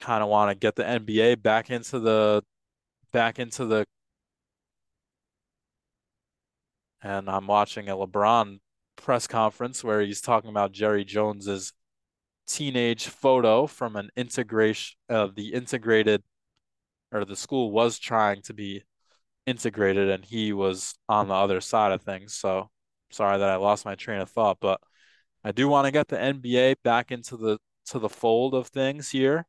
kind 0.00 0.22
of 0.22 0.28
want 0.28 0.50
to 0.50 0.54
get 0.54 0.76
the 0.76 0.84
NBA 0.84 1.42
back 1.42 1.70
into 1.70 1.98
the 1.98 2.42
back 3.12 3.38
into 3.38 3.64
the 3.64 3.84
and 7.02 7.28
I'm 7.28 7.46
watching 7.46 7.88
a 7.88 7.96
LeBron 7.96 8.58
press 8.96 9.26
conference 9.26 9.84
where 9.84 10.00
he's 10.00 10.20
talking 10.20 10.50
about 10.50 10.72
Jerry 10.72 11.04
Jones's 11.04 11.72
teenage 12.46 13.06
photo 13.06 13.66
from 13.66 13.96
an 13.96 14.10
integration 14.16 14.96
of 15.08 15.30
uh, 15.30 15.32
the 15.36 15.52
integrated 15.54 16.22
or 17.12 17.24
the 17.24 17.36
school 17.36 17.70
was 17.70 17.98
trying 17.98 18.42
to 18.42 18.54
be 18.54 18.82
integrated 19.46 20.08
and 20.10 20.24
he 20.24 20.52
was 20.52 20.94
on 21.08 21.28
the 21.28 21.34
other 21.34 21.60
side 21.60 21.92
of 21.92 22.02
things. 22.02 22.34
So 22.34 22.70
sorry 23.10 23.38
that 23.38 23.50
I 23.50 23.56
lost 23.56 23.84
my 23.84 23.94
train 23.94 24.20
of 24.20 24.30
thought, 24.30 24.58
but 24.60 24.80
I 25.44 25.52
do 25.52 25.68
want 25.68 25.86
to 25.86 25.92
get 25.92 26.08
the 26.08 26.16
NBA 26.16 26.76
back 26.82 27.12
into 27.12 27.36
the 27.36 27.58
to 27.86 27.98
the 27.98 28.08
fold 28.08 28.54
of 28.54 28.68
things 28.68 29.10
here. 29.10 29.46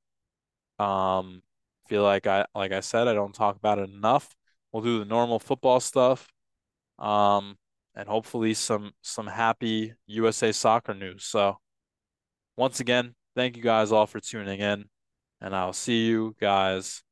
Um, 0.80 1.42
feel 1.88 2.04
like 2.04 2.28
I 2.28 2.46
like 2.56 2.72
I 2.72 2.80
said, 2.82 3.08
I 3.08 3.14
don't 3.14 3.34
talk 3.34 3.56
about 3.56 3.80
it 3.80 3.90
enough. 3.90 4.36
We'll 4.72 4.84
do 4.84 5.00
the 5.00 5.06
normal 5.06 5.40
football 5.40 5.80
stuff. 5.80 6.28
Um, 7.00 7.58
and 7.96 8.08
hopefully 8.10 8.54
some 8.54 8.94
some 9.02 9.28
happy 9.28 9.94
USA 10.08 10.52
soccer 10.52 10.94
news. 10.94 11.24
So 11.26 11.58
once 12.58 12.80
again, 12.80 13.16
thank 13.36 13.58
you 13.58 13.64
guys 13.64 13.92
all 13.92 14.08
for 14.08 14.20
tuning 14.20 14.60
in. 14.60 14.86
And 15.42 15.56
I'll 15.56 15.74
see 15.74 16.06
you 16.08 16.36
guys 16.40 17.04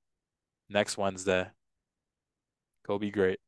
next 0.70 0.98
Wednesday. 0.98 1.48
Go 2.86 3.00
be 3.00 3.12
great. 3.12 3.40